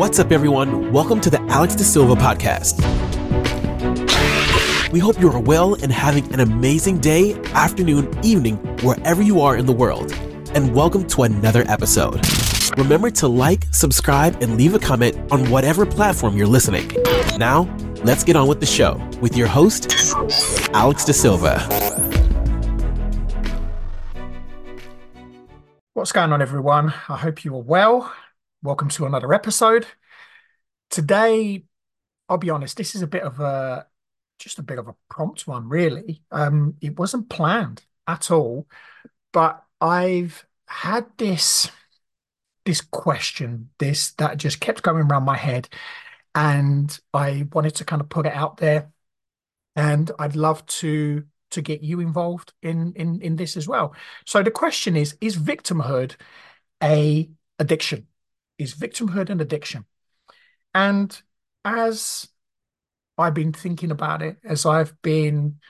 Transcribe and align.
What's 0.00 0.18
up, 0.18 0.32
everyone? 0.32 0.92
Welcome 0.92 1.20
to 1.20 1.28
the 1.28 1.38
Alex 1.50 1.74
De 1.74 1.84
Silva 1.84 2.14
podcast. 2.14 2.80
We 4.92 4.98
hope 4.98 5.20
you 5.20 5.30
are 5.30 5.38
well 5.38 5.74
and 5.74 5.92
having 5.92 6.32
an 6.32 6.40
amazing 6.40 7.00
day, 7.00 7.34
afternoon, 7.52 8.10
evening, 8.24 8.56
wherever 8.78 9.20
you 9.20 9.42
are 9.42 9.58
in 9.58 9.66
the 9.66 9.74
world. 9.74 10.10
And 10.54 10.74
welcome 10.74 11.06
to 11.08 11.24
another 11.24 11.64
episode. 11.68 12.26
Remember 12.78 13.10
to 13.10 13.28
like, 13.28 13.64
subscribe, 13.72 14.42
and 14.42 14.56
leave 14.56 14.74
a 14.74 14.78
comment 14.78 15.18
on 15.30 15.50
whatever 15.50 15.84
platform 15.84 16.34
you're 16.34 16.46
listening. 16.46 16.90
Now, 17.36 17.68
let's 18.02 18.24
get 18.24 18.36
on 18.36 18.48
with 18.48 18.60
the 18.60 18.66
show 18.66 19.06
with 19.20 19.36
your 19.36 19.48
host, 19.48 19.92
Alex 20.72 21.04
De 21.04 21.12
Silva. 21.12 21.58
What's 25.92 26.12
going 26.12 26.32
on, 26.32 26.40
everyone? 26.40 26.94
I 27.10 27.18
hope 27.18 27.44
you 27.44 27.54
are 27.54 27.62
well. 27.62 28.10
Welcome 28.62 28.90
to 28.90 29.06
another 29.06 29.32
episode. 29.32 29.86
Today, 30.90 31.64
I'll 32.28 32.36
be 32.36 32.50
honest, 32.50 32.76
this 32.76 32.94
is 32.94 33.00
a 33.00 33.06
bit 33.06 33.22
of 33.22 33.40
a 33.40 33.86
just 34.38 34.58
a 34.58 34.62
bit 34.62 34.78
of 34.78 34.88
a 34.88 34.94
prompt 35.08 35.46
one, 35.46 35.68
really. 35.68 36.22
Um, 36.30 36.74
it 36.82 36.98
wasn't 36.98 37.30
planned 37.30 37.82
at 38.06 38.30
all, 38.30 38.68
but 39.32 39.64
I've 39.80 40.46
had 40.66 41.06
this 41.16 41.70
this 42.66 42.82
question, 42.82 43.70
this 43.78 44.12
that 44.12 44.36
just 44.38 44.60
kept 44.60 44.82
going 44.82 45.04
around 45.06 45.24
my 45.24 45.38
head, 45.38 45.68
and 46.34 46.98
I 47.14 47.48
wanted 47.52 47.76
to 47.76 47.84
kind 47.86 48.02
of 48.02 48.10
put 48.10 48.26
it 48.26 48.34
out 48.34 48.58
there. 48.58 48.92
And 49.76 50.10
I'd 50.18 50.36
love 50.36 50.66
to 50.66 51.24
to 51.52 51.62
get 51.62 51.82
you 51.82 52.00
involved 52.00 52.52
in 52.62 52.92
in 52.94 53.22
in 53.22 53.36
this 53.36 53.56
as 53.56 53.68
well. 53.68 53.94
So 54.26 54.42
the 54.42 54.50
question 54.50 54.96
is: 54.96 55.16
Is 55.22 55.38
victimhood 55.38 56.16
a 56.82 57.30
addiction? 57.58 58.08
Is 58.60 58.74
victimhood 58.74 59.30
and 59.30 59.40
addiction? 59.40 59.86
And 60.74 61.18
as 61.64 62.28
I've 63.16 63.32
been 63.32 63.54
thinking 63.54 63.90
about 63.90 64.20
it, 64.20 64.36
as 64.44 64.66
I've 64.66 65.00
been 65.00 65.60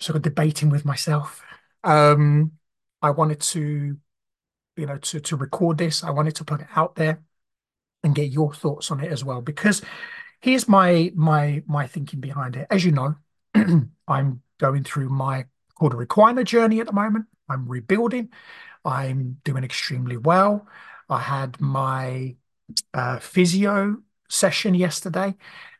sort 0.00 0.16
of 0.16 0.22
debating 0.22 0.70
with 0.70 0.84
myself, 0.84 1.40
um, 1.84 2.52
I 3.00 3.10
wanted 3.10 3.40
to, 3.40 3.96
you 4.76 4.86
know, 4.86 4.98
to 4.98 5.20
to 5.20 5.36
record 5.36 5.78
this. 5.78 6.02
I 6.02 6.10
wanted 6.10 6.34
to 6.36 6.44
put 6.44 6.62
it 6.62 6.66
out 6.74 6.96
there 6.96 7.22
and 8.02 8.12
get 8.12 8.32
your 8.32 8.52
thoughts 8.52 8.90
on 8.90 8.98
it 8.98 9.12
as 9.12 9.24
well. 9.24 9.40
Because 9.40 9.80
here's 10.40 10.68
my 10.68 11.12
my 11.14 11.62
my 11.68 11.86
thinking 11.86 12.18
behind 12.18 12.56
it. 12.56 12.66
As 12.70 12.84
you 12.84 12.90
know, 12.90 13.14
I'm 14.08 14.42
going 14.58 14.82
through 14.82 15.10
my 15.10 15.46
Cauda 15.80 16.04
Equina 16.04 16.44
journey 16.44 16.80
at 16.80 16.86
the 16.86 16.92
moment. 16.92 17.26
I'm 17.48 17.68
rebuilding. 17.68 18.30
I'm 18.84 19.38
doing 19.44 19.62
extremely 19.62 20.16
well. 20.16 20.66
I 21.08 21.20
had 21.20 21.60
my 21.60 22.36
uh, 22.92 23.18
physio 23.18 23.96
session 24.28 24.74
yesterday, 24.74 25.34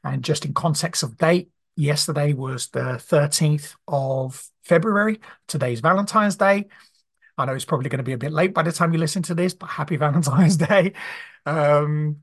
and 0.04 0.24
just 0.24 0.44
in 0.44 0.54
context 0.54 1.02
of 1.02 1.16
date, 1.16 1.50
yesterday 1.76 2.32
was 2.32 2.68
the 2.68 2.80
13th 2.98 3.74
of 3.86 4.48
February. 4.62 5.20
Today's 5.46 5.80
Valentine's 5.80 6.36
Day. 6.36 6.66
I 7.36 7.44
know 7.44 7.54
it's 7.54 7.64
probably 7.64 7.88
going 7.88 7.98
to 7.98 8.04
be 8.04 8.12
a 8.12 8.18
bit 8.18 8.32
late 8.32 8.52
by 8.52 8.62
the 8.62 8.72
time 8.72 8.92
you 8.92 8.98
listen 8.98 9.22
to 9.24 9.34
this, 9.34 9.54
but 9.54 9.68
happy 9.68 9.96
Valentine's 10.06 10.56
Day. 10.56 10.92
Um, 11.46 12.22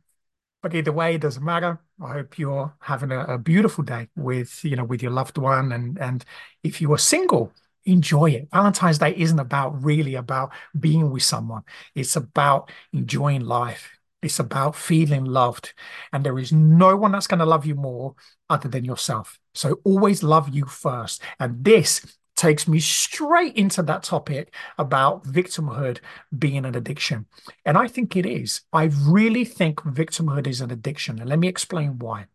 but 0.61 0.73
either 0.73 0.91
way, 0.91 1.15
it 1.15 1.21
doesn't 1.21 1.43
matter. 1.43 1.79
I 2.03 2.13
hope 2.13 2.39
you're 2.39 2.73
having 2.79 3.11
a, 3.11 3.19
a, 3.25 3.37
beautiful 3.37 3.83
day 3.83 4.09
with 4.15 4.65
you 4.65 4.75
know 4.75 4.83
with 4.83 5.03
your 5.03 5.11
loved 5.11 5.37
one, 5.37 5.71
and 5.71 5.97
and 5.99 6.25
if 6.63 6.81
you 6.81 6.91
are 6.91 6.97
single, 6.97 7.53
enjoy 7.85 8.31
it. 8.31 8.49
Valentine's 8.51 8.97
Day 8.97 9.13
isn't 9.15 9.39
about 9.39 9.83
really 9.83 10.15
about 10.15 10.51
being 10.79 11.11
with 11.11 11.23
someone. 11.23 11.63
It's 11.93 12.15
about 12.15 12.71
enjoying 12.93 13.41
life. 13.41 13.91
It's 14.21 14.39
about 14.39 14.75
feeling 14.75 15.25
loved, 15.25 15.73
and 16.11 16.25
there 16.25 16.39
is 16.39 16.51
no 16.51 16.95
one 16.97 17.11
that's 17.11 17.27
going 17.27 17.41
to 17.41 17.45
love 17.45 17.65
you 17.65 17.75
more 17.75 18.15
other 18.49 18.67
than 18.67 18.83
yourself. 18.83 19.39
So 19.53 19.81
always 19.83 20.23
love 20.23 20.49
you 20.49 20.65
first, 20.65 21.21
and 21.39 21.63
this 21.63 22.17
takes 22.35 22.67
me 22.67 22.79
straight 22.79 23.55
into 23.55 23.81
that 23.83 24.03
topic 24.03 24.53
about 24.77 25.23
victimhood 25.23 25.99
being 26.37 26.65
an 26.65 26.75
addiction. 26.75 27.27
And 27.65 27.77
I 27.77 27.87
think 27.87 28.15
it 28.15 28.25
is. 28.25 28.61
I 28.73 28.85
really 29.03 29.45
think 29.45 29.81
victimhood 29.81 30.47
is 30.47 30.59
an 30.59 30.71
addiction. 30.71 31.19
And 31.19 31.29
let 31.29 31.39
me 31.39 31.47
explain 31.47 31.97
why. 31.99 32.25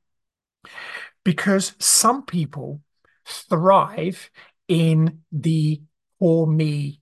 Because 1.24 1.74
some 1.78 2.24
people 2.24 2.80
thrive 3.26 4.30
in 4.70 5.22
the 5.32 5.82
poor 6.20 6.46
me 6.46 7.00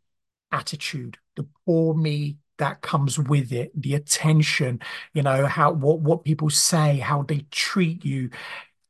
attitude, 0.51 1.19
the 1.37 1.47
poor 1.67 1.95
me 1.95 2.39
that 2.59 2.81
comes 2.81 3.19
with 3.19 3.53
it, 3.53 3.71
the 3.81 3.95
attention, 3.95 4.81
you 5.12 5.23
know, 5.23 5.47
how 5.47 5.71
what 5.73 6.01
what 6.01 6.25
people 6.25 6.51
say, 6.51 6.99
how 6.99 7.23
they 7.23 7.47
treat 7.51 8.05
you. 8.05 8.31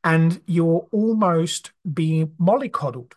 And 0.05 0.41
you're 0.47 0.89
almost 0.93 1.72
being 1.93 2.28
mollycoddled 2.41 3.12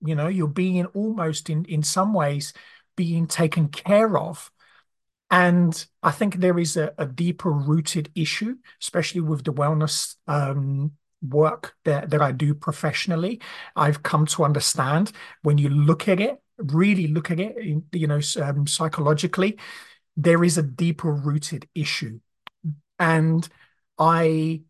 you 0.00 0.14
know 0.14 0.28
you're 0.28 0.48
being 0.48 0.86
almost 0.86 1.50
in 1.50 1.64
in 1.64 1.82
some 1.82 2.14
ways 2.14 2.52
being 2.96 3.26
taken 3.26 3.68
care 3.68 4.16
of 4.16 4.50
and 5.30 5.86
i 6.02 6.10
think 6.10 6.36
there 6.36 6.58
is 6.58 6.76
a, 6.76 6.94
a 6.98 7.06
deeper 7.06 7.50
rooted 7.50 8.10
issue 8.14 8.56
especially 8.80 9.20
with 9.20 9.44
the 9.44 9.52
wellness 9.52 10.16
um, 10.26 10.92
work 11.22 11.74
that, 11.84 12.10
that 12.10 12.22
i 12.22 12.32
do 12.32 12.54
professionally 12.54 13.40
i've 13.76 14.02
come 14.02 14.26
to 14.26 14.44
understand 14.44 15.12
when 15.42 15.58
you 15.58 15.68
look 15.68 16.08
at 16.08 16.20
it 16.20 16.40
really 16.58 17.06
look 17.06 17.30
at 17.30 17.40
it 17.40 17.56
you 17.92 18.06
know 18.06 18.20
um, 18.42 18.66
psychologically 18.66 19.56
there 20.16 20.42
is 20.44 20.58
a 20.58 20.62
deeper 20.62 21.12
rooted 21.12 21.68
issue 21.74 22.18
and 22.98 23.48
i 23.98 24.60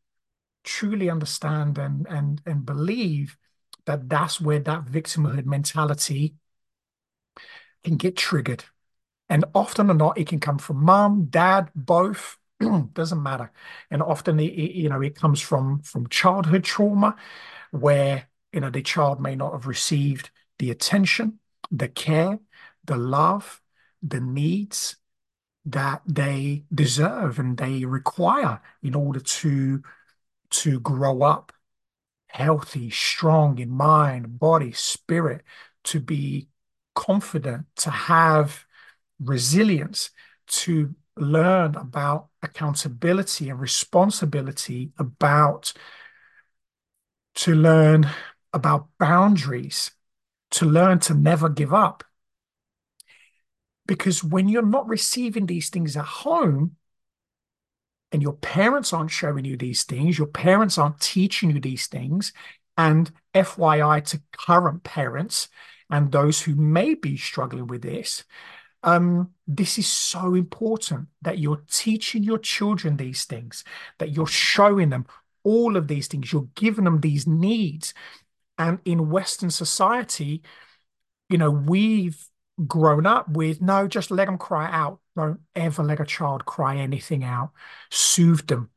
truly 0.65 1.09
understand 1.09 1.79
and 1.79 2.07
and 2.09 2.43
and 2.45 2.67
believe 2.67 3.37
that 3.87 4.09
that's 4.09 4.39
where 4.39 4.59
that 4.61 4.85
victimhood 4.85 5.47
mentality 5.47 6.35
can 7.85 7.97
get 7.97 8.17
triggered. 8.17 8.65
And 9.29 9.45
often 9.55 9.91
or 9.91 9.95
not, 9.95 10.19
it 10.19 10.27
can 10.27 10.41
come 10.41 10.59
from 10.59 10.85
mom, 10.85 11.27
dad, 11.27 11.71
both. 11.75 12.39
doesn't 12.93 13.23
matter. 13.23 13.53
And 13.91 14.03
often, 14.03 14.41
it, 14.41 14.53
you 14.53 14.89
know, 14.89 15.01
it 15.03 15.15
comes 15.17 15.41
from 15.41 15.81
from 15.83 16.09
childhood 16.09 16.65
trauma, 16.65 17.17
where 17.71 18.29
you 18.53 18.61
know 18.61 18.71
the 18.71 18.83
child 18.83 19.21
may 19.21 19.37
not 19.37 19.53
have 19.53 19.67
received 19.67 20.31
the 20.59 20.71
attention, 20.71 21.39
the 21.71 21.89
care, 21.89 22.39
the 22.85 22.97
love, 22.97 23.61
the 24.03 24.21
needs 24.21 24.97
that 25.67 26.03
they 26.07 26.65
deserve 26.75 27.39
and 27.39 27.59
they 27.59 27.85
require 27.85 28.61
in 28.83 28.95
order 28.95 29.21
to 29.21 29.83
to 30.51 30.81
grow 30.81 31.23
up 31.23 31.53
healthy, 32.29 32.91
strong 32.91 33.59
in 33.59 33.71
mind, 33.71 34.39
body, 34.39 34.73
spirit, 34.73 35.43
to 35.85 36.01
be 36.01 36.49
confident, 36.95 37.67
to 37.77 37.91
have 37.91 38.65
resilience, 39.21 40.11
to 40.47 40.95
learn 41.21 41.75
about 41.75 42.29
accountability 42.43 43.49
and 43.51 43.61
responsibility, 43.61 44.93
about 44.99 45.73
to 47.37 47.55
learn 47.55 48.09
about 48.53 48.89
boundaries, 48.99 49.91
to 50.51 50.67
learn 50.67 50.99
to 51.01 51.15
never 51.15 51.49
give 51.49 51.73
up. 51.73 52.05
Because 53.87 54.23
when 54.23 54.49
you're 54.49 54.63
not 54.63 54.89
receiving 54.89 55.47
these 55.47 55.71
things 55.71 55.97
at 55.97 56.05
home, 56.05 56.77
and 58.11 58.23
your 58.23 58.35
parents 58.35 58.93
aren't 58.93 59.11
showing 59.11 59.45
you 59.45 59.57
these 59.57 59.85
things, 59.85 60.17
your 60.17 60.27
parents 60.27 60.79
aren't 60.79 61.01
teaching 61.01 61.51
you 61.51 61.61
these 61.61 61.87
things, 61.87 62.33
and 62.77 63.11
FYI 63.35 64.05
to 64.07 64.23
current 64.33 64.83
parents 64.83 65.49
and 65.91 66.13
those 66.13 66.41
who 66.41 66.55
may 66.55 66.95
be 66.95 67.17
struggling 67.17 67.67
with 67.67 67.83
this, 67.83 68.25
um, 68.83 69.31
this 69.47 69.79
is 69.79 69.87
so 69.87 70.35
important 70.35 71.09
that 71.23 71.39
you're 71.39 71.63
teaching 71.71 72.23
your 72.23 72.39
children 72.39 72.97
these 72.97 73.25
things, 73.25 73.65
that 73.99 74.11
you're 74.11 74.27
showing 74.27 74.91
them 74.91 75.07
all 75.43 75.77
of 75.77 75.89
these 75.89 76.09
things, 76.09 76.33
you're 76.33 76.49
giving 76.55 76.85
them 76.85 77.01
these 77.01 77.27
needs. 77.27 77.95
And 78.57 78.79
in 78.85 79.11
Western 79.11 79.51
society, 79.51 80.43
you 81.29 81.39
know, 81.39 81.51
we've 81.51 82.29
grown 82.67 83.07
up 83.07 83.29
with 83.31 83.61
no, 83.61 83.87
just 83.87 84.11
let 84.11 84.27
them 84.27 84.39
cry 84.39 84.69
out. 84.71 85.01
Don't 85.17 85.41
ever 85.55 85.83
let 85.83 86.01
a 86.01 86.05
child 86.05 86.45
cry 86.45 86.77
anything 86.77 87.25
out. 87.25 87.51
Soothe 87.91 88.47
them. 88.47 88.71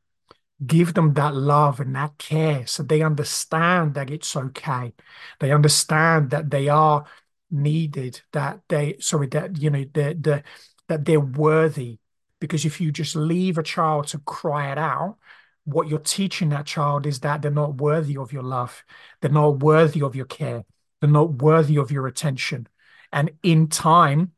Give 0.64 0.94
them 0.94 1.14
that 1.14 1.34
love 1.34 1.80
and 1.80 1.94
that 1.96 2.18
care 2.18 2.66
so 2.66 2.84
they 2.84 3.02
understand 3.02 3.94
that 3.94 4.10
it's 4.10 4.36
okay. 4.36 4.94
They 5.40 5.50
understand 5.50 6.30
that 6.30 6.50
they 6.50 6.68
are 6.68 7.04
needed, 7.52 8.20
that 8.32 8.60
they, 8.68 8.96
sorry, 8.98 9.28
that, 9.28 9.60
you 9.60 9.70
know, 9.70 9.84
the, 9.92 10.16
the, 10.20 10.42
that 10.88 11.04
they're 11.04 11.20
worthy. 11.20 11.98
Because 12.40 12.64
if 12.64 12.80
you 12.80 12.90
just 12.90 13.14
leave 13.14 13.58
a 13.58 13.62
child 13.62 14.08
to 14.08 14.18
cry 14.18 14.72
it 14.72 14.78
out, 14.78 15.18
what 15.64 15.88
you're 15.88 16.00
teaching 16.00 16.48
that 16.48 16.66
child 16.66 17.06
is 17.06 17.20
that 17.20 17.40
they're 17.40 17.50
not 17.50 17.76
worthy 17.76 18.16
of 18.16 18.32
your 18.32 18.42
love. 18.42 18.82
They're 19.20 19.30
not 19.30 19.60
worthy 19.60 20.02
of 20.02 20.16
your 20.16 20.24
care. 20.26 20.64
They're 21.00 21.10
not 21.10 21.42
worthy 21.42 21.76
of 21.76 21.92
your 21.92 22.06
attention. 22.08 22.66
And 23.12 23.30
in 23.42 23.68
time, 23.68 24.32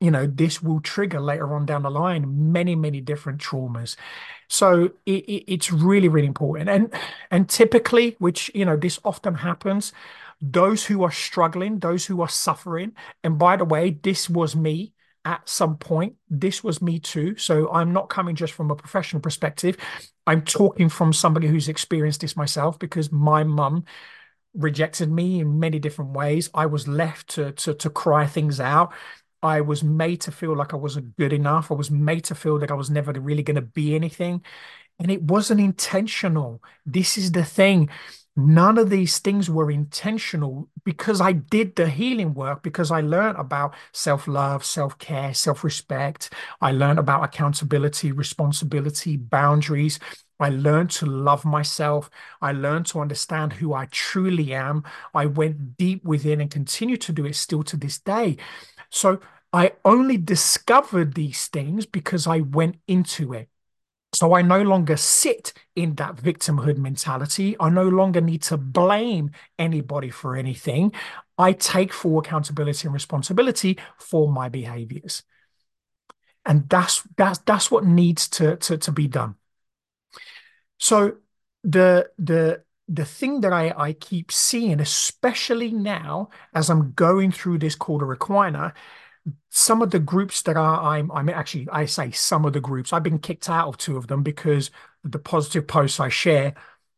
you 0.00 0.10
know, 0.10 0.26
this 0.26 0.62
will 0.62 0.80
trigger 0.80 1.20
later 1.20 1.54
on 1.54 1.64
down 1.64 1.82
the 1.82 1.90
line 1.90 2.52
many, 2.52 2.74
many 2.74 3.00
different 3.00 3.40
traumas. 3.40 3.96
So 4.48 4.90
it, 5.06 5.24
it, 5.24 5.44
it's 5.52 5.72
really, 5.72 6.08
really 6.08 6.26
important. 6.26 6.68
And 6.68 6.92
and 7.30 7.48
typically, 7.48 8.16
which 8.18 8.50
you 8.54 8.66
know, 8.66 8.76
this 8.76 8.98
often 9.04 9.36
happens, 9.36 9.92
those 10.52 10.84
who 10.84 11.02
are 11.04 11.10
struggling, 11.10 11.78
those 11.78 12.04
who 12.04 12.20
are 12.20 12.28
suffering, 12.28 12.92
and 13.22 13.38
by 13.38 13.56
the 13.56 13.64
way, 13.64 13.90
this 13.90 14.28
was 14.28 14.54
me 14.54 14.92
at 15.24 15.48
some 15.48 15.78
point. 15.78 16.14
This 16.28 16.62
was 16.62 16.82
me 16.82 16.98
too. 16.98 17.36
So 17.36 17.72
I'm 17.72 17.92
not 17.92 18.10
coming 18.10 18.36
just 18.36 18.52
from 18.52 18.70
a 18.70 18.76
professional 18.76 19.22
perspective. 19.22 19.76
I'm 20.26 20.42
talking 20.42 20.88
from 20.88 21.12
somebody 21.12 21.46
who's 21.46 21.68
experienced 21.68 22.20
this 22.20 22.36
myself 22.36 22.78
because 22.78 23.10
my 23.10 23.44
mum 23.44 23.84
rejected 24.54 25.10
me 25.10 25.40
in 25.40 25.58
many 25.58 25.78
different 25.78 26.12
ways. 26.12 26.50
I 26.54 26.66
was 26.66 26.86
left 26.86 27.28
to 27.30 27.52
to 27.52 27.74
to 27.74 27.90
cry 27.90 28.26
things 28.26 28.60
out. 28.60 28.92
I 29.42 29.60
was 29.60 29.82
made 29.82 30.22
to 30.22 30.32
feel 30.32 30.56
like 30.56 30.72
I 30.72 30.76
wasn't 30.76 31.16
good 31.16 31.32
enough. 31.32 31.70
I 31.70 31.74
was 31.74 31.90
made 31.90 32.24
to 32.24 32.34
feel 32.34 32.58
that 32.60 32.70
I 32.70 32.74
was 32.74 32.90
never 32.90 33.12
really 33.12 33.42
going 33.42 33.56
to 33.56 33.62
be 33.62 33.94
anything. 33.94 34.42
And 34.98 35.10
it 35.10 35.22
wasn't 35.22 35.60
intentional. 35.60 36.62
This 36.86 37.18
is 37.18 37.32
the 37.32 37.44
thing. 37.44 37.90
None 38.36 38.78
of 38.78 38.90
these 38.90 39.20
things 39.20 39.48
were 39.48 39.70
intentional 39.70 40.68
because 40.84 41.20
I 41.20 41.30
did 41.32 41.76
the 41.76 41.88
healing 41.88 42.34
work, 42.34 42.64
because 42.64 42.90
I 42.90 43.00
learned 43.00 43.38
about 43.38 43.74
self 43.92 44.26
love, 44.26 44.64
self 44.64 44.98
care, 44.98 45.32
self 45.32 45.62
respect. 45.62 46.32
I 46.60 46.72
learned 46.72 46.98
about 46.98 47.22
accountability, 47.22 48.10
responsibility, 48.10 49.16
boundaries. 49.16 50.00
I 50.40 50.48
learned 50.48 50.90
to 50.92 51.06
love 51.06 51.44
myself. 51.44 52.10
I 52.42 52.50
learned 52.50 52.86
to 52.86 53.00
understand 53.00 53.52
who 53.52 53.72
I 53.72 53.86
truly 53.92 54.52
am. 54.52 54.82
I 55.14 55.26
went 55.26 55.76
deep 55.76 56.02
within 56.04 56.40
and 56.40 56.50
continue 56.50 56.96
to 56.96 57.12
do 57.12 57.24
it 57.26 57.36
still 57.36 57.62
to 57.62 57.76
this 57.76 58.00
day. 58.00 58.36
So 58.90 59.20
I 59.52 59.72
only 59.84 60.18
discovered 60.18 61.14
these 61.14 61.46
things 61.48 61.86
because 61.86 62.26
I 62.26 62.40
went 62.40 62.78
into 62.88 63.34
it. 63.34 63.48
So 64.14 64.34
I 64.34 64.42
no 64.42 64.62
longer 64.62 64.96
sit 64.96 65.52
in 65.74 65.94
that 65.96 66.16
victimhood 66.16 66.78
mentality. 66.78 67.56
I 67.58 67.68
no 67.68 67.88
longer 67.88 68.20
need 68.20 68.42
to 68.42 68.56
blame 68.56 69.32
anybody 69.58 70.10
for 70.10 70.36
anything. 70.36 70.92
I 71.36 71.52
take 71.52 71.92
full 71.92 72.20
accountability 72.20 72.86
and 72.86 72.94
responsibility 72.94 73.78
for 73.98 74.30
my 74.30 74.48
behaviors. 74.48 75.24
And 76.46 76.68
that's 76.68 77.02
that's 77.16 77.38
that's 77.40 77.70
what 77.70 77.84
needs 77.84 78.28
to, 78.28 78.56
to, 78.56 78.78
to 78.78 78.92
be 78.92 79.08
done. 79.08 79.34
So 80.78 81.16
the 81.62 82.10
the 82.18 82.62
the 82.86 83.04
thing 83.04 83.40
that 83.40 83.52
I, 83.52 83.72
I 83.76 83.92
keep 83.94 84.30
seeing, 84.30 84.78
especially 84.78 85.72
now 85.72 86.28
as 86.54 86.68
I'm 86.68 86.92
going 86.92 87.32
through 87.32 87.58
this 87.58 87.76
Cauda 87.76 88.14
Equina, 88.14 88.74
some 89.50 89.82
of 89.82 89.90
the 89.90 89.98
groups 89.98 90.42
that 90.42 90.56
are 90.56 90.82
I'm 90.96 91.10
I'm 91.12 91.28
actually 91.28 91.68
I 91.70 91.86
say 91.86 92.10
some 92.10 92.44
of 92.44 92.52
the 92.52 92.60
groups 92.60 92.92
I've 92.92 93.02
been 93.02 93.18
kicked 93.18 93.48
out 93.48 93.68
of 93.68 93.78
two 93.78 93.96
of 93.96 94.06
them 94.06 94.22
because 94.22 94.70
the 95.02 95.18
positive 95.18 95.66
posts 95.66 96.00
I 96.00 96.08
share 96.08 96.54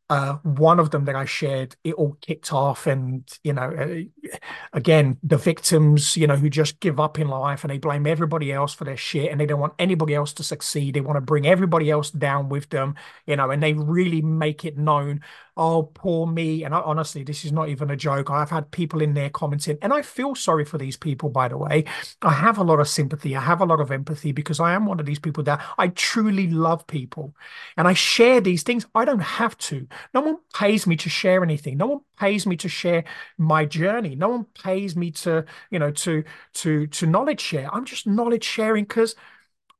uh, 0.08 0.34
one 0.42 0.78
of 0.78 0.90
them 0.90 1.04
that 1.06 1.16
I 1.16 1.24
shared, 1.24 1.74
it 1.82 1.94
all 1.94 2.16
kicked 2.20 2.52
off, 2.52 2.86
and 2.86 3.24
you 3.42 3.52
know, 3.52 3.62
uh, 3.62 4.30
again, 4.72 5.18
the 5.22 5.36
victims, 5.36 6.16
you 6.16 6.26
know, 6.26 6.36
who 6.36 6.48
just 6.48 6.78
give 6.78 7.00
up 7.00 7.18
in 7.18 7.28
life 7.28 7.64
and 7.64 7.72
they 7.72 7.78
blame 7.78 8.06
everybody 8.06 8.52
else 8.52 8.72
for 8.72 8.84
their 8.84 8.96
shit, 8.96 9.32
and 9.32 9.40
they 9.40 9.46
don't 9.46 9.60
want 9.60 9.74
anybody 9.78 10.14
else 10.14 10.32
to 10.34 10.44
succeed. 10.44 10.94
They 10.94 11.00
want 11.00 11.16
to 11.16 11.20
bring 11.20 11.46
everybody 11.46 11.90
else 11.90 12.10
down 12.10 12.48
with 12.48 12.68
them, 12.70 12.94
you 13.26 13.34
know, 13.36 13.50
and 13.50 13.62
they 13.62 13.72
really 13.72 14.22
make 14.22 14.64
it 14.64 14.78
known 14.78 15.22
oh, 15.56 15.84
poor 15.94 16.26
me. 16.26 16.64
And 16.64 16.74
I, 16.74 16.80
honestly, 16.80 17.22
this 17.22 17.44
is 17.44 17.52
not 17.52 17.68
even 17.68 17.90
a 17.90 17.96
joke. 17.96 18.30
I've 18.30 18.50
had 18.50 18.70
people 18.70 19.00
in 19.00 19.14
there 19.14 19.30
commenting, 19.30 19.78
and 19.80 19.92
I 19.92 20.02
feel 20.02 20.34
sorry 20.34 20.64
for 20.64 20.78
these 20.78 20.96
people, 20.96 21.30
by 21.30 21.48
the 21.48 21.56
way. 21.56 21.84
I 22.22 22.32
have 22.32 22.58
a 22.58 22.62
lot 22.64 22.80
of 22.80 22.88
sympathy. 22.88 23.34
I 23.34 23.40
have 23.40 23.60
a 23.60 23.64
lot 23.64 23.80
of 23.80 23.90
empathy 23.90 24.32
because 24.32 24.60
I 24.60 24.74
am 24.74 24.86
one 24.86 25.00
of 25.00 25.06
these 25.06 25.18
people 25.18 25.42
that 25.44 25.64
I 25.78 25.88
truly 25.88 26.48
love 26.48 26.86
people 26.86 27.34
and 27.76 27.88
I 27.88 27.94
share 27.94 28.40
these 28.40 28.62
things. 28.62 28.86
I 28.94 29.04
don't 29.04 29.20
have 29.20 29.56
to. 29.58 29.86
No 30.14 30.20
one 30.20 30.38
pays 30.54 30.86
me 30.86 30.96
to 30.96 31.08
share 31.08 31.42
anything. 31.42 31.76
No 31.76 31.86
one 31.86 32.00
pays 32.18 32.46
me 32.46 32.56
to 32.58 32.68
share 32.68 33.04
my 33.38 33.64
journey. 33.64 34.14
No 34.14 34.28
one 34.28 34.44
pays 34.44 34.96
me 34.96 35.10
to, 35.12 35.44
you 35.70 35.78
know, 35.78 35.90
to, 35.90 36.24
to, 36.54 36.86
to 36.86 37.06
knowledge 37.06 37.40
share. 37.40 37.72
I'm 37.74 37.84
just 37.84 38.06
knowledge 38.06 38.44
sharing 38.44 38.84
because 38.84 39.14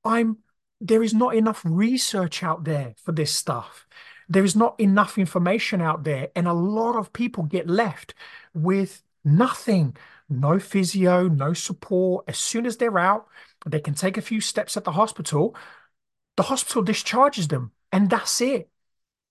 I'm, 0.05 0.39
there 0.81 1.03
is 1.03 1.15
not 1.15 1.35
enough 1.35 1.63
research 1.65 2.43
out 2.43 2.65
there 2.65 2.95
for 3.03 3.13
this 3.13 3.33
stuff 3.35 3.87
there 4.29 4.45
is 4.45 4.57
not 4.57 4.75
enough 4.81 5.19
information 5.19 5.81
out 5.81 6.03
there. 6.03 6.31
And 6.35 6.49
a 6.49 6.53
lot 6.53 6.97
of 6.97 7.13
people 7.13 7.45
get 7.45 7.69
left 7.69 8.13
with 8.55 9.05
nothing 9.25 9.97
no 10.29 10.59
physio, 10.59 11.29
no 11.29 11.53
support. 11.53 12.25
As 12.29 12.39
soon 12.39 12.67
as 12.67 12.77
they're 12.77 12.99
out, 12.99 13.29
they 13.65 13.81
can 13.81 13.95
take 13.95 14.17
a 14.17 14.23
few 14.23 14.41
steps 14.41 14.77
at 14.77 14.85
the 14.85 14.93
hospital. 14.93 15.55
The 16.37 16.45
hospital 16.45 16.83
discharges 16.83 17.49
them, 17.49 17.73
and 17.93 18.11
that's 18.11 18.41
it. 18.41 18.69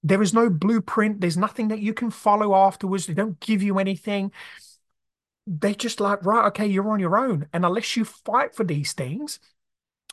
There 0.06 0.22
is 0.22 0.36
no 0.36 0.52
blueprint. 0.52 1.20
There's 1.20 1.36
nothing 1.36 1.70
that 1.70 1.80
you 1.80 1.92
can 1.92 2.12
follow 2.12 2.54
afterwards. 2.54 3.08
They 3.08 3.16
don't 3.16 3.40
give 3.40 3.64
you 3.64 3.80
anything. 3.80 4.32
They 5.48 5.74
just 5.74 6.00
like, 6.00 6.24
right, 6.24 6.46
okay, 6.50 6.68
you're 6.68 6.92
on 6.92 7.00
your 7.00 7.18
own. 7.18 7.48
And 7.52 7.66
unless 7.66 7.98
you 7.98 8.06
fight 8.06 8.56
for 8.56 8.64
these 8.64 8.94
things, 8.94 9.40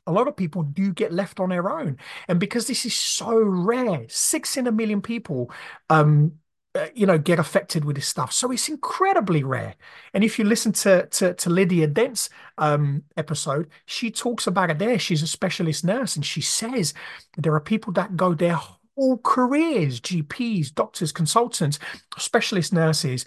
a 0.06 0.12
lot 0.12 0.28
of 0.28 0.36
people 0.36 0.62
do 0.62 0.92
get 0.92 1.12
left 1.12 1.40
on 1.40 1.50
their 1.50 1.70
own. 1.70 1.98
And 2.26 2.40
because 2.40 2.66
this 2.66 2.86
is 2.86 2.94
so 2.94 3.38
rare, 3.38 4.06
six 4.08 4.56
in 4.56 4.66
a 4.66 4.72
million 4.72 5.02
people, 5.02 5.50
um, 5.90 6.32
uh, 6.74 6.86
you 6.94 7.04
know, 7.04 7.18
get 7.18 7.38
affected 7.38 7.84
with 7.84 7.96
this 7.96 8.06
stuff. 8.06 8.32
So 8.32 8.50
it's 8.50 8.70
incredibly 8.70 9.44
rare. 9.44 9.74
And 10.14 10.24
if 10.24 10.38
you 10.38 10.46
listen 10.46 10.72
to 10.72 11.06
to, 11.06 11.34
to 11.34 11.50
Lydia 11.50 11.86
Dent's 11.86 12.30
um, 12.56 13.02
episode, 13.14 13.68
she 13.84 14.10
talks 14.10 14.46
about 14.46 14.70
it 14.70 14.78
there. 14.78 14.98
She's 14.98 15.22
a 15.22 15.26
specialist 15.26 15.84
nurse, 15.84 16.16
and 16.16 16.24
she 16.24 16.40
says 16.40 16.94
there 17.36 17.54
are 17.54 17.60
people 17.60 17.92
that 17.92 18.16
go 18.16 18.32
their 18.32 18.58
whole 19.02 19.18
careers, 19.18 20.00
GPs, 20.00 20.72
doctors, 20.72 21.10
consultants, 21.10 21.80
specialist 22.18 22.72
nurses, 22.72 23.24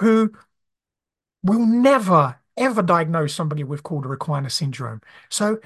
who 0.00 0.32
will 1.44 1.64
never 1.64 2.40
ever 2.56 2.82
diagnose 2.82 3.34
somebody 3.34 3.64
with 3.64 3.82
Cauda-Equina 3.82 4.50
syndrome. 4.50 5.00
So 5.28 5.58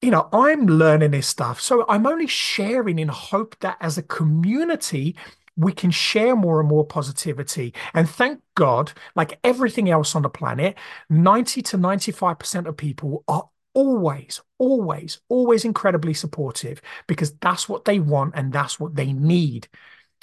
you 0.00 0.12
know, 0.12 0.28
I'm 0.32 0.66
learning 0.66 1.10
this 1.10 1.26
stuff. 1.26 1.60
So 1.60 1.84
I'm 1.88 2.06
only 2.06 2.28
sharing 2.28 3.00
in 3.00 3.08
hope 3.08 3.58
that 3.60 3.76
as 3.80 3.98
a 3.98 4.02
community, 4.02 5.16
we 5.56 5.72
can 5.72 5.90
share 5.90 6.36
more 6.36 6.60
and 6.60 6.68
more 6.68 6.86
positivity. 6.86 7.74
And 7.94 8.08
thank 8.08 8.40
God, 8.54 8.92
like 9.16 9.40
everything 9.42 9.90
else 9.90 10.14
on 10.14 10.22
the 10.22 10.28
planet, 10.28 10.76
90 11.10 11.62
to 11.62 11.78
95% 11.78 12.66
of 12.66 12.76
people 12.76 13.24
are 13.26 13.48
always, 13.78 14.40
always, 14.58 15.20
always 15.28 15.64
incredibly 15.64 16.14
supportive 16.14 16.82
because 17.06 17.32
that's 17.38 17.68
what 17.68 17.84
they 17.84 18.00
want 18.00 18.34
and 18.36 18.52
that's 18.52 18.80
what 18.80 18.96
they 18.96 19.12
need. 19.12 19.68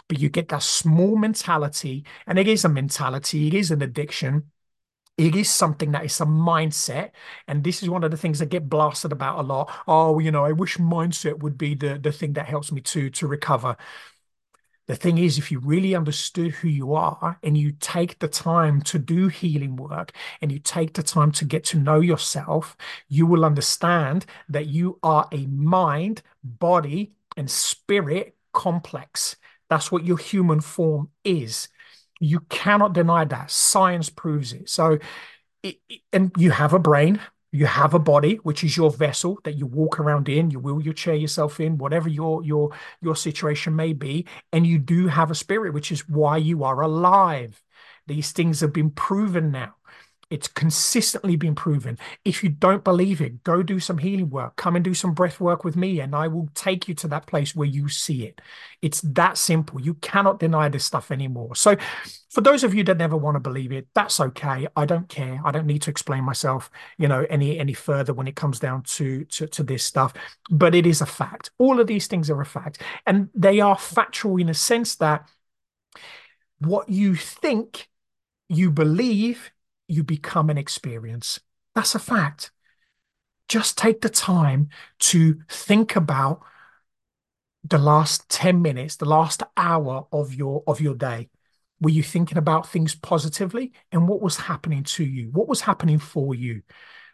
But 0.07 0.19
you 0.19 0.29
get 0.29 0.49
that 0.49 0.63
small 0.63 1.17
mentality, 1.17 2.05
and 2.27 2.37
it 2.39 2.47
is 2.47 2.65
a 2.65 2.69
mentality, 2.69 3.47
it 3.47 3.53
is 3.55 3.71
an 3.71 3.81
addiction. 3.81 4.51
It 5.17 5.35
is 5.35 5.49
something 5.49 5.91
that 5.91 6.05
is 6.05 6.19
a 6.21 6.25
mindset 6.25 7.11
and 7.47 7.63
this 7.63 7.81
is 7.81 7.89
one 7.89 8.03
of 8.03 8.11
the 8.11 8.17
things 8.17 8.39
that 8.39 8.47
get 8.47 8.67
blasted 8.69 9.13
about 9.13 9.39
a 9.39 9.43
lot. 9.43 9.71
Oh 9.87 10.19
you 10.19 10.31
know 10.31 10.43
i 10.45 10.51
wish 10.51 10.77
mindset 10.77 11.39
would 11.39 11.57
be 11.57 11.75
the 11.75 11.97
the 11.99 12.11
thing 12.11 12.33
that 12.33 12.47
helps 12.47 12.71
me 12.71 12.81
to 12.81 13.09
to 13.11 13.27
recover 13.27 13.77
the 14.87 14.95
thing 14.95 15.17
is 15.17 15.37
if 15.37 15.51
you 15.51 15.59
really 15.59 15.95
understood 15.95 16.51
who 16.51 16.67
you 16.67 16.93
are 16.93 17.39
and 17.43 17.57
you 17.57 17.71
take 17.79 18.19
the 18.19 18.27
time 18.27 18.81
to 18.81 18.99
do 18.99 19.27
healing 19.27 19.75
work 19.75 20.11
and 20.41 20.51
you 20.51 20.59
take 20.59 20.93
the 20.93 21.03
time 21.03 21.31
to 21.31 21.45
get 21.45 21.63
to 21.65 21.77
know 21.77 21.99
yourself 21.99 22.77
you 23.07 23.25
will 23.25 23.45
understand 23.45 24.25
that 24.49 24.67
you 24.67 24.99
are 25.03 25.27
a 25.31 25.45
mind 25.47 26.21
body 26.43 27.13
and 27.37 27.49
spirit 27.49 28.35
complex 28.53 29.35
that's 29.69 29.91
what 29.91 30.05
your 30.05 30.17
human 30.17 30.61
form 30.61 31.09
is 31.23 31.67
you 32.19 32.41
cannot 32.41 32.93
deny 32.93 33.25
that. 33.25 33.51
Science 33.51 34.09
proves 34.09 34.53
it. 34.53 34.69
So, 34.69 34.99
it, 35.63 35.77
and 36.13 36.31
you 36.37 36.51
have 36.51 36.73
a 36.73 36.79
brain, 36.79 37.19
you 37.51 37.65
have 37.65 37.93
a 37.93 37.99
body, 37.99 38.35
which 38.43 38.63
is 38.63 38.75
your 38.75 38.91
vessel 38.91 39.39
that 39.43 39.57
you 39.57 39.65
walk 39.65 39.99
around 39.99 40.27
in, 40.27 40.51
you 40.51 40.59
will 40.59 40.81
your 40.81 40.93
chair 40.93 41.15
yourself 41.15 41.59
in, 41.59 41.77
whatever 41.77 42.09
your 42.09 42.43
your 42.43 42.71
your 43.01 43.15
situation 43.15 43.75
may 43.75 43.93
be, 43.93 44.25
and 44.51 44.67
you 44.67 44.77
do 44.77 45.07
have 45.07 45.31
a 45.31 45.35
spirit, 45.35 45.73
which 45.73 45.91
is 45.91 46.07
why 46.09 46.37
you 46.37 46.63
are 46.63 46.81
alive. 46.81 47.61
These 48.07 48.31
things 48.33 48.59
have 48.59 48.73
been 48.73 48.91
proven 48.91 49.51
now. 49.51 49.75
It's 50.35 50.49
consistently 50.49 51.37
been 51.37 51.55
proven. 51.55 51.97
If 52.25 52.43
you 52.43 52.49
don't 52.49 52.83
believe 52.83 53.21
it, 53.21 53.41
go 53.45 53.63
do 53.63 53.79
some 53.79 53.97
healing 53.97 54.29
work. 54.29 54.57
Come 54.57 54.75
and 54.75 54.83
do 54.83 54.93
some 54.93 55.13
breath 55.13 55.39
work 55.39 55.63
with 55.63 55.77
me, 55.77 56.01
and 56.01 56.13
I 56.13 56.27
will 56.27 56.49
take 56.53 56.89
you 56.89 56.93
to 56.95 57.07
that 57.07 57.25
place 57.25 57.55
where 57.55 57.69
you 57.69 57.87
see 57.87 58.25
it. 58.25 58.41
It's 58.81 58.99
that 58.99 59.37
simple. 59.37 59.79
You 59.79 59.93
cannot 59.93 60.39
deny 60.39 60.67
this 60.67 60.83
stuff 60.83 61.09
anymore. 61.09 61.55
So, 61.55 61.77
for 62.31 62.41
those 62.41 62.65
of 62.65 62.73
you 62.73 62.83
that 62.83 62.97
never 62.97 63.15
want 63.15 63.35
to 63.35 63.39
believe 63.39 63.71
it, 63.71 63.87
that's 63.95 64.19
okay. 64.19 64.67
I 64.75 64.85
don't 64.85 65.07
care. 65.07 65.39
I 65.45 65.51
don't 65.51 65.67
need 65.67 65.83
to 65.83 65.89
explain 65.89 66.25
myself, 66.25 66.69
you 66.97 67.07
know, 67.07 67.25
any 67.29 67.57
any 67.57 67.73
further 67.73 68.13
when 68.13 68.27
it 68.27 68.35
comes 68.35 68.59
down 68.59 68.83
to 68.83 69.23
to, 69.23 69.47
to 69.47 69.63
this 69.63 69.85
stuff. 69.85 70.13
But 70.51 70.75
it 70.75 70.85
is 70.85 70.99
a 70.99 71.05
fact. 71.05 71.51
All 71.59 71.79
of 71.79 71.87
these 71.87 72.07
things 72.07 72.29
are 72.29 72.41
a 72.41 72.45
fact, 72.45 72.81
and 73.05 73.29
they 73.33 73.61
are 73.61 73.77
factual 73.77 74.35
in 74.35 74.49
a 74.49 74.53
sense 74.53 74.97
that 74.97 75.29
what 76.59 76.89
you 76.89 77.15
think 77.15 77.87
you 78.49 78.69
believe 78.69 79.51
you 79.87 80.03
become 80.03 80.49
an 80.49 80.57
experience. 80.57 81.39
That's 81.73 81.95
a 81.95 81.99
fact. 81.99 82.51
just 83.47 83.77
take 83.77 84.01
the 84.01 84.09
time 84.09 84.69
to 84.99 85.39
think 85.49 85.95
about 85.95 86.41
the 87.63 87.77
last 87.77 88.29
10 88.29 88.61
minutes, 88.61 88.95
the 88.95 89.05
last 89.05 89.43
hour 89.57 90.07
of 90.11 90.33
your 90.33 90.63
of 90.67 90.81
your 90.81 90.95
day. 90.95 91.29
Were 91.81 91.89
you 91.89 92.03
thinking 92.03 92.37
about 92.37 92.69
things 92.69 92.95
positively? 92.95 93.73
And 93.91 94.07
what 94.07 94.21
was 94.21 94.37
happening 94.37 94.83
to 94.83 95.03
you? 95.03 95.29
What 95.31 95.47
was 95.47 95.61
happening 95.61 95.99
for 95.99 96.33
you? 96.33 96.61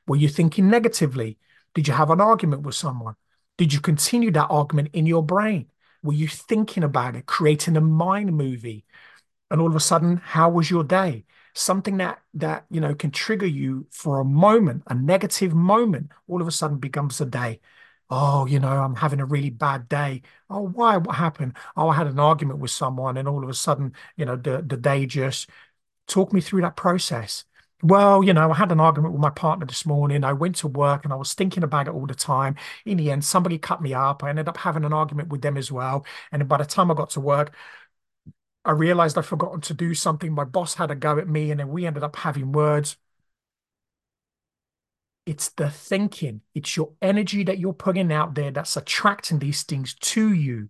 Were 0.07 0.17
you 0.17 0.29
thinking 0.29 0.69
negatively? 0.69 1.37
Did 1.73 1.87
you 1.87 1.93
have 1.93 2.09
an 2.11 2.21
argument 2.21 2.63
with 2.63 2.75
someone? 2.75 3.15
Did 3.57 3.73
you 3.73 3.79
continue 3.79 4.31
that 4.31 4.47
argument 4.49 4.89
in 4.93 5.05
your 5.05 5.23
brain? 5.23 5.67
Were 6.03 6.13
you 6.13 6.27
thinking 6.27 6.83
about 6.83 7.15
it, 7.15 7.25
creating 7.25 7.77
a 7.77 7.81
mind 7.81 8.33
movie? 8.35 8.85
And 9.49 9.61
all 9.61 9.67
of 9.67 9.75
a 9.75 9.79
sudden, 9.79 10.17
how 10.17 10.49
was 10.49 10.69
your 10.69 10.83
day? 10.83 11.25
Something 11.53 11.97
that 11.97 12.21
that 12.35 12.65
you 12.69 12.79
know 12.81 12.95
can 12.95 13.11
trigger 13.11 13.45
you 13.45 13.87
for 13.91 14.19
a 14.19 14.25
moment, 14.25 14.83
a 14.87 14.95
negative 14.95 15.53
moment, 15.53 16.11
all 16.27 16.41
of 16.41 16.47
a 16.47 16.51
sudden 16.51 16.77
becomes 16.77 17.19
a 17.21 17.25
day. 17.25 17.59
Oh, 18.09 18.45
you 18.45 18.59
know, 18.59 18.69
I'm 18.69 18.95
having 18.95 19.19
a 19.21 19.25
really 19.25 19.49
bad 19.49 19.87
day. 19.89 20.21
Oh, 20.49 20.61
why? 20.67 20.97
What 20.97 21.15
happened? 21.15 21.55
Oh, 21.77 21.89
I 21.89 21.95
had 21.95 22.07
an 22.07 22.19
argument 22.19 22.59
with 22.59 22.71
someone, 22.71 23.17
and 23.17 23.27
all 23.27 23.43
of 23.43 23.49
a 23.49 23.53
sudden, 23.53 23.93
you 24.17 24.25
know, 24.25 24.35
the 24.35 24.61
the 24.61 24.77
day 24.77 25.05
just 25.05 25.49
talk 26.07 26.33
me 26.33 26.41
through 26.41 26.61
that 26.61 26.75
process. 26.75 27.45
Well, 27.83 28.23
you 28.23 28.33
know, 28.33 28.51
I 28.51 28.55
had 28.55 28.71
an 28.71 28.79
argument 28.79 29.13
with 29.13 29.21
my 29.21 29.31
partner 29.31 29.65
this 29.65 29.85
morning. 29.87 30.23
I 30.23 30.33
went 30.33 30.55
to 30.57 30.67
work 30.67 31.03
and 31.03 31.11
I 31.11 31.15
was 31.15 31.33
thinking 31.33 31.63
about 31.63 31.87
it 31.87 31.93
all 31.93 32.05
the 32.05 32.13
time. 32.13 32.55
In 32.85 32.97
the 32.97 33.09
end, 33.09 33.25
somebody 33.25 33.57
cut 33.57 33.81
me 33.81 33.93
up. 33.95 34.23
I 34.23 34.29
ended 34.29 34.47
up 34.47 34.57
having 34.57 34.85
an 34.85 34.93
argument 34.93 35.29
with 35.29 35.41
them 35.41 35.57
as 35.57 35.71
well. 35.71 36.05
And 36.31 36.47
by 36.47 36.57
the 36.57 36.65
time 36.65 36.91
I 36.91 36.93
got 36.93 37.09
to 37.11 37.19
work, 37.19 37.55
I 38.63 38.71
realized 38.71 39.17
I'd 39.17 39.25
forgotten 39.25 39.61
to 39.61 39.73
do 39.73 39.93
something. 39.93 40.33
My 40.33 40.43
boss 40.43 40.75
had 40.75 40.91
a 40.91 40.95
go 40.95 41.17
at 41.17 41.27
me, 41.27 41.51
and 41.51 41.59
then 41.59 41.69
we 41.69 41.85
ended 41.85 42.03
up 42.03 42.15
having 42.17 42.51
words. 42.51 42.97
It's 45.25 45.49
the 45.49 45.69
thinking, 45.69 46.41
it's 46.55 46.75
your 46.75 46.93
energy 47.01 47.43
that 47.43 47.59
you're 47.59 47.73
putting 47.73 48.11
out 48.11 48.33
there 48.35 48.51
that's 48.51 48.75
attracting 48.75 49.39
these 49.39 49.63
things 49.63 49.93
to 49.95 50.33
you. 50.33 50.69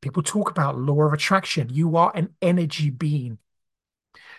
People 0.00 0.22
talk 0.22 0.50
about 0.50 0.78
law 0.78 1.02
of 1.02 1.12
attraction. 1.12 1.68
You 1.70 1.96
are 1.96 2.12
an 2.14 2.34
energy 2.40 2.90
being. 2.90 3.38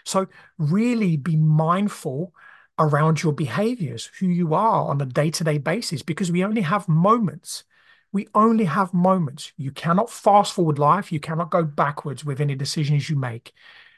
So, 0.04 0.28
really 0.58 1.18
be 1.18 1.36
mindful 1.36 2.34
around 2.80 3.22
your 3.22 3.34
behaviors, 3.34 4.10
who 4.20 4.28
you 4.28 4.54
are 4.54 4.90
on 4.90 5.02
a 5.02 5.06
day 5.06 5.30
to 5.32 5.44
day 5.44 5.58
basis, 5.58 6.02
because 6.02 6.32
we 6.32 6.44
only 6.44 6.62
have 6.62 6.88
moments. 6.88 7.64
We 8.12 8.28
only 8.36 8.66
have 8.66 8.94
moments. 8.94 9.54
You 9.58 9.72
cannot 9.72 10.10
fast 10.10 10.54
forward 10.54 10.80
life. 10.80 11.12
You 11.12 11.20
cannot 11.20 11.50
go 11.50 11.64
backwards 11.64 12.26
with 12.26 12.42
any 12.42 12.56
decisions 12.56 13.10
you 13.10 13.16
make. 13.16 13.54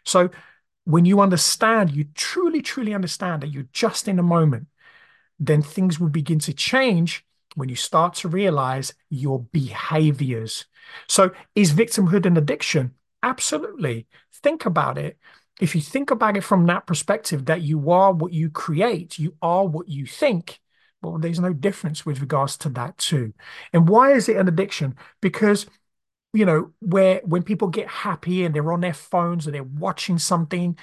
So, 0.06 0.30
when 0.86 1.06
you 1.06 1.22
understand, 1.22 1.92
you 1.92 2.06
truly, 2.14 2.62
truly 2.62 2.94
understand 2.94 3.42
that 3.42 3.48
you're 3.52 3.68
just 3.72 4.08
in 4.08 4.20
a 4.20 4.24
moment, 4.24 4.68
then 5.40 5.62
things 5.62 6.00
will 6.00 6.10
begin 6.10 6.40
to 6.40 6.54
change 6.54 7.26
when 7.56 7.70
you 7.70 7.76
start 7.76 8.16
to 8.16 8.28
realize 8.28 8.94
your 9.10 9.40
behaviors. 9.40 10.66
So, 11.08 11.32
is 11.56 11.74
victimhood 11.74 12.26
an 12.26 12.38
addiction? 12.38 12.96
Absolutely. 13.24 14.08
Think 14.42 14.66
about 14.66 14.98
it 14.98 15.18
if 15.62 15.76
you 15.76 15.82
think 15.82 16.12
about 16.12 16.36
it 16.36 16.44
from 16.44 16.66
that 16.66 16.86
perspective, 16.86 17.46
that 17.46 17.62
you 17.62 17.92
are 17.92 18.12
what 18.12 18.34
you 18.34 18.50
create, 18.50 19.20
you 19.20 19.36
are 19.42 19.66
what 19.66 19.88
you 19.88 20.06
think, 20.06 20.60
well, 21.04 21.20
there's 21.20 21.40
no 21.40 21.54
difference 21.54 22.06
with 22.06 22.22
regards 22.22 22.58
to 22.58 22.70
that 22.70 22.98
too. 22.98 23.34
And 23.74 23.88
why 23.90 24.14
is 24.14 24.30
it 24.30 24.38
an 24.38 24.48
addiction? 24.48 24.96
Because 25.22 25.68
you 26.34 26.46
know, 26.46 26.72
where 26.80 27.22
when 27.26 27.44
people 27.44 27.68
get 27.68 27.88
happy 27.88 28.44
and 28.44 28.56
they're 28.56 28.74
on 28.74 28.82
their 28.82 28.94
phones 28.94 29.48
or 29.48 29.52
they're 29.52 29.64
watching 29.64 30.18
something, 30.18 30.78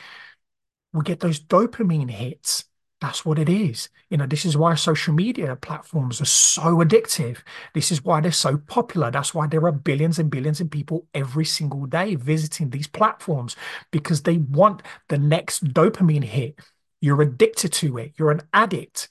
we 0.92 1.02
get 1.02 1.20
those 1.20 1.40
dopamine 1.40 2.10
hits. 2.10 2.64
That's 3.00 3.24
what 3.24 3.38
it 3.38 3.48
is. 3.48 3.88
You 4.10 4.18
know, 4.18 4.26
this 4.26 4.44
is 4.44 4.56
why 4.58 4.74
social 4.74 5.14
media 5.14 5.56
platforms 5.56 6.20
are 6.20 6.26
so 6.26 6.62
addictive. 6.78 7.38
This 7.72 7.90
is 7.90 8.04
why 8.04 8.20
they're 8.20 8.32
so 8.32 8.58
popular. 8.58 9.10
That's 9.10 9.34
why 9.34 9.46
there 9.46 9.64
are 9.64 9.72
billions 9.72 10.18
and 10.18 10.30
billions 10.30 10.60
of 10.60 10.70
people 10.70 11.06
every 11.14 11.46
single 11.46 11.86
day 11.86 12.14
visiting 12.16 12.70
these 12.70 12.86
platforms 12.86 13.56
because 13.90 14.22
they 14.22 14.36
want 14.36 14.82
the 15.08 15.16
next 15.16 15.64
dopamine 15.72 16.24
hit. 16.24 16.58
You're 17.00 17.22
addicted 17.22 17.72
to 17.74 17.96
it. 17.96 18.12
You're 18.18 18.32
an 18.32 18.42
addict. 18.52 19.08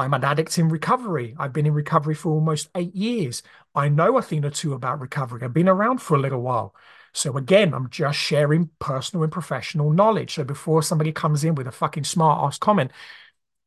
I'm 0.00 0.14
an 0.14 0.24
addict 0.24 0.58
in 0.58 0.68
recovery. 0.68 1.34
I've 1.38 1.52
been 1.52 1.66
in 1.66 1.74
recovery 1.74 2.14
for 2.14 2.32
almost 2.32 2.68
eight 2.74 2.94
years. 2.94 3.42
I 3.74 3.88
know 3.88 4.16
a 4.18 4.22
thing 4.22 4.44
or 4.44 4.50
two 4.50 4.72
about 4.72 5.00
recovery. 5.00 5.42
I've 5.42 5.52
been 5.52 5.68
around 5.68 5.98
for 6.00 6.16
a 6.16 6.20
little 6.20 6.40
while. 6.40 6.74
So 7.12 7.36
again, 7.36 7.74
I'm 7.74 7.90
just 7.90 8.18
sharing 8.18 8.70
personal 8.78 9.24
and 9.24 9.32
professional 9.32 9.90
knowledge. 9.92 10.34
So 10.34 10.44
before 10.44 10.82
somebody 10.82 11.12
comes 11.12 11.44
in 11.44 11.54
with 11.54 11.66
a 11.66 11.72
fucking 11.72 12.04
smart 12.04 12.42
ass 12.42 12.58
comment, 12.58 12.92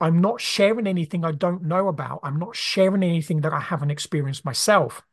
I'm 0.02 0.22
not 0.22 0.42
sharing 0.42 0.88
anything 0.88 1.24
I 1.24 1.32
don't 1.34 1.64
know 1.64 1.88
about. 1.88 2.22
I'm 2.24 2.40
not 2.40 2.56
sharing 2.56 3.04
anything 3.04 3.42
that 3.42 3.54
I 3.54 3.60
haven't 3.60 3.92
experienced 3.92 4.46
myself. 4.46 5.04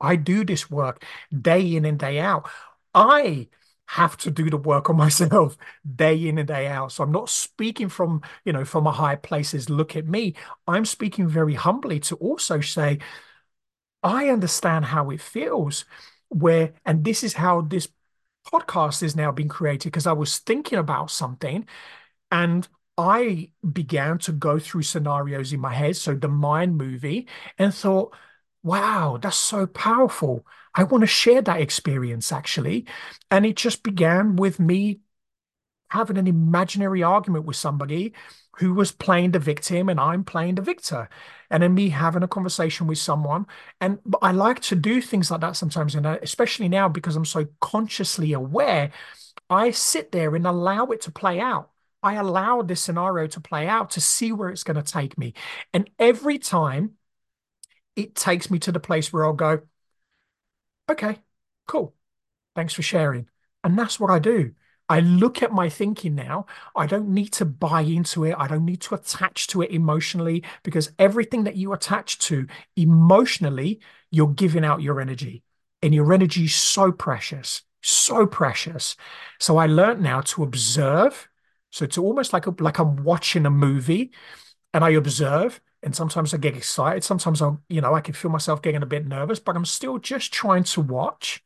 I 0.00 0.16
do 0.16 0.44
this 0.44 0.70
work 0.70 1.04
day 1.38 1.76
in 1.76 1.84
and 1.84 1.98
day 1.98 2.20
out. 2.20 2.48
I 2.94 3.48
have 3.94 4.16
to 4.18 4.30
do 4.30 4.48
the 4.50 4.56
work 4.56 4.88
on 4.90 4.96
myself 5.04 5.56
day 5.96 6.28
in 6.28 6.38
and 6.38 6.48
day 6.48 6.66
out. 6.68 6.92
So 6.92 7.04
I'm 7.04 7.12
not 7.12 7.28
speaking 7.28 7.88
from, 7.88 8.22
you 8.44 8.52
know, 8.52 8.64
from 8.64 8.86
a 8.86 8.92
high 8.92 9.16
places, 9.16 9.68
look 9.70 9.96
at 9.96 10.06
me. 10.06 10.34
I'm 10.66 10.84
speaking 10.84 11.28
very 11.28 11.54
humbly 11.54 12.00
to 12.00 12.16
also 12.16 12.60
say, 12.60 12.98
I 14.02 14.28
understand 14.28 14.86
how 14.86 15.10
it 15.10 15.20
feels 15.20 15.84
where, 16.28 16.72
and 16.84 17.04
this 17.04 17.22
is 17.24 17.34
how 17.34 17.62
this 17.62 17.88
podcast 18.46 19.02
is 19.02 19.16
now 19.16 19.32
being 19.32 19.48
created 19.48 19.88
because 19.90 20.06
I 20.06 20.12
was 20.12 20.38
thinking 20.38 20.78
about 20.78 21.10
something 21.10 21.66
and 22.30 22.68
I 22.98 23.52
began 23.72 24.18
to 24.20 24.32
go 24.32 24.58
through 24.58 24.82
scenarios 24.82 25.52
in 25.52 25.60
my 25.60 25.74
head. 25.74 25.96
So 25.96 26.14
the 26.14 26.28
mind 26.28 26.76
movie 26.78 27.28
and 27.58 27.74
thought, 27.74 28.14
wow, 28.62 29.18
that's 29.20 29.36
so 29.36 29.66
powerful. 29.66 30.46
I 30.74 30.84
want 30.84 31.02
to 31.02 31.06
share 31.06 31.42
that 31.42 31.60
experience 31.60 32.32
actually. 32.32 32.86
And 33.30 33.44
it 33.46 33.56
just 33.56 33.82
began 33.82 34.36
with 34.36 34.60
me 34.60 35.00
having 35.88 36.18
an 36.18 36.26
imaginary 36.26 37.02
argument 37.02 37.44
with 37.44 37.56
somebody 37.56 38.14
who 38.58 38.74
was 38.74 38.92
playing 38.92 39.32
the 39.32 39.38
victim 39.38 39.88
and 39.88 39.98
I'm 39.98 40.22
playing 40.24 40.56
the 40.56 40.62
victor. 40.62 41.08
And 41.50 41.62
then 41.62 41.74
me 41.74 41.88
having 41.88 42.22
a 42.22 42.28
conversation 42.28 42.86
with 42.86 42.98
someone. 42.98 43.46
And 43.80 43.98
I 44.22 44.32
like 44.32 44.60
to 44.62 44.76
do 44.76 45.00
things 45.00 45.30
like 45.30 45.40
that 45.40 45.56
sometimes, 45.56 45.94
and 45.94 46.06
uh, 46.06 46.18
especially 46.22 46.68
now 46.68 46.88
because 46.88 47.16
I'm 47.16 47.24
so 47.24 47.46
consciously 47.60 48.32
aware, 48.32 48.92
I 49.48 49.72
sit 49.72 50.12
there 50.12 50.36
and 50.36 50.46
allow 50.46 50.86
it 50.86 51.00
to 51.02 51.10
play 51.12 51.40
out. 51.40 51.70
I 52.02 52.14
allow 52.14 52.62
this 52.62 52.82
scenario 52.82 53.26
to 53.28 53.40
play 53.40 53.66
out 53.66 53.90
to 53.90 54.00
see 54.00 54.32
where 54.32 54.48
it's 54.48 54.64
going 54.64 54.82
to 54.82 54.92
take 54.92 55.18
me. 55.18 55.34
And 55.74 55.90
every 55.98 56.38
time 56.38 56.92
it 58.02 58.14
takes 58.14 58.50
me 58.50 58.58
to 58.60 58.72
the 58.72 58.80
place 58.80 59.12
where 59.12 59.24
I'll 59.24 59.32
go, 59.32 59.60
okay, 60.90 61.18
cool. 61.66 61.94
Thanks 62.54 62.74
for 62.74 62.82
sharing. 62.82 63.28
And 63.62 63.78
that's 63.78 64.00
what 64.00 64.10
I 64.10 64.18
do. 64.18 64.52
I 64.88 65.00
look 65.00 65.40
at 65.42 65.52
my 65.52 65.68
thinking 65.68 66.16
now. 66.16 66.46
I 66.74 66.86
don't 66.86 67.10
need 67.10 67.32
to 67.34 67.44
buy 67.44 67.82
into 67.82 68.24
it. 68.24 68.34
I 68.36 68.48
don't 68.48 68.64
need 68.64 68.80
to 68.82 68.96
attach 68.96 69.46
to 69.48 69.62
it 69.62 69.70
emotionally 69.70 70.42
because 70.64 70.90
everything 70.98 71.44
that 71.44 71.54
you 71.54 71.72
attach 71.72 72.18
to 72.20 72.48
emotionally, 72.76 73.80
you're 74.10 74.34
giving 74.34 74.64
out 74.64 74.82
your 74.82 75.00
energy. 75.00 75.44
And 75.80 75.94
your 75.94 76.12
energy 76.12 76.44
is 76.44 76.54
so 76.56 76.90
precious, 76.90 77.62
so 77.82 78.26
precious. 78.26 78.96
So 79.38 79.58
I 79.58 79.66
learned 79.66 80.02
now 80.02 80.22
to 80.22 80.42
observe. 80.42 81.28
So 81.70 81.84
it's 81.84 81.96
almost 81.96 82.32
like 82.32 82.46
a, 82.46 82.54
like 82.58 82.78
I'm 82.78 83.04
watching 83.04 83.46
a 83.46 83.50
movie 83.50 84.10
and 84.74 84.84
I 84.84 84.90
observe. 84.90 85.60
And 85.82 85.96
sometimes 85.96 86.34
I 86.34 86.38
get 86.38 86.56
excited. 86.56 87.04
Sometimes 87.04 87.40
I'll, 87.40 87.62
you 87.68 87.80
know, 87.80 87.94
I 87.94 88.00
can 88.00 88.14
feel 88.14 88.30
myself 88.30 88.60
getting 88.62 88.82
a 88.82 88.86
bit 88.86 89.06
nervous, 89.06 89.40
but 89.40 89.56
I'm 89.56 89.64
still 89.64 89.98
just 89.98 90.32
trying 90.32 90.64
to 90.64 90.80
watch 90.80 91.42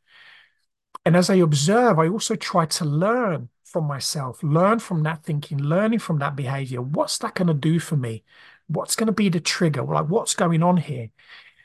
and 1.05 1.15
as 1.15 1.29
I 1.29 1.35
observe, 1.35 1.99
I 1.99 2.07
also 2.07 2.35
try 2.35 2.65
to 2.65 2.85
learn 2.85 3.49
from 3.63 3.85
myself, 3.85 4.41
learn 4.41 4.79
from 4.79 5.03
that 5.03 5.23
thinking, 5.23 5.59
learning 5.59 5.99
from 5.99 6.19
that 6.19 6.35
behavior. 6.35 6.81
What's 6.81 7.17
that 7.19 7.35
going 7.35 7.47
to 7.47 7.53
do 7.53 7.79
for 7.79 7.95
me? 7.95 8.23
What's 8.67 8.95
going 8.95 9.07
to 9.07 9.13
be 9.13 9.29
the 9.29 9.39
trigger? 9.39 9.83
Like, 9.83 10.07
what's 10.09 10.33
going 10.33 10.63
on 10.63 10.77
here? 10.77 11.09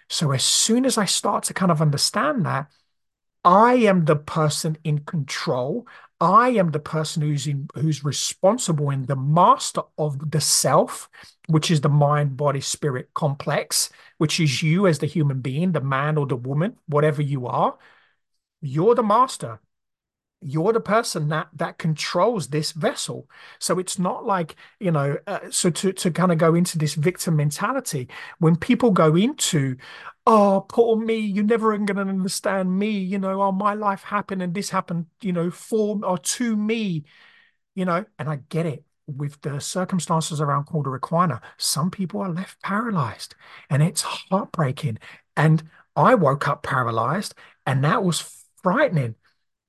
So, 0.08 0.32
as 0.32 0.44
soon 0.44 0.84
as 0.84 0.98
I 0.98 1.06
start 1.06 1.44
to 1.44 1.54
kind 1.54 1.72
of 1.72 1.80
understand 1.80 2.44
that, 2.46 2.70
I 3.44 3.74
am 3.74 4.04
the 4.04 4.16
person 4.16 4.76
in 4.84 5.00
control. 5.00 5.86
I 6.20 6.50
am 6.50 6.72
the 6.72 6.80
person 6.80 7.22
who's 7.22 7.46
in, 7.46 7.68
who's 7.74 8.04
responsible 8.04 8.90
and 8.90 9.06
the 9.06 9.16
master 9.16 9.82
of 9.96 10.30
the 10.30 10.40
self, 10.40 11.08
which 11.50 11.70
is 11.70 11.80
the 11.80 11.88
mind, 11.88 12.36
body, 12.36 12.60
spirit 12.60 13.10
complex, 13.14 13.90
which 14.18 14.40
is 14.40 14.62
you 14.62 14.86
as 14.86 14.98
the 15.00 15.06
human 15.06 15.40
being, 15.40 15.72
the 15.72 15.80
man 15.80 16.16
or 16.18 16.26
the 16.26 16.36
woman, 16.36 16.76
whatever 16.86 17.22
you 17.22 17.46
are 17.46 17.76
you're 18.60 18.94
the 18.94 19.02
master. 19.02 19.60
You're 20.42 20.72
the 20.72 20.80
person 20.80 21.28
that 21.28 21.48
that 21.54 21.76
controls 21.78 22.48
this 22.48 22.72
vessel. 22.72 23.28
So 23.58 23.78
it's 23.78 23.98
not 23.98 24.24
like 24.24 24.56
you 24.78 24.90
know 24.90 25.18
uh, 25.26 25.50
so 25.50 25.68
to 25.70 25.92
to 25.92 26.10
kind 26.10 26.32
of 26.32 26.38
go 26.38 26.54
into 26.54 26.78
this 26.78 26.94
victim 26.94 27.36
mentality 27.36 28.08
when 28.38 28.56
people 28.56 28.90
go 28.90 29.16
into 29.16 29.76
oh 30.26 30.64
poor 30.68 30.96
me 30.96 31.18
you're 31.18 31.44
never 31.44 31.76
going 31.78 31.96
to 31.96 32.02
understand 32.02 32.78
me 32.78 32.90
you 32.90 33.18
know 33.18 33.42
oh 33.42 33.52
my 33.52 33.74
life 33.74 34.02
happened 34.04 34.42
and 34.42 34.54
this 34.54 34.70
happened 34.70 35.06
you 35.22 35.32
know 35.32 35.50
for 35.50 35.98
or 36.04 36.18
to 36.18 36.56
me 36.56 37.04
you 37.74 37.84
know 37.84 38.04
and 38.18 38.28
i 38.28 38.36
get 38.50 38.66
it 38.66 38.84
with 39.16 39.40
the 39.42 39.60
circumstances 39.60 40.40
around 40.40 40.66
Cauda 40.66 41.40
some 41.58 41.90
people 41.90 42.20
are 42.20 42.30
left 42.30 42.60
paralyzed 42.62 43.34
and 43.68 43.82
it's 43.82 44.02
heartbreaking. 44.02 44.98
And 45.36 45.62
I 45.96 46.14
woke 46.14 46.48
up 46.48 46.62
paralyzed 46.62 47.34
and 47.66 47.84
that 47.84 48.02
was 48.02 48.44
frightening. 48.62 49.16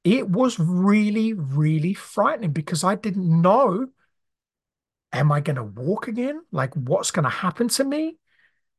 It 0.04 0.30
was 0.30 0.60
really, 0.60 1.34
really 1.34 1.94
frightening 1.94 2.52
because 2.52 2.84
I 2.84 2.96
didn't 2.96 3.42
know 3.42 3.88
am 5.14 5.32
I 5.32 5.42
going 5.42 5.58
to 5.58 5.64
walk 5.64 6.08
again? 6.08 6.42
Like, 6.52 6.74
what's 6.74 7.12
going 7.12 7.24
to 7.24 7.30
happen 7.30 7.68
to 7.70 7.84
me? 7.84 8.18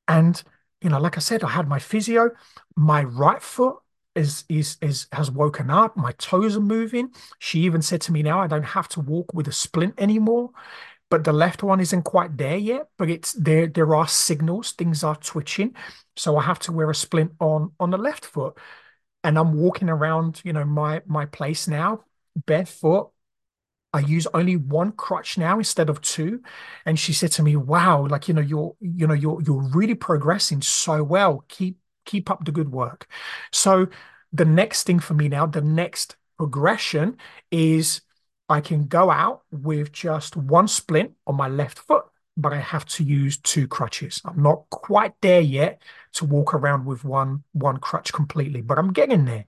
And, 0.09 0.42
you 0.81 0.90
know, 0.90 0.99
like 0.99 1.16
I 1.16 1.21
said, 1.21 1.45
I 1.45 1.50
had 1.50 1.69
my 1.69 1.78
physio, 1.78 2.31
my 2.76 3.04
right 3.04 3.42
foot 3.42 3.76
is 4.14 4.45
is 4.49 4.76
is 4.83 5.07
has 5.12 5.31
woken 5.31 5.71
up 5.71 5.97
my 5.97 6.12
toes 6.12 6.57
are 6.57 6.61
moving. 6.61 7.11
She 7.38 7.61
even 7.61 7.83
said 7.83 8.00
to 8.02 8.12
me 8.12 8.23
now 8.23 8.40
i 8.40 8.47
don't 8.47 8.62
have 8.64 8.88
to 8.90 9.00
walk 9.00 9.33
with 9.35 9.49
a 9.49 9.52
splint 9.52 9.95
anymore. 9.99 10.50
But 11.11 11.25
the 11.25 11.33
left 11.33 11.62
one 11.62 11.81
isn't 11.81 12.02
quite 12.04 12.37
there 12.38 12.57
yet 12.57 12.88
but 12.99 13.11
it's 13.11 13.33
there 13.35 13.66
there 13.66 13.95
are 13.95 14.09
signals 14.09 14.73
things 14.73 15.04
are 15.04 15.16
twitching. 15.16 15.75
So 16.16 16.37
i 16.37 16.42
have 16.42 16.59
to 16.61 16.73
wear 16.73 16.90
a 16.90 16.95
splint 16.95 17.33
on 17.40 17.73
on 17.81 17.90
the 17.90 17.99
left 17.99 18.25
foot. 18.25 18.59
And 19.25 19.38
i'm 19.38 19.54
walking 19.54 19.88
around 19.88 20.40
you 20.45 20.52
know 20.52 20.64
my 20.64 21.02
my 21.07 21.26
place 21.26 21.69
now 21.69 22.04
barefoot 22.47 23.11
I 23.92 24.00
use 24.00 24.26
only 24.33 24.57
one 24.57 24.92
crutch 24.92 25.37
now 25.37 25.59
instead 25.59 25.90
of 25.90 26.00
two. 26.00 26.42
And 26.87 26.99
she 26.99 27.12
said 27.12 27.31
to 27.33 27.42
me, 27.42 27.57
wow, 27.57 28.07
like, 28.07 28.26
you 28.26 28.35
know, 28.35 28.40
you're, 28.40 28.75
you 28.81 29.07
know, 29.07 29.14
you're, 29.14 29.42
you're 29.42 29.62
really 29.75 29.95
progressing 29.95 30.62
so 30.62 31.02
well. 31.02 31.45
Keep, 31.49 31.76
keep 32.04 32.30
up 32.30 32.44
the 32.44 32.52
good 32.52 32.71
work. 32.71 33.09
So 33.52 33.88
the 34.32 34.44
next 34.44 34.85
thing 34.85 34.99
for 34.99 35.14
me 35.14 35.28
now, 35.28 35.47
the 35.47 35.61
next 35.61 36.16
progression 36.38 37.16
is 37.50 38.00
I 38.49 38.61
can 38.61 38.87
go 38.87 39.11
out 39.11 39.42
with 39.50 39.92
just 39.92 40.37
one 40.37 40.68
splint 40.68 41.12
on 41.26 41.37
my 41.37 41.49
left 41.49 41.78
foot, 41.78 42.04
but 42.37 42.52
I 42.52 42.59
have 42.59 42.85
to 42.87 43.04
use 43.04 43.38
two 43.38 43.68
crutches. 43.68 44.21
I'm 44.25 44.42
not 44.42 44.68
quite 44.71 45.14
there 45.21 45.40
yet 45.40 45.82
to 46.14 46.25
walk 46.25 46.54
around 46.54 46.85
with 46.87 47.04
one 47.04 47.44
one 47.52 47.78
crutch 47.78 48.12
completely, 48.12 48.61
but 48.62 48.78
I'm 48.78 48.92
getting 48.92 49.25
there. 49.25 49.47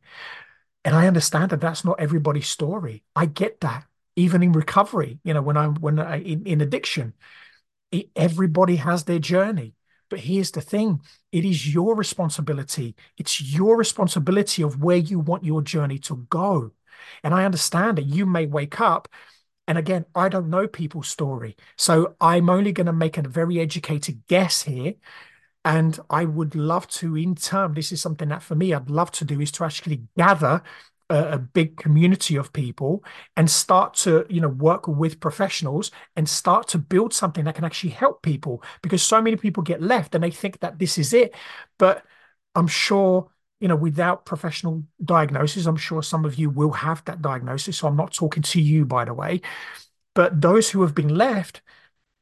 And 0.84 0.94
I 0.94 1.06
understand 1.06 1.50
that 1.50 1.60
that's 1.60 1.84
not 1.84 2.00
everybody's 2.00 2.48
story. 2.48 3.04
I 3.16 3.26
get 3.26 3.60
that 3.60 3.86
even 4.16 4.42
in 4.42 4.52
recovery, 4.52 5.18
you 5.24 5.34
know, 5.34 5.42
when 5.42 5.56
I'm 5.56 5.74
when 5.76 5.98
I, 5.98 6.20
in, 6.20 6.46
in 6.46 6.60
addiction, 6.60 7.14
it, 7.90 8.10
everybody 8.16 8.76
has 8.76 9.04
their 9.04 9.18
journey. 9.18 9.74
But 10.14 10.20
here's 10.20 10.52
the 10.52 10.60
thing 10.60 11.00
it 11.32 11.44
is 11.44 11.74
your 11.74 11.96
responsibility. 11.96 12.94
It's 13.18 13.40
your 13.40 13.76
responsibility 13.76 14.62
of 14.62 14.80
where 14.80 14.96
you 14.96 15.18
want 15.18 15.42
your 15.42 15.60
journey 15.60 15.98
to 16.06 16.24
go. 16.30 16.70
And 17.24 17.34
I 17.34 17.44
understand 17.44 17.98
that 17.98 18.06
you 18.06 18.24
may 18.24 18.46
wake 18.46 18.80
up. 18.80 19.08
And 19.66 19.76
again, 19.76 20.04
I 20.14 20.28
don't 20.28 20.50
know 20.50 20.68
people's 20.68 21.08
story. 21.08 21.56
So 21.76 22.14
I'm 22.20 22.48
only 22.48 22.70
going 22.70 22.86
to 22.86 22.92
make 22.92 23.18
a 23.18 23.22
very 23.22 23.58
educated 23.58 24.22
guess 24.28 24.62
here. 24.62 24.94
And 25.64 25.98
I 26.08 26.26
would 26.26 26.54
love 26.54 26.86
to, 26.90 27.16
in 27.16 27.34
turn, 27.34 27.74
this 27.74 27.90
is 27.90 28.00
something 28.00 28.28
that 28.28 28.44
for 28.44 28.54
me, 28.54 28.72
I'd 28.72 28.90
love 28.90 29.10
to 29.12 29.24
do 29.24 29.40
is 29.40 29.50
to 29.50 29.64
actually 29.64 30.04
gather 30.16 30.62
a, 31.14 31.34
a, 31.34 31.38
big 31.38 31.76
community 31.76 32.36
of 32.36 32.52
people 32.52 33.04
and 33.36 33.48
start 33.50 33.94
to 33.94 34.26
you 34.28 34.40
know 34.40 34.48
work 34.48 34.88
with 34.88 35.20
professionals 35.20 35.90
and 36.16 36.28
start 36.28 36.66
to 36.68 36.78
build 36.78 37.12
something 37.14 37.44
that 37.44 37.54
can 37.54 37.64
actually 37.64 37.90
help 37.90 38.22
people 38.22 38.62
because 38.82 39.02
so 39.02 39.22
many 39.22 39.36
people 39.36 39.62
get 39.62 39.80
left 39.80 40.14
and 40.14 40.24
they 40.24 40.30
think 40.30 40.60
that 40.60 40.78
this 40.78 40.98
is 40.98 41.12
it. 41.12 41.34
But 41.78 42.04
i'm 42.56 42.68
sure 42.68 43.28
you 43.60 43.68
know 43.68 43.76
without 43.76 44.24
professional 44.24 44.84
diagnosis 45.04 45.66
i'm 45.66 45.76
sure 45.76 46.02
some 46.02 46.24
of 46.24 46.36
you 46.36 46.50
will 46.50 46.72
have 46.72 47.04
that 47.04 47.22
diagnosis. 47.22 47.78
So 47.78 47.88
i'm 47.88 47.96
not 47.96 48.12
talking 48.12 48.42
to 48.42 48.60
you 48.60 48.84
by 48.84 49.04
the 49.04 49.14
way. 49.14 49.40
But 50.14 50.40
those 50.40 50.70
who 50.70 50.82
have 50.82 50.94
been 50.94 51.14
left 51.14 51.62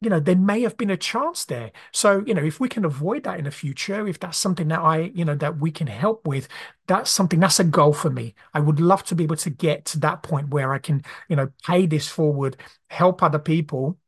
you 0.03 0.11
know, 0.11 0.21
there 0.21 0.37
may 0.37 0.63
have 0.63 0.77
been 0.77 0.91
a 0.91 0.97
chance 0.97 1.45
there. 1.45 1.73
So, 1.93 2.23
you 2.27 2.35
know, 2.35 2.43
if 2.45 2.61
we 2.61 2.69
can 2.69 2.85
avoid 2.85 3.25
that 3.25 3.39
in 3.39 3.45
the 3.45 3.51
future, 3.51 4.07
if 4.09 4.19
that's 4.21 4.39
something 4.39 4.69
that 4.69 4.81
I, 4.81 5.13
you 5.15 5.25
know, 5.25 5.35
that 5.37 5.59
we 5.59 5.71
can 5.71 5.87
help 5.87 6.27
with, 6.27 6.49
that's 6.87 7.11
something 7.11 7.41
that's 7.41 7.61
a 7.61 7.65
goal 7.65 7.93
for 7.93 8.11
me. 8.11 8.35
I 8.55 8.61
would 8.61 8.81
love 8.81 9.05
to 9.05 9.15
be 9.15 9.25
able 9.25 9.37
to 9.37 9.51
get 9.51 9.85
to 9.87 9.99
that 10.01 10.23
point 10.23 10.49
where 10.51 10.73
I 10.75 10.79
can, 10.79 11.03
you 11.29 11.37
know, 11.37 11.51
pay 11.65 11.87
this 11.87 12.09
forward, 12.09 12.57
help 12.91 13.23
other 13.23 13.39
people 13.39 13.99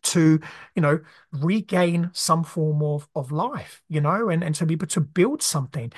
to 0.00 0.40
you 0.76 0.82
know 0.82 1.00
regain 1.32 2.10
some 2.14 2.44
form 2.44 2.82
of 2.82 3.08
of 3.16 3.32
life 3.32 3.82
you 3.88 4.00
know 4.00 4.28
and 4.28 4.44
and 4.44 4.54
to 4.54 4.64
be 4.64 4.74
able 4.74 4.86
to 4.86 5.00
build 5.00 5.42
something 5.42 5.92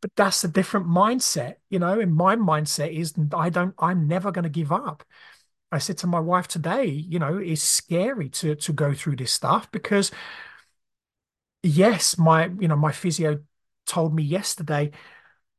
but 0.00 0.10
that's 0.16 0.44
a 0.44 0.48
different 0.48 0.86
mindset 0.86 1.56
you 1.70 1.78
know 1.78 2.00
and 2.00 2.14
my 2.14 2.36
mindset 2.36 2.92
is 2.92 3.14
i 3.34 3.48
don't 3.50 3.74
i'm 3.78 4.08
never 4.08 4.32
going 4.32 4.42
to 4.44 4.48
give 4.48 4.72
up 4.72 5.04
I 5.74 5.78
said 5.78 5.98
to 5.98 6.06
my 6.06 6.20
wife 6.20 6.48
today, 6.48 6.86
you 6.86 7.18
know, 7.18 7.38
it's 7.38 7.62
scary 7.62 8.28
to 8.30 8.54
to 8.56 8.72
go 8.72 8.94
through 8.94 9.16
this 9.16 9.32
stuff 9.32 9.70
because 9.72 10.10
yes, 11.62 12.18
my 12.18 12.46
you 12.58 12.68
know 12.68 12.76
my 12.76 12.92
physio 12.92 13.40
told 13.86 14.14
me 14.14 14.22
yesterday, 14.22 14.90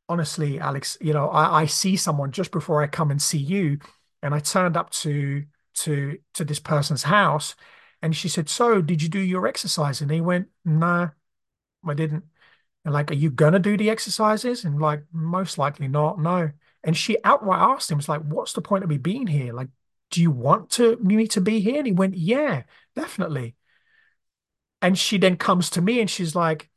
honestly, 0.09 0.59
Alex, 0.59 0.97
you 1.01 1.13
know, 1.13 1.29
I, 1.29 1.61
I 1.61 1.65
see 1.65 1.95
someone 1.97 2.31
just 2.31 2.51
before 2.51 2.81
I 2.83 2.87
come 2.87 3.11
and 3.11 3.21
see 3.21 3.37
you, 3.39 3.79
and 4.23 4.33
I 4.33 4.39
turned 4.39 4.77
up 4.77 4.91
to 4.91 5.45
to 5.75 6.17
to 6.35 6.45
this 6.45 6.59
person's 6.59 7.03
house, 7.03 7.55
and 8.01 8.15
she 8.15 8.29
said, 8.29 8.49
"So, 8.49 8.81
did 8.81 9.01
you 9.01 9.09
do 9.09 9.19
your 9.19 9.47
exercise?" 9.47 10.01
And 10.01 10.11
he 10.11 10.21
went, 10.21 10.49
"No, 10.65 11.11
I 11.87 11.93
didn't." 11.93 12.25
And 12.85 12.93
like, 12.93 13.11
"Are 13.11 13.15
you 13.15 13.31
gonna 13.31 13.59
do 13.59 13.77
the 13.77 13.89
exercises?" 13.89 14.65
And 14.65 14.79
like, 14.81 15.03
most 15.13 15.57
likely 15.57 15.87
not. 15.87 16.19
No. 16.19 16.51
And 16.83 16.95
she 16.97 17.17
outright 17.23 17.61
asked 17.61 17.91
him, 17.91 17.97
"Was 17.97 18.09
like, 18.09 18.21
what's 18.21 18.53
the 18.53 18.61
point 18.61 18.83
of 18.83 18.89
me 18.89 18.97
being 18.97 19.27
here? 19.27 19.53
Like, 19.53 19.69
do 20.11 20.21
you 20.21 20.31
want 20.31 20.69
to 20.71 20.97
me 20.97 21.27
to 21.29 21.41
be 21.41 21.59
here? 21.59 21.77
And 21.77 21.87
he 21.87 21.93
went, 21.93 22.15
yeah, 22.15 22.63
definitely. 22.95 23.55
And 24.81 24.97
she 24.97 25.17
then 25.17 25.37
comes 25.37 25.69
to 25.71 25.81
me 25.81 25.99
and 25.99 26.09
she's 26.09 26.35
like, 26.35 26.69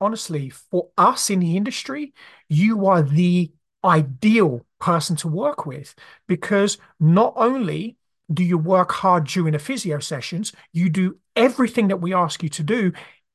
honestly, 0.00 0.50
for 0.50 0.88
us 0.98 1.30
in 1.30 1.40
the 1.40 1.56
industry, 1.56 2.12
you 2.48 2.86
are 2.86 3.02
the 3.02 3.52
ideal 3.84 4.66
person 4.80 5.16
to 5.16 5.28
work 5.28 5.64
with 5.64 5.94
because 6.26 6.78
not 7.00 7.32
only 7.36 7.96
do 8.32 8.42
you 8.42 8.58
work 8.58 8.92
hard 8.92 9.24
during 9.26 9.52
the 9.52 9.58
physio 9.58 9.98
sessions, 9.98 10.52
you 10.72 10.90
do 10.90 11.18
everything 11.36 11.88
that 11.88 12.00
we 12.00 12.12
ask 12.12 12.42
you 12.42 12.48
to 12.48 12.62
do, 12.62 12.92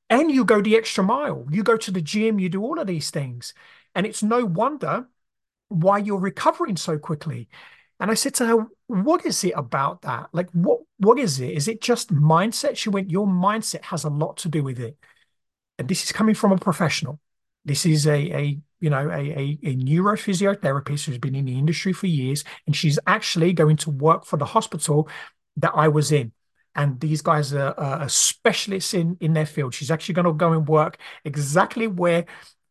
and 0.09 0.29
you 0.29 0.43
go 0.43 0.61
the 0.61 0.75
extra 0.75 1.03
mile. 1.03 1.47
You 1.49 1.63
go 1.63 1.77
to 1.77 1.91
the 1.91 2.01
gym, 2.01 2.39
you 2.39 2.49
do 2.49 2.61
all 2.61 2.79
of 2.79 2.87
these 2.87 3.09
things. 3.11 3.53
And 3.95 4.05
it's 4.05 4.21
no 4.21 4.43
wonder 4.45 5.07
why 5.69 5.99
you're 5.99 6.19
recovering 6.19 6.75
so 6.75 6.97
quickly. 6.97 7.47
And 8.01 8.09
I 8.09 8.15
said 8.15 8.33
to 8.35 8.47
her, 8.47 8.67
what 8.87 9.25
is 9.25 9.43
it 9.43 9.53
about 9.55 10.01
that? 10.01 10.29
Like, 10.33 10.49
what 10.51 10.79
what 10.97 11.19
is 11.19 11.39
it? 11.39 11.51
Is 11.51 11.67
it 11.67 11.81
just 11.81 12.13
mindset? 12.13 12.75
She 12.75 12.89
went, 12.89 13.09
your 13.09 13.27
mindset 13.27 13.83
has 13.85 14.03
a 14.03 14.09
lot 14.09 14.37
to 14.37 14.49
do 14.49 14.63
with 14.63 14.79
it. 14.79 14.97
And 15.77 15.87
this 15.87 16.03
is 16.03 16.11
coming 16.11 16.35
from 16.35 16.51
a 16.51 16.57
professional. 16.57 17.19
This 17.63 17.85
is 17.85 18.07
a, 18.07 18.35
a 18.35 18.59
you 18.79 18.89
know, 18.89 19.09
a, 19.09 19.19
a, 19.19 19.59
a 19.63 19.75
neurophysiotherapist 19.75 21.05
who's 21.05 21.17
been 21.17 21.35
in 21.35 21.45
the 21.45 21.57
industry 21.57 21.93
for 21.93 22.07
years. 22.07 22.43
And 22.65 22.75
she's 22.75 22.99
actually 23.07 23.53
going 23.53 23.77
to 23.77 23.91
work 23.91 24.25
for 24.25 24.37
the 24.37 24.45
hospital 24.45 25.07
that 25.57 25.71
I 25.75 25.87
was 25.87 26.11
in. 26.11 26.31
And 26.75 26.99
these 26.99 27.21
guys 27.21 27.53
are, 27.53 27.79
are 27.79 28.09
specialists 28.09 28.93
in, 28.93 29.17
in 29.21 29.33
their 29.33 29.45
field. 29.45 29.73
She's 29.73 29.91
actually 29.91 30.15
going 30.15 30.25
to 30.25 30.33
go 30.33 30.53
and 30.53 30.67
work 30.67 30.97
exactly 31.25 31.87
where 31.87 32.25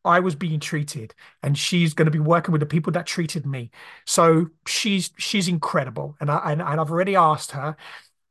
I 0.04 0.20
was 0.20 0.34
being 0.34 0.60
treated, 0.60 1.14
and 1.42 1.56
she's 1.56 1.94
going 1.94 2.06
to 2.06 2.10
be 2.10 2.18
working 2.18 2.52
with 2.52 2.60
the 2.60 2.66
people 2.66 2.92
that 2.92 3.06
treated 3.06 3.46
me. 3.46 3.70
So 4.06 4.48
she's 4.66 5.10
she's 5.18 5.48
incredible, 5.48 6.16
and 6.20 6.30
I 6.30 6.52
and, 6.52 6.62
and 6.62 6.80
I've 6.80 6.90
already 6.90 7.16
asked 7.16 7.52
her. 7.52 7.76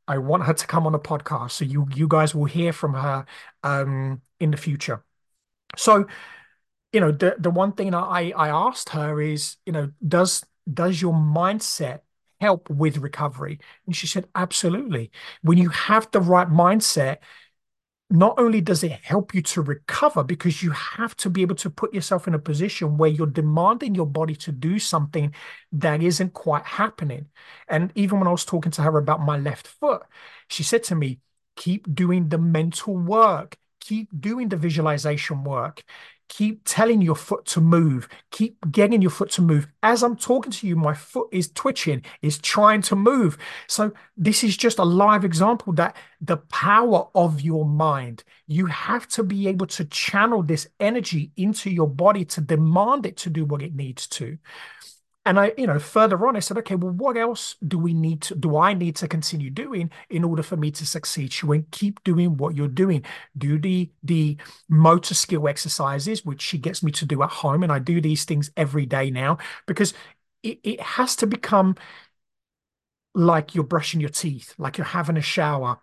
I 0.08 0.18
want 0.18 0.44
her 0.44 0.54
to 0.54 0.66
come 0.66 0.86
on 0.86 0.92
the 0.92 0.98
podcast, 0.98 1.52
so 1.52 1.64
you 1.64 1.86
you 1.94 2.08
guys 2.08 2.34
will 2.34 2.46
hear 2.46 2.72
from 2.72 2.94
her 2.94 3.24
um, 3.62 4.22
in 4.40 4.50
the 4.50 4.56
future. 4.56 5.04
So, 5.76 6.06
you 6.92 7.00
know, 7.00 7.12
the 7.12 7.36
the 7.38 7.50
one 7.50 7.72
thing 7.72 7.94
I 7.94 8.32
I 8.36 8.48
asked 8.48 8.90
her 8.90 9.20
is, 9.20 9.56
you 9.66 9.72
know, 9.72 9.92
does 10.06 10.44
does 10.72 11.00
your 11.00 11.14
mindset 11.14 12.00
help 12.40 12.68
with 12.70 12.98
recovery? 12.98 13.60
And 13.86 13.94
she 13.94 14.06
said, 14.06 14.26
absolutely. 14.34 15.10
When 15.42 15.58
you 15.58 15.68
have 15.68 16.10
the 16.10 16.20
right 16.20 16.48
mindset, 16.48 17.18
not 18.10 18.34
only 18.38 18.60
does 18.60 18.82
it 18.82 18.90
help 18.90 19.34
you 19.34 19.40
to 19.40 19.62
recover 19.62 20.24
because 20.24 20.62
you 20.62 20.70
have 20.72 21.16
to 21.16 21.30
be 21.30 21.42
able 21.42 21.54
to 21.54 21.70
put 21.70 21.94
yourself 21.94 22.26
in 22.26 22.34
a 22.34 22.38
position 22.38 22.96
where 22.96 23.10
you're 23.10 23.26
demanding 23.26 23.94
your 23.94 24.06
body 24.06 24.34
to 24.34 24.52
do 24.52 24.78
something 24.80 25.32
that 25.72 26.02
isn't 26.02 26.32
quite 26.32 26.64
happening. 26.64 27.26
And 27.68 27.92
even 27.94 28.18
when 28.18 28.26
I 28.26 28.32
was 28.32 28.44
talking 28.44 28.72
to 28.72 28.82
her 28.82 28.98
about 28.98 29.20
my 29.20 29.38
left 29.38 29.68
foot, 29.68 30.02
she 30.48 30.64
said 30.64 30.82
to 30.84 30.96
me, 30.96 31.20
keep 31.56 31.94
doing 31.94 32.28
the 32.28 32.38
mental 32.38 32.96
work, 32.96 33.56
keep 33.78 34.08
doing 34.18 34.48
the 34.48 34.56
visualization 34.56 35.44
work, 35.44 35.84
keep 36.30 36.62
telling 36.64 37.02
your 37.02 37.16
foot 37.16 37.44
to 37.44 37.60
move. 37.60 38.08
Keep 38.30 38.70
getting 38.70 39.02
your 39.02 39.10
foot 39.10 39.30
to 39.32 39.42
move. 39.42 39.66
As 39.82 40.02
i'm 40.02 40.16
talking 40.16 40.52
to 40.52 40.66
you 40.66 40.76
my 40.76 40.94
foot 40.94 41.28
is 41.32 41.50
twitching 41.52 42.02
is 42.22 42.38
trying 42.38 42.80
to 42.82 42.96
move. 42.96 43.36
So 43.66 43.92
this 44.16 44.42
is 44.42 44.56
just 44.56 44.78
a 44.78 44.84
live 44.84 45.24
example 45.24 45.74
that 45.74 45.96
the 46.20 46.38
power 46.38 47.08
of 47.14 47.40
your 47.42 47.66
mind 47.66 48.24
you 48.46 48.66
have 48.66 49.06
to 49.08 49.22
be 49.22 49.48
able 49.48 49.66
to 49.66 49.84
channel 49.86 50.42
this 50.42 50.68
energy 50.78 51.32
into 51.36 51.68
your 51.68 51.88
body 51.88 52.24
to 52.24 52.40
demand 52.40 53.06
it 53.06 53.16
to 53.18 53.30
do 53.30 53.44
what 53.44 53.60
it 53.62 53.74
needs 53.74 54.06
to 54.06 54.38
And 55.26 55.38
I, 55.38 55.52
you 55.58 55.66
know, 55.66 55.78
further 55.78 56.26
on, 56.26 56.34
I 56.34 56.40
said, 56.40 56.56
okay, 56.58 56.74
well, 56.74 56.92
what 56.92 57.16
else 57.18 57.56
do 57.66 57.78
we 57.78 57.92
need 57.92 58.22
to, 58.22 58.34
do 58.34 58.56
I 58.56 58.72
need 58.72 58.96
to 58.96 59.08
continue 59.08 59.50
doing 59.50 59.90
in 60.08 60.24
order 60.24 60.42
for 60.42 60.56
me 60.56 60.70
to 60.72 60.86
succeed? 60.86 61.30
She 61.32 61.44
went, 61.44 61.70
keep 61.70 62.02
doing 62.04 62.38
what 62.38 62.54
you're 62.56 62.68
doing. 62.68 63.04
Do 63.36 63.58
the 63.58 63.90
the 64.02 64.38
motor 64.68 65.14
skill 65.14 65.46
exercises, 65.46 66.24
which 66.24 66.40
she 66.40 66.56
gets 66.56 66.82
me 66.82 66.90
to 66.92 67.04
do 67.04 67.22
at 67.22 67.30
home. 67.30 67.62
And 67.62 67.70
I 67.70 67.78
do 67.80 68.00
these 68.00 68.24
things 68.24 68.50
every 68.56 68.86
day 68.86 69.10
now 69.10 69.36
because 69.66 69.92
it, 70.42 70.58
it 70.64 70.80
has 70.80 71.14
to 71.16 71.26
become 71.26 71.74
like 73.14 73.54
you're 73.54 73.64
brushing 73.64 74.00
your 74.00 74.10
teeth, 74.10 74.54
like 74.58 74.78
you're 74.78 74.84
having 74.86 75.16
a 75.16 75.20
shower, 75.22 75.78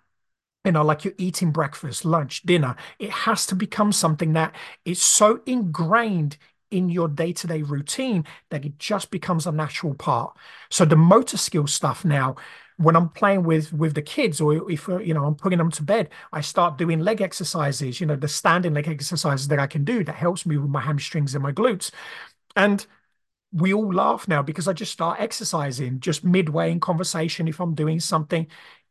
you 0.65 0.73
know, 0.73 0.83
like 0.83 1.05
you're 1.05 1.13
eating 1.17 1.51
breakfast, 1.51 2.05
lunch, 2.05 2.43
dinner. 2.43 2.75
It 2.99 3.11
has 3.11 3.45
to 3.47 3.55
become 3.55 3.91
something 3.93 4.33
that 4.33 4.55
is 4.85 5.01
so 5.01 5.41
ingrained 5.45 6.37
in 6.71 6.89
your 6.89 7.07
day-to-day 7.07 7.61
routine 7.61 8.25
that 8.49 8.65
it 8.65 8.77
just 8.79 9.11
becomes 9.11 9.47
a 9.47 9.51
natural 9.51 9.93
part. 9.93 10.35
So 10.69 10.85
the 10.85 10.95
motor 10.95 11.37
skill 11.37 11.67
stuff 11.67 12.03
now, 12.05 12.35
when 12.77 12.95
I'm 12.95 13.09
playing 13.09 13.43
with 13.43 13.73
with 13.73 13.95
the 13.95 14.01
kids, 14.01 14.39
or 14.39 14.69
if 14.71 14.87
uh, 14.87 14.99
you 14.99 15.13
know 15.13 15.25
I'm 15.25 15.35
putting 15.35 15.57
them 15.57 15.71
to 15.71 15.83
bed, 15.83 16.09
I 16.31 16.41
start 16.41 16.77
doing 16.77 16.99
leg 16.99 17.21
exercises. 17.21 17.99
You 17.99 18.05
know, 18.07 18.15
the 18.15 18.27
standing 18.27 18.73
leg 18.73 18.87
exercises 18.87 19.47
that 19.47 19.59
I 19.59 19.67
can 19.67 19.83
do 19.83 20.03
that 20.03 20.15
helps 20.15 20.45
me 20.45 20.57
with 20.57 20.69
my 20.69 20.81
hamstrings 20.81 21.33
and 21.33 21.43
my 21.43 21.51
glutes. 21.51 21.91
And 22.55 22.85
we 23.51 23.73
all 23.73 23.93
laugh 23.93 24.27
now 24.27 24.41
because 24.41 24.67
I 24.67 24.73
just 24.73 24.91
start 24.91 25.19
exercising 25.19 25.99
just 25.99 26.23
midway 26.23 26.71
in 26.71 26.79
conversation 26.79 27.47
if 27.47 27.59
I'm 27.59 27.75
doing 27.75 27.99
something. 27.99 28.47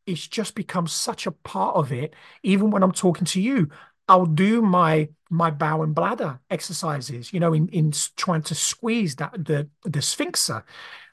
It's 0.06 0.26
just 0.26 0.54
become 0.54 0.86
such 0.86 1.26
a 1.26 1.32
part 1.32 1.76
of 1.76 1.92
it. 1.92 2.14
Even 2.42 2.70
when 2.70 2.82
I'm 2.82 2.92
talking 2.92 3.26
to 3.26 3.40
you, 3.40 3.70
I'll 4.08 4.26
do 4.26 4.62
my 4.62 5.08
my 5.30 5.50
bow 5.50 5.82
and 5.82 5.94
bladder 5.94 6.40
exercises, 6.50 7.32
you 7.32 7.40
know, 7.40 7.52
in 7.52 7.68
in 7.68 7.92
trying 8.16 8.42
to 8.42 8.54
squeeze 8.54 9.16
that 9.16 9.32
the 9.44 9.68
the 9.84 10.02
sphincter 10.02 10.64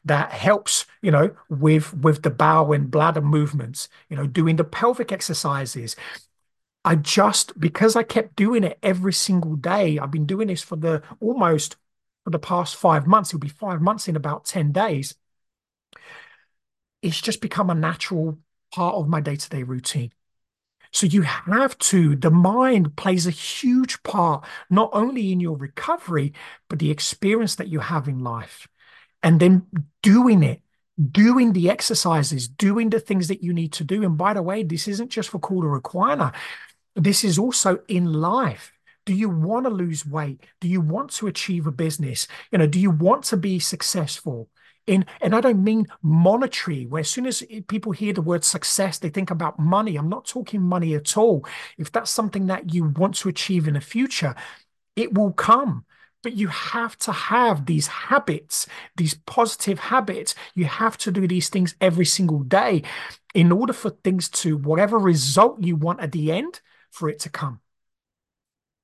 that 0.05 0.31
helps, 0.31 0.85
you 1.01 1.11
know, 1.11 1.35
with 1.49 1.93
with 1.95 2.23
the 2.23 2.29
bow 2.29 2.71
and 2.73 2.91
bladder 2.91 3.21
movements, 3.21 3.89
you 4.09 4.17
know, 4.17 4.27
doing 4.27 4.57
the 4.57 4.63
pelvic 4.63 5.11
exercises. 5.11 5.95
I 6.85 6.95
just 6.95 7.59
because 7.59 7.95
I 7.95 8.03
kept 8.03 8.35
doing 8.35 8.63
it 8.63 8.79
every 8.83 9.13
single 9.13 9.55
day. 9.55 9.99
I've 9.99 10.11
been 10.11 10.25
doing 10.25 10.47
this 10.47 10.61
for 10.61 10.75
the 10.75 11.01
almost 11.21 11.77
for 12.25 12.29
the 12.31 12.39
past 12.39 12.75
five 12.75 13.07
months. 13.07 13.29
It'll 13.31 13.39
be 13.39 13.47
five 13.49 13.81
months 13.81 14.07
in 14.07 14.15
about 14.15 14.45
10 14.45 14.71
days. 14.71 15.15
It's 17.01 17.21
just 17.21 17.41
become 17.41 17.69
a 17.69 17.75
natural 17.75 18.39
part 18.73 18.95
of 18.95 19.07
my 19.07 19.19
day-to-day 19.19 19.63
routine. 19.63 20.11
So 20.93 21.07
you 21.07 21.23
have 21.23 21.77
to, 21.79 22.15
the 22.15 22.29
mind 22.29 22.95
plays 22.95 23.25
a 23.25 23.31
huge 23.31 24.01
part, 24.03 24.45
not 24.69 24.91
only 24.93 25.31
in 25.31 25.39
your 25.39 25.57
recovery, 25.57 26.33
but 26.69 26.77
the 26.79 26.91
experience 26.91 27.55
that 27.55 27.67
you 27.67 27.79
have 27.79 28.07
in 28.07 28.19
life. 28.19 28.67
And 29.23 29.39
then 29.39 29.65
doing 30.03 30.43
it, 30.43 30.61
doing 31.11 31.53
the 31.53 31.69
exercises, 31.71 32.47
doing 32.47 32.91
the 32.91 32.99
things 32.99 33.27
that 33.29 33.41
you 33.41 33.53
need 33.53 33.73
to 33.73 33.83
do. 33.83 34.03
And 34.03 34.17
by 34.17 34.33
the 34.33 34.43
way, 34.43 34.61
this 34.61 34.87
isn't 34.87 35.09
just 35.09 35.29
for 35.29 35.39
Cauda 35.39 35.81
Equina. 35.81 36.33
This 36.95 37.23
is 37.23 37.39
also 37.39 37.79
in 37.87 38.13
life. 38.13 38.71
Do 39.05 39.13
you 39.13 39.29
want 39.29 39.65
to 39.65 39.71
lose 39.71 40.05
weight? 40.05 40.41
Do 40.61 40.67
you 40.67 40.79
want 40.79 41.09
to 41.13 41.27
achieve 41.27 41.65
a 41.65 41.71
business? 41.71 42.27
You 42.51 42.59
know, 42.59 42.67
do 42.67 42.79
you 42.79 42.91
want 42.91 43.23
to 43.25 43.37
be 43.37 43.59
successful? 43.59 44.49
In 44.85 45.05
and 45.21 45.33
I 45.35 45.41
don't 45.41 45.63
mean 45.63 45.87
monetary, 46.01 46.85
where 46.85 47.01
as 47.01 47.09
soon 47.09 47.25
as 47.25 47.43
people 47.67 47.91
hear 47.91 48.13
the 48.13 48.21
word 48.21 48.43
success, 48.43 48.99
they 48.99 49.09
think 49.09 49.31
about 49.31 49.59
money. 49.59 49.95
I'm 49.95 50.09
not 50.09 50.25
talking 50.25 50.61
money 50.61 50.93
at 50.95 51.17
all. 51.17 51.45
If 51.77 51.91
that's 51.91 52.11
something 52.11 52.47
that 52.47 52.73
you 52.73 52.85
want 52.85 53.15
to 53.15 53.29
achieve 53.29 53.67
in 53.67 53.75
the 53.75 53.81
future, 53.81 54.35
it 54.95 55.13
will 55.13 55.31
come. 55.31 55.85
But 56.21 56.33
you 56.33 56.47
have 56.47 56.97
to 56.99 57.11
have 57.11 57.65
these 57.65 57.87
habits, 57.87 58.65
these 58.95 59.15
positive 59.25 59.77
habits. 59.77 60.35
You 60.55 60.65
have 60.65 60.97
to 60.99 61.11
do 61.11 61.27
these 61.27 61.49
things 61.49 61.75
every 61.81 62.05
single 62.05 62.39
day 62.39 62.83
in 63.33 63.51
order 63.51 63.73
for 63.73 63.89
things 63.89 64.29
to, 64.29 64.55
whatever 64.55 64.97
result 64.97 65.61
you 65.61 65.75
want 65.75 65.99
at 65.99 66.13
the 66.13 66.31
end, 66.31 66.61
for 66.91 67.09
it 67.09 67.19
to 67.19 67.29
come. 67.29 67.59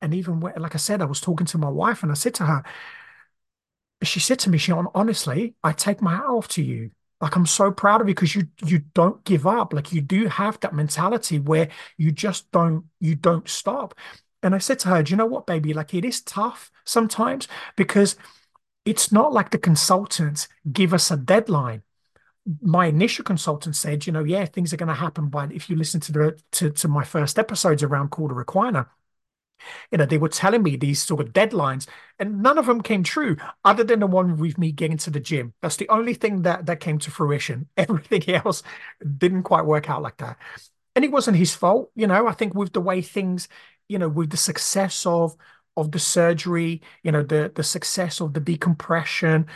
And 0.02 0.14
even 0.14 0.40
like 0.40 0.76
I 0.76 0.80
said, 0.80 1.02
I 1.02 1.06
was 1.06 1.22
talking 1.22 1.48
to 1.48 1.58
my 1.58 1.70
wife 1.70 2.04
and 2.04 2.12
I 2.12 2.16
said 2.16 2.34
to 2.36 2.46
her, 2.46 2.64
she 4.04 4.20
said 4.20 4.40
to 4.40 4.50
me, 4.50 4.58
she 4.58 4.72
honestly, 4.72 5.56
I 5.64 5.74
take 5.74 6.02
my 6.02 6.16
hat 6.16 6.26
off 6.26 6.48
to 6.50 6.64
you. 6.64 6.92
Like 7.22 7.36
I'm 7.36 7.46
so 7.46 7.70
proud 7.72 8.00
of 8.00 8.08
you 8.08 8.16
because 8.16 8.34
you 8.34 8.48
you 8.64 8.80
don't 8.94 9.24
give 9.26 9.46
up. 9.46 9.74
Like 9.74 9.92
you 9.92 10.00
do 10.02 10.28
have 10.28 10.60
that 10.62 10.74
mentality 10.74 11.38
where 11.38 11.68
you 11.98 12.12
just 12.12 12.50
don't 12.52 12.86
you 13.02 13.16
don't 13.16 13.48
stop. 13.48 13.94
And 14.42 14.56
I 14.56 14.60
said 14.60 14.80
to 14.80 14.88
her, 14.88 15.04
Do 15.04 15.12
you 15.12 15.18
know 15.18 15.26
what, 15.26 15.46
baby? 15.46 15.74
Like 15.74 15.94
it 15.94 16.06
is 16.06 16.22
tough 16.22 16.72
sometimes 16.86 17.50
because 17.76 18.16
it's 18.86 19.12
not 19.12 19.34
like 19.34 19.52
the 19.52 19.58
consultants 19.58 20.48
give 20.72 20.94
us 20.94 21.12
a 21.12 21.18
deadline. 21.18 21.84
My 22.62 22.86
initial 22.86 23.26
consultant 23.26 23.76
said, 23.76 24.08
you 24.08 24.14
know, 24.14 24.24
yeah, 24.24 24.46
things 24.46 24.74
are 24.74 24.78
going 24.78 24.88
to 24.88 24.96
happen 24.96 25.28
by 25.28 25.50
if 25.52 25.70
you 25.70 25.76
listen 25.76 26.00
to 26.02 26.12
the 26.12 26.40
to, 26.54 26.72
to 26.72 26.88
my 26.88 27.04
first 27.04 27.38
episodes 27.38 27.84
around 27.84 28.12
Cauda 28.12 28.44
Equina 28.44 28.88
you 29.92 29.98
know, 29.98 30.06
they 30.06 30.18
were 30.18 30.30
telling 30.30 30.64
me 30.64 30.76
these 30.76 31.02
sort 31.02 31.22
of 31.22 31.34
deadlines, 31.34 31.88
and 32.18 32.42
none 32.42 32.58
of 32.58 32.66
them 32.66 32.82
came 32.82 33.04
true, 33.04 33.38
other 33.64 33.84
than 33.84 34.00
the 34.00 34.08
one 34.08 34.38
with 34.38 34.58
me 34.58 34.72
getting 34.72 34.98
to 34.98 35.10
the 35.10 35.20
gym. 35.20 35.54
That's 35.62 35.78
the 35.78 35.90
only 35.90 36.14
thing 36.14 36.44
that 36.44 36.66
that 36.68 36.80
came 36.80 37.00
to 37.00 37.12
fruition. 37.12 37.68
Everything 37.78 38.30
else 38.36 38.64
didn't 39.18 39.44
quite 39.44 39.66
work 39.66 39.90
out 39.90 40.02
like 40.02 40.18
that. 40.18 40.38
And 40.96 41.06
it 41.06 41.12
wasn't 41.12 41.38
his 41.38 41.56
fault, 41.56 41.92
you 41.96 42.08
know. 42.08 42.28
I 42.28 42.34
think 42.34 42.54
with 42.56 42.74
the 42.74 42.82
way 42.82 43.02
things, 43.02 43.48
you 43.88 44.00
know, 44.00 44.10
with 44.10 44.32
the 44.32 44.38
success 44.38 45.06
of 45.06 45.36
of 45.78 45.92
the 45.92 46.00
surgery, 46.00 46.82
you 47.04 47.12
know, 47.12 47.24
the 47.24 47.52
the 47.56 47.64
success 47.64 48.22
of 48.22 48.34
the 48.34 48.40
decompression, 48.40 49.48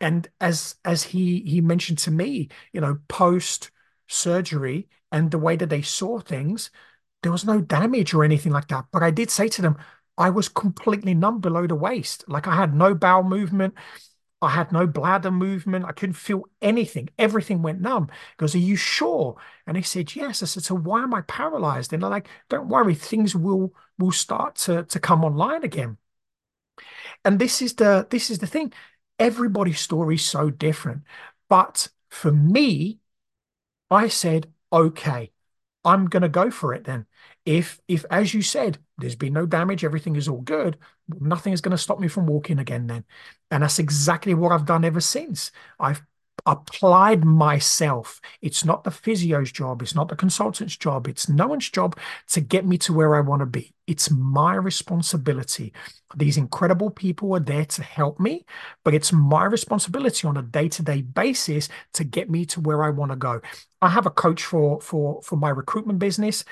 and 0.00 0.28
as 0.40 0.76
as 0.84 1.02
he 1.02 1.40
he 1.42 1.60
mentioned 1.60 1.98
to 1.98 2.10
me, 2.10 2.48
you 2.72 2.80
know, 2.80 2.98
post 3.08 3.70
surgery 4.08 4.88
and 5.12 5.30
the 5.30 5.38
way 5.38 5.56
that 5.56 5.68
they 5.68 5.82
saw 5.82 6.18
things 6.20 6.70
there 7.22 7.32
was 7.32 7.44
no 7.44 7.60
damage 7.60 8.14
or 8.14 8.24
anything 8.24 8.52
like 8.52 8.68
that. 8.68 8.86
But 8.92 9.02
I 9.02 9.10
did 9.10 9.30
say 9.30 9.48
to 9.48 9.62
them, 9.62 9.76
I 10.16 10.30
was 10.30 10.48
completely 10.48 11.14
numb 11.14 11.40
below 11.40 11.66
the 11.66 11.74
waist. 11.74 12.24
Like 12.28 12.46
I 12.46 12.56
had 12.56 12.74
no 12.74 12.94
bowel 12.94 13.22
movement. 13.22 13.74
I 14.42 14.50
had 14.50 14.72
no 14.72 14.86
bladder 14.86 15.30
movement. 15.30 15.84
I 15.84 15.92
couldn't 15.92 16.14
feel 16.14 16.44
anything. 16.62 17.10
Everything 17.18 17.62
went 17.62 17.80
numb. 17.80 18.08
He 18.10 18.36
goes, 18.38 18.54
Are 18.54 18.58
you 18.58 18.76
sure? 18.76 19.36
And 19.66 19.76
he 19.76 19.82
said, 19.82 20.14
Yes. 20.16 20.42
I 20.42 20.46
said, 20.46 20.64
So 20.64 20.74
why 20.76 21.02
am 21.02 21.14
I 21.14 21.22
paralyzed? 21.22 21.92
And 21.92 22.02
they're 22.02 22.10
like, 22.10 22.28
Don't 22.48 22.68
worry, 22.68 22.94
things 22.94 23.34
will 23.36 23.74
will 23.98 24.12
start 24.12 24.56
to, 24.56 24.84
to 24.84 24.98
come 25.00 25.24
online 25.24 25.62
again. 25.62 25.98
And 27.24 27.38
this 27.38 27.62
is 27.62 27.74
the 27.74 28.06
this 28.10 28.30
is 28.30 28.38
the 28.38 28.46
thing. 28.46 28.72
Everybody's 29.18 29.80
story 29.80 30.14
is 30.16 30.24
so 30.24 30.50
different. 30.50 31.02
But 31.48 31.88
for 32.08 32.32
me, 32.32 33.00
I 33.90 34.08
said, 34.08 34.52
okay, 34.72 35.32
I'm 35.84 36.06
going 36.06 36.22
to 36.22 36.28
go 36.28 36.50
for 36.50 36.74
it 36.74 36.84
then. 36.84 37.06
If, 37.44 37.80
if 37.88 38.04
as 38.10 38.34
you 38.34 38.42
said, 38.42 38.78
there's 38.98 39.16
been 39.16 39.32
no 39.32 39.46
damage, 39.46 39.84
everything 39.84 40.16
is 40.16 40.28
all 40.28 40.42
good, 40.42 40.76
nothing 41.08 41.52
is 41.52 41.60
going 41.62 41.72
to 41.72 41.78
stop 41.78 41.98
me 41.98 42.08
from 42.08 42.26
walking 42.26 42.58
again 42.58 42.86
then. 42.86 43.04
And 43.50 43.62
that's 43.62 43.78
exactly 43.78 44.34
what 44.34 44.52
I've 44.52 44.66
done 44.66 44.84
ever 44.84 45.00
since. 45.00 45.50
I've 45.78 46.02
applied 46.46 47.24
myself. 47.24 48.20
It's 48.40 48.64
not 48.64 48.84
the 48.84 48.90
physio's 48.90 49.52
job. 49.52 49.82
It's 49.82 49.94
not 49.94 50.08
the 50.08 50.16
consultant's 50.16 50.76
job. 50.76 51.06
It's 51.08 51.28
no 51.28 51.46
one's 51.46 51.68
job 51.68 51.98
to 52.30 52.40
get 52.40 52.66
me 52.66 52.78
to 52.78 52.92
where 52.92 53.14
I 53.14 53.20
want 53.20 53.40
to 53.40 53.46
be. 53.46 53.74
It's 53.86 54.10
my 54.10 54.54
responsibility. 54.54 55.72
These 56.16 56.36
incredible 56.36 56.90
people 56.90 57.34
are 57.34 57.40
there 57.40 57.64
to 57.64 57.82
help 57.82 58.20
me, 58.20 58.44
but 58.84 58.94
it's 58.94 59.12
my 59.12 59.44
responsibility 59.44 60.26
on 60.28 60.36
a 60.36 60.42
day-to-day 60.42 61.02
basis 61.02 61.68
to 61.94 62.04
get 62.04 62.30
me 62.30 62.44
to 62.46 62.60
where 62.60 62.82
I 62.84 62.90
want 62.90 63.10
to 63.10 63.16
go. 63.16 63.40
I 63.82 63.88
have 63.88 64.06
a 64.06 64.10
coach 64.10 64.44
for 64.44 64.80
for 64.80 65.22
for 65.22 65.36
my 65.36 65.50
recruitment 65.50 65.98
business. 65.98 66.44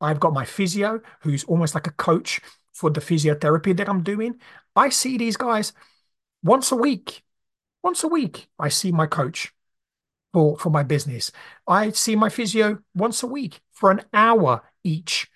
I've 0.00 0.20
got 0.20 0.32
my 0.32 0.44
physio 0.44 1.00
who's 1.20 1.44
almost 1.44 1.74
like 1.74 1.86
a 1.86 1.92
coach 1.92 2.40
for 2.74 2.90
the 2.90 3.00
physiotherapy 3.00 3.76
that 3.76 3.88
I'm 3.88 4.02
doing. 4.02 4.40
I 4.76 4.90
see 4.90 5.16
these 5.16 5.36
guys 5.36 5.72
once 6.42 6.70
a 6.70 6.76
week 6.76 7.24
once 7.86 8.02
a 8.02 8.08
week, 8.08 8.48
I 8.58 8.68
see 8.68 8.90
my 8.90 9.06
coach 9.06 9.54
for, 10.32 10.58
for 10.58 10.70
my 10.70 10.82
business. 10.82 11.30
I 11.68 11.90
see 11.90 12.16
my 12.16 12.28
physio 12.28 12.80
once 12.96 13.22
a 13.22 13.28
week 13.28 13.60
for 13.70 13.92
an 13.92 14.02
hour 14.12 14.62
each. 14.82 15.30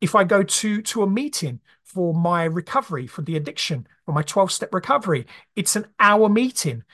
If 0.00 0.14
I 0.14 0.22
go 0.22 0.44
to, 0.44 0.82
to 0.82 1.02
a 1.02 1.10
meeting 1.10 1.58
for 1.82 2.14
my 2.14 2.44
recovery, 2.44 3.08
for 3.08 3.22
the 3.22 3.36
addiction, 3.36 3.88
for 4.04 4.12
my 4.12 4.22
12 4.22 4.52
step 4.52 4.72
recovery, 4.72 5.26
it's 5.56 5.74
an 5.74 5.88
hour 5.98 6.28
meeting. 6.28 6.84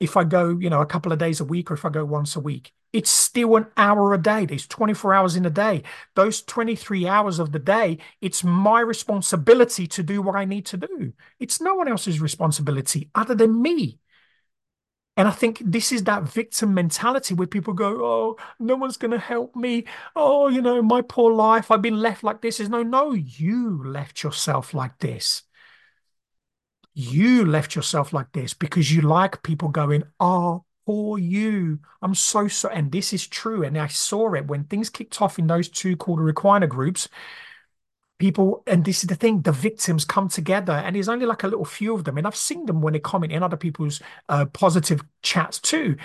If 0.00 0.16
I 0.16 0.24
go, 0.24 0.58
you 0.58 0.68
know, 0.68 0.80
a 0.80 0.86
couple 0.94 1.12
of 1.12 1.20
days 1.20 1.38
a 1.38 1.44
week 1.44 1.70
or 1.70 1.74
if 1.74 1.84
I 1.84 1.90
go 1.90 2.04
once 2.04 2.34
a 2.34 2.40
week, 2.40 2.72
it's 2.92 3.10
still 3.10 3.54
an 3.54 3.68
hour 3.76 4.14
a 4.14 4.18
day. 4.18 4.46
There's 4.46 4.66
24 4.66 5.14
hours 5.14 5.36
in 5.36 5.46
a 5.46 5.50
day. 5.50 5.84
Those 6.16 6.42
23 6.42 7.06
hours 7.06 7.38
of 7.38 7.52
the 7.52 7.60
day, 7.60 7.98
it's 8.20 8.42
my 8.42 8.80
responsibility 8.80 9.86
to 9.86 10.02
do 10.02 10.20
what 10.20 10.34
I 10.34 10.44
need 10.44 10.66
to 10.66 10.76
do. 10.76 11.12
It's 11.38 11.60
no 11.60 11.76
one 11.76 11.86
else's 11.86 12.20
responsibility 12.20 13.10
other 13.14 13.36
than 13.36 13.62
me. 13.62 14.00
And 15.16 15.28
I 15.28 15.30
think 15.30 15.62
this 15.64 15.92
is 15.92 16.04
that 16.04 16.24
victim 16.24 16.74
mentality 16.74 17.34
where 17.34 17.46
people 17.46 17.72
go, 17.72 18.04
Oh, 18.04 18.36
no 18.58 18.74
one's 18.76 18.96
going 18.96 19.12
to 19.12 19.18
help 19.18 19.54
me. 19.54 19.84
Oh, 20.16 20.48
you 20.48 20.60
know, 20.60 20.82
my 20.82 21.02
poor 21.02 21.32
life. 21.32 21.70
I've 21.70 21.82
been 21.82 22.00
left 22.00 22.24
like 22.24 22.40
this. 22.42 22.58
Is 22.58 22.68
no, 22.68 22.82
no, 22.82 23.12
you 23.12 23.84
left 23.84 24.22
yourself 24.22 24.74
like 24.74 24.98
this. 24.98 25.42
You 26.94 27.44
left 27.44 27.74
yourself 27.74 28.12
like 28.12 28.32
this 28.32 28.54
because 28.54 28.92
you 28.92 29.02
like 29.02 29.42
people 29.42 29.68
going, 29.68 30.04
oh, 30.20 30.64
poor 30.86 31.18
you. 31.18 31.80
I'm 32.02 32.14
so 32.14 32.46
sorry. 32.48 32.76
And 32.76 32.92
this 32.92 33.12
is 33.12 33.26
true. 33.26 33.64
And 33.64 33.76
I 33.78 33.88
saw 33.88 34.34
it 34.34 34.46
when 34.46 34.64
things 34.64 34.90
kicked 34.90 35.20
off 35.20 35.38
in 35.38 35.46
those 35.46 35.68
two 35.68 35.96
Cauda 35.96 36.32
Equina 36.32 36.68
groups 36.68 37.08
people 38.18 38.62
and 38.66 38.84
this 38.84 39.02
is 39.02 39.08
the 39.08 39.14
thing 39.14 39.42
the 39.42 39.52
victims 39.52 40.04
come 40.04 40.28
together 40.28 40.72
and 40.72 40.94
there's 40.94 41.08
only 41.08 41.26
like 41.26 41.42
a 41.42 41.48
little 41.48 41.64
few 41.64 41.94
of 41.94 42.04
them 42.04 42.16
and 42.16 42.26
i've 42.26 42.36
seen 42.36 42.64
them 42.64 42.80
when 42.80 42.92
they 42.92 43.00
comment 43.00 43.32
in 43.32 43.42
other 43.42 43.56
people's 43.56 44.00
uh, 44.28 44.44
positive 44.46 45.02
chats 45.22 45.58
too. 45.58 45.96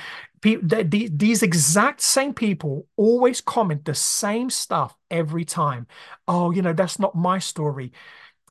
These 0.42 1.44
exact 1.44 2.02
same 2.02 2.34
people 2.34 2.88
always 2.96 3.42
comment 3.42 3.84
the 3.84 3.94
same 3.94 4.50
stuff 4.50 4.96
every 5.12 5.44
time. 5.46 5.86
Oh 6.28 6.52
you 6.52 6.62
know 6.62 6.74
that's 6.74 6.98
not 6.98 7.16
my 7.16 7.40
story. 7.40 7.92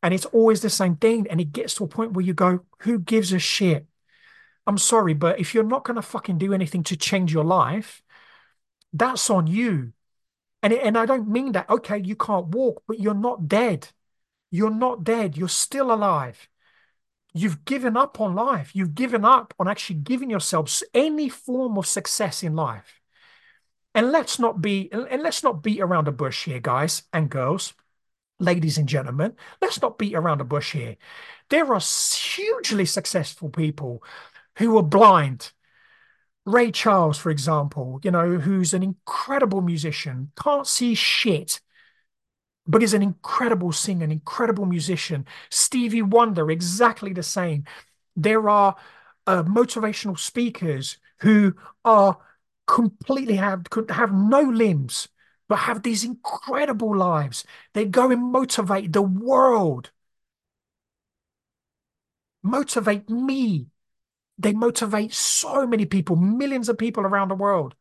And 0.03 0.15
it's 0.15 0.27
always 0.27 0.61
the 0.61 0.71
same 0.71 0.97
thing 0.97 1.27
and 1.29 1.41
it 1.41 1.53
gets 1.53 1.75
to 1.77 1.85
a 1.85 1.89
point 1.89 2.13
where 2.13 2.25
you 2.25 2.35
go 2.35 2.61
who 2.81 2.99
gives 2.99 3.33
a 3.33 3.39
shit? 3.39 3.87
I'm 4.67 4.79
sorry 4.79 5.15
but 5.15 5.41
if 5.41 5.55
you're 5.55 5.65
not 5.65 5.85
going 5.85 5.97
to 5.97 6.03
fucking 6.03 6.39
do 6.39 6.53
anything 6.53 6.83
to 6.85 6.97
change 6.97 7.33
your 7.33 7.45
life 7.45 8.03
that's 8.93 9.31
on 9.31 9.47
you 9.47 9.93
and, 10.63 10.73
and 10.73 10.99
I 10.99 11.07
don't 11.07 11.29
mean 11.29 11.53
that, 11.53 11.71
okay, 11.71 11.99
you 11.99 12.17
can't 12.17 12.49
walk, 12.49 12.83
but 12.87 12.99
you're 12.99 13.15
not 13.15 13.49
dead. 13.49 13.89
You're 14.51 14.71
not 14.71 15.05
dead. 15.05 15.37
You're 15.37 15.49
still 15.49 15.93
alive. 15.93 16.49
You've 17.35 17.65
given 17.65 17.97
up 17.97 18.21
on 18.21 18.35
life. 18.35 18.75
You've 18.75 18.95
given 18.95 19.25
up 19.25 19.55
on 19.59 19.69
actually 19.69 20.01
giving 20.01 20.31
yourselves 20.31 20.83
any 20.95 21.29
form 21.29 21.79
of 21.79 21.87
success 21.87 22.43
in 22.43 22.57
life. 22.57 23.01
And 23.95 24.11
let's 24.13 24.39
not 24.39 24.61
be 24.61 24.91
and 24.93 25.23
let's 25.23 25.43
not 25.43 25.63
beat 25.63 25.81
around 25.81 26.07
the 26.07 26.13
bush 26.13 26.45
here, 26.45 26.61
guys 26.61 27.03
and 27.13 27.31
girls, 27.31 27.75
ladies 28.39 28.79
and 28.79 28.89
gentlemen. 28.89 29.35
Let's 29.61 29.81
not 29.83 29.99
beat 29.99 30.15
around 30.15 30.39
the 30.39 30.45
bush 30.45 30.73
here. 30.73 30.97
There 31.51 31.73
are 31.73 31.81
hugely 31.81 32.85
successful 32.85 33.49
people 33.51 34.03
who 34.57 34.77
are 34.79 34.83
blind, 34.83 35.53
Ray 36.49 36.71
Charles, 36.73 37.19
for 37.19 37.31
example, 37.31 38.01
you 38.03 38.11
know, 38.11 38.39
who's 38.39 38.73
an 38.75 38.83
incredible 38.83 39.61
musician, 39.61 40.33
can't 40.37 40.67
see 40.67 40.95
shit, 40.95 41.61
but 42.67 42.83
is 42.83 42.95
an 42.95 43.03
incredible 43.03 43.73
singer, 43.73 44.05
an 44.05 44.13
incredible 44.13 44.67
musician. 44.67 45.27
Stevie 45.51 46.03
Wonder, 46.03 46.51
exactly 46.51 47.13
the 47.13 47.23
same. 47.23 47.65
There 48.15 48.49
are 48.49 48.77
uh, 49.27 49.43
motivational 49.45 50.19
speakers 50.19 50.99
who 51.21 51.55
are 51.85 52.19
completely 52.67 53.37
have 53.37 53.63
have 53.89 54.13
no 54.13 54.43
limbs, 54.43 55.09
but 55.49 55.61
have 55.61 55.83
these 55.83 56.05
incredible 56.05 56.95
lives. 56.97 57.45
They 57.73 57.87
go 57.87 58.11
and 58.11 58.31
motivate 58.31 58.93
the 58.93 59.03
world, 59.03 59.91
motivate 62.43 63.09
me 63.09 63.69
they 64.39 64.53
motivate 64.53 65.13
so 65.13 65.67
many 65.67 65.85
people, 65.85 66.17
millions 66.17 66.69
of 66.69 66.79
people 66.79 67.05
around 67.05 67.29
the 67.29 67.35
world. 67.35 67.75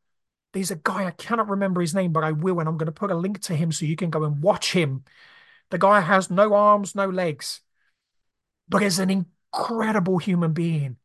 There's 0.54 0.72
a 0.72 0.76
guy, 0.78 1.06
I 1.06 1.12
cannot 1.12 1.50
remember 1.50 1.82
his 1.82 1.96
name, 1.96 2.14
but 2.14 2.24
I 2.24 2.32
will, 2.32 2.60
and 2.60 2.70
I'm 2.70 2.78
going 2.78 2.88
to 2.88 2.92
put 2.92 3.12
a 3.12 3.16
link 3.16 3.42
to 3.44 3.56
him 3.56 3.72
so 3.72 3.86
you 3.86 3.96
can 3.96 4.10
go 4.10 4.24
and 4.24 4.42
watch 4.42 4.74
him. 4.74 5.04
The 5.72 5.78
guy 5.78 6.02
has 6.02 6.32
no 6.32 6.54
arms, 6.54 6.96
no 6.96 7.10
legs, 7.10 7.62
but 8.70 8.84
is 8.84 9.00
an 9.00 9.10
incredible 9.10 10.18
human 10.18 10.54
being. 10.54 10.98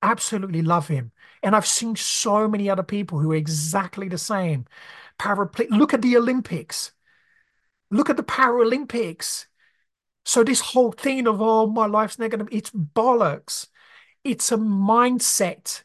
Absolutely 0.00 0.62
love 0.62 0.88
him. 0.88 1.10
And 1.42 1.56
I've 1.56 1.66
seen 1.66 1.96
so 1.96 2.46
many 2.46 2.70
other 2.70 2.84
people 2.84 3.18
who 3.18 3.32
are 3.32 3.36
exactly 3.36 4.08
the 4.08 4.18
same. 4.18 4.66
Parapl- 5.18 5.70
look 5.70 5.92
at 5.92 6.02
the 6.02 6.16
Olympics. 6.16 6.92
Look 7.90 8.10
at 8.10 8.16
the 8.16 8.22
Paralympics. 8.22 9.46
So 10.24 10.44
this 10.44 10.60
whole 10.60 10.92
thing 10.92 11.26
of 11.26 11.40
oh 11.42 11.66
my 11.68 11.86
life's 11.86 12.18
negative, 12.18 12.48
it's 12.52 12.70
bollocks. 12.70 13.66
It's 14.28 14.52
a 14.52 14.58
mindset. 14.58 15.84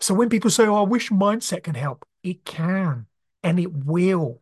So 0.00 0.14
when 0.14 0.30
people 0.30 0.50
say, 0.50 0.66
oh, 0.66 0.76
I 0.76 0.88
wish 0.88 1.10
mindset 1.10 1.64
can 1.64 1.74
help, 1.74 2.06
it 2.22 2.46
can 2.46 3.08
and 3.42 3.60
it 3.60 3.74
will. 3.74 4.40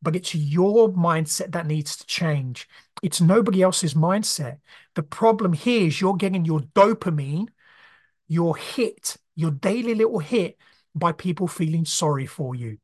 But 0.00 0.16
it's 0.16 0.34
your 0.34 0.88
mindset 0.88 1.52
that 1.52 1.66
needs 1.66 1.98
to 1.98 2.06
change. 2.06 2.66
It's 3.02 3.20
nobody 3.20 3.60
else's 3.60 3.92
mindset. 3.92 4.60
The 4.94 5.02
problem 5.02 5.52
here 5.52 5.86
is 5.86 6.00
you're 6.00 6.16
getting 6.16 6.46
your 6.46 6.60
dopamine, 6.60 7.48
your 8.26 8.56
hit, 8.56 9.18
your 9.36 9.50
daily 9.50 9.94
little 9.94 10.20
hit 10.20 10.56
by 10.94 11.12
people 11.12 11.46
feeling 11.46 11.84
sorry 11.84 12.24
for 12.24 12.54
you. 12.54 12.78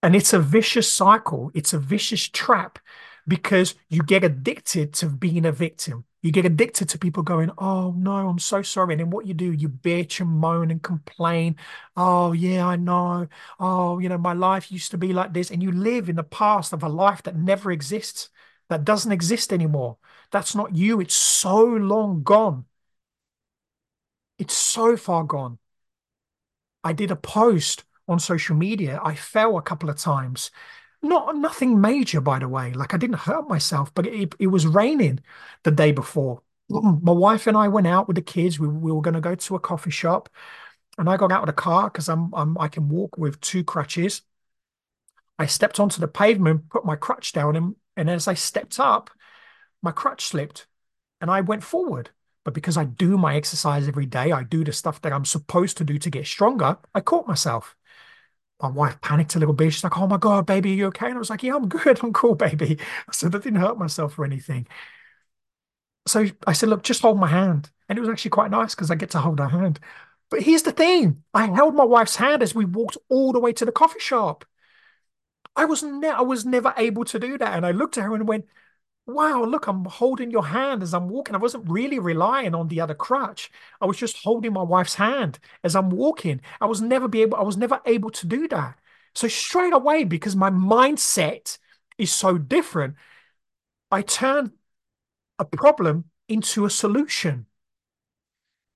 And 0.00 0.14
it's 0.14 0.32
a 0.32 0.38
vicious 0.38 0.92
cycle, 0.92 1.50
it's 1.54 1.72
a 1.72 1.78
vicious 1.78 2.28
trap 2.28 2.78
because 3.26 3.74
you 3.88 4.04
get 4.04 4.22
addicted 4.22 4.92
to 4.94 5.06
being 5.06 5.44
a 5.44 5.50
victim. 5.50 6.04
You 6.22 6.30
get 6.32 6.44
addicted 6.46 6.88
to 6.90 6.98
people 6.98 7.22
going, 7.24 7.50
Oh 7.58 7.92
no, 7.96 8.28
I'm 8.28 8.38
so 8.38 8.62
sorry. 8.62 8.94
And 8.94 9.00
then 9.00 9.10
what 9.10 9.26
you 9.26 9.34
do, 9.34 9.52
you 9.52 9.68
bitch 9.68 10.20
and 10.20 10.30
moan 10.30 10.70
and 10.70 10.82
complain. 10.82 11.56
Oh, 11.96 12.32
yeah, 12.32 12.66
I 12.66 12.76
know. 12.76 13.28
Oh, 13.58 13.98
you 13.98 14.08
know, 14.08 14.18
my 14.18 14.32
life 14.32 14.70
used 14.70 14.90
to 14.92 14.98
be 14.98 15.12
like 15.12 15.32
this. 15.32 15.50
And 15.50 15.62
you 15.62 15.72
live 15.72 16.08
in 16.08 16.16
the 16.16 16.22
past 16.24 16.72
of 16.72 16.82
a 16.82 16.88
life 16.88 17.22
that 17.24 17.36
never 17.36 17.72
exists, 17.72 18.30
that 18.68 18.84
doesn't 18.84 19.12
exist 19.12 19.52
anymore. 19.52 19.98
That's 20.30 20.54
not 20.54 20.74
you. 20.76 21.00
It's 21.00 21.14
so 21.14 21.64
long 21.64 22.22
gone. 22.22 22.66
It's 24.38 24.54
so 24.54 24.96
far 24.98 25.24
gone. 25.24 25.58
I 26.84 26.92
did 26.92 27.10
a 27.10 27.16
post 27.16 27.84
on 28.08 28.18
social 28.18 28.56
media. 28.56 29.00
I 29.02 29.14
fell 29.14 29.56
a 29.56 29.62
couple 29.62 29.88
of 29.90 29.96
times 29.96 30.50
not 31.02 31.36
nothing 31.36 31.80
major, 31.80 32.20
by 32.20 32.38
the 32.38 32.48
way. 32.48 32.72
Like 32.72 32.94
I 32.94 32.96
didn't 32.96 33.18
hurt 33.18 33.48
myself, 33.48 33.92
but 33.94 34.06
it, 34.06 34.34
it 34.38 34.46
was 34.48 34.66
raining 34.66 35.20
the 35.64 35.70
day 35.70 35.92
before. 35.92 36.42
My 36.68 37.12
wife 37.12 37.46
and 37.46 37.56
I 37.56 37.68
went 37.68 37.86
out 37.86 38.06
with 38.08 38.16
the 38.16 38.22
kids. 38.22 38.58
We, 38.58 38.68
we 38.68 38.92
were 38.92 39.02
going 39.02 39.14
to 39.14 39.20
go 39.20 39.34
to 39.34 39.56
a 39.56 39.60
coffee 39.60 39.90
shop, 39.90 40.28
and 40.98 41.08
I 41.08 41.16
got 41.16 41.32
out 41.32 41.42
of 41.42 41.46
the 41.46 41.52
car 41.52 41.90
because 41.90 42.08
I'm, 42.08 42.32
I'm 42.34 42.56
I 42.58 42.68
can 42.68 42.88
walk 42.88 43.18
with 43.18 43.40
two 43.40 43.64
crutches. 43.64 44.22
I 45.38 45.46
stepped 45.46 45.80
onto 45.80 46.00
the 46.00 46.08
pavement, 46.08 46.68
put 46.70 46.84
my 46.84 46.96
crutch 46.96 47.32
down, 47.32 47.56
and, 47.56 47.76
and 47.96 48.08
as 48.08 48.28
I 48.28 48.34
stepped 48.34 48.78
up, 48.78 49.10
my 49.82 49.90
crutch 49.90 50.26
slipped, 50.26 50.66
and 51.20 51.30
I 51.30 51.40
went 51.40 51.64
forward. 51.64 52.10
But 52.44 52.54
because 52.54 52.76
I 52.76 52.84
do 52.84 53.16
my 53.18 53.36
exercise 53.36 53.88
every 53.88 54.06
day, 54.06 54.32
I 54.32 54.42
do 54.42 54.64
the 54.64 54.72
stuff 54.72 55.00
that 55.02 55.12
I'm 55.12 55.24
supposed 55.24 55.76
to 55.78 55.84
do 55.84 55.98
to 55.98 56.10
get 56.10 56.26
stronger. 56.26 56.78
I 56.94 57.00
caught 57.00 57.28
myself 57.28 57.76
my 58.62 58.68
wife 58.68 59.00
panicked 59.00 59.34
a 59.36 59.38
little 59.38 59.54
bit. 59.54 59.72
She's 59.72 59.84
like, 59.84 59.98
"Oh 59.98 60.06
my 60.06 60.16
god, 60.18 60.46
baby, 60.46 60.72
are 60.72 60.74
you 60.76 60.86
okay?" 60.88 61.06
And 61.06 61.16
I 61.16 61.18
was 61.18 61.30
like, 61.30 61.42
"Yeah, 61.42 61.54
I'm 61.56 61.68
good. 61.68 62.00
I'm 62.02 62.12
cool, 62.12 62.34
baby." 62.34 62.78
So 63.12 63.26
I 63.28 63.30
didn't 63.30 63.56
hurt 63.56 63.78
myself 63.78 64.18
or 64.18 64.24
anything. 64.24 64.66
So 66.06 66.26
I 66.46 66.52
said, 66.52 66.68
"Look, 66.68 66.82
just 66.82 67.02
hold 67.02 67.18
my 67.18 67.28
hand," 67.28 67.70
and 67.88 67.96
it 67.98 68.00
was 68.00 68.10
actually 68.10 68.30
quite 68.32 68.50
nice 68.50 68.74
because 68.74 68.90
I 68.90 68.94
get 68.96 69.10
to 69.10 69.20
hold 69.20 69.38
her 69.38 69.48
hand. 69.48 69.78
But 70.30 70.42
here's 70.42 70.62
the 70.62 70.72
thing: 70.72 71.22
I 71.34 71.46
held 71.46 71.74
my 71.74 71.84
wife's 71.84 72.16
hand 72.16 72.42
as 72.42 72.54
we 72.54 72.64
walked 72.64 72.96
all 73.08 73.32
the 73.32 73.40
way 73.40 73.52
to 73.54 73.64
the 73.64 73.72
coffee 73.72 74.00
shop. 74.00 74.44
I 75.56 75.64
was 75.64 75.82
ne- 75.82 76.08
I 76.08 76.20
was 76.22 76.44
never 76.44 76.72
able 76.76 77.04
to 77.06 77.18
do 77.18 77.38
that, 77.38 77.54
and 77.56 77.66
I 77.66 77.70
looked 77.72 77.98
at 77.98 78.04
her 78.04 78.14
and 78.14 78.26
went, 78.26 78.46
wow, 79.06 79.44
look, 79.44 79.66
I'm 79.66 79.84
holding 79.84 80.30
your 80.30 80.46
hand 80.46 80.82
as 80.82 80.94
I'm 80.94 81.08
walking. 81.08 81.34
I 81.34 81.38
wasn't 81.38 81.68
really 81.68 81.98
relying 81.98 82.54
on 82.54 82.68
the 82.68 82.80
other 82.80 82.94
crutch. 82.94 83.50
I 83.80 83.86
was 83.86 83.96
just 83.96 84.18
holding 84.22 84.52
my 84.52 84.62
wife's 84.62 84.94
hand 84.94 85.38
as 85.64 85.74
I'm 85.76 85.90
walking. 85.90 86.40
I 86.60 86.66
was 86.66 86.80
never 86.80 87.08
be 87.08 87.22
able, 87.22 87.36
I 87.38 87.42
was 87.42 87.56
never 87.56 87.80
able 87.86 88.10
to 88.10 88.26
do 88.26 88.48
that. 88.48 88.78
So 89.14 89.28
straight 89.28 89.72
away, 89.72 90.04
because 90.04 90.36
my 90.36 90.50
mindset 90.50 91.58
is 91.98 92.12
so 92.12 92.38
different, 92.38 92.94
I 93.90 94.02
turned 94.02 94.52
a 95.38 95.44
problem 95.46 96.10
into 96.28 96.64
a 96.66 96.70
solution. 96.70 97.46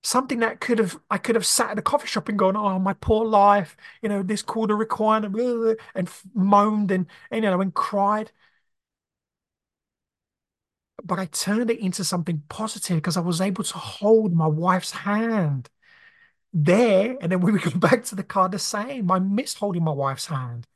Something 0.03 0.39
that 0.41 0.61
could 0.61 0.79
have 0.79 0.97
I 1.11 1.19
could 1.19 1.35
have 1.35 1.45
sat 1.47 1.71
at 1.71 1.79
a 1.81 1.83
coffee 1.83 2.07
shop 2.07 2.29
and 2.29 2.39
gone, 2.39 2.57
oh 2.57 2.79
my 2.79 2.93
poor 2.95 3.25
life, 3.27 3.77
you 4.03 4.09
know, 4.09 4.23
this 4.23 4.41
Cauda 4.43 4.81
Equina, 4.85 5.77
and 5.97 6.09
moaned 6.33 6.93
and, 6.93 7.07
and 7.31 7.45
you 7.45 7.51
know 7.51 7.61
and 7.61 7.75
cried 7.75 8.31
but 11.05 11.19
I 11.19 11.27
turned 11.27 11.71
it 11.71 11.81
into 11.81 12.05
something 12.05 12.43
positive 12.49 12.97
because 12.97 13.17
I 13.17 13.21
was 13.21 13.41
able 13.41 13.65
to 13.65 13.79
hold 13.79 14.35
my 14.35 14.47
wife's 14.47 14.91
hand 14.91 15.69
there. 16.53 17.17
And 17.21 17.31
then 17.31 17.41
we 17.41 17.53
go 17.59 17.71
back 17.79 18.05
to 18.07 18.15
the 18.15 18.25
car, 18.25 18.49
the 18.49 18.59
same. 18.59 19.11
I 19.11 19.19
miss 19.19 19.55
holding 19.55 19.85
my 19.85 19.93
wife's 19.93 20.27
hand. 20.27 20.67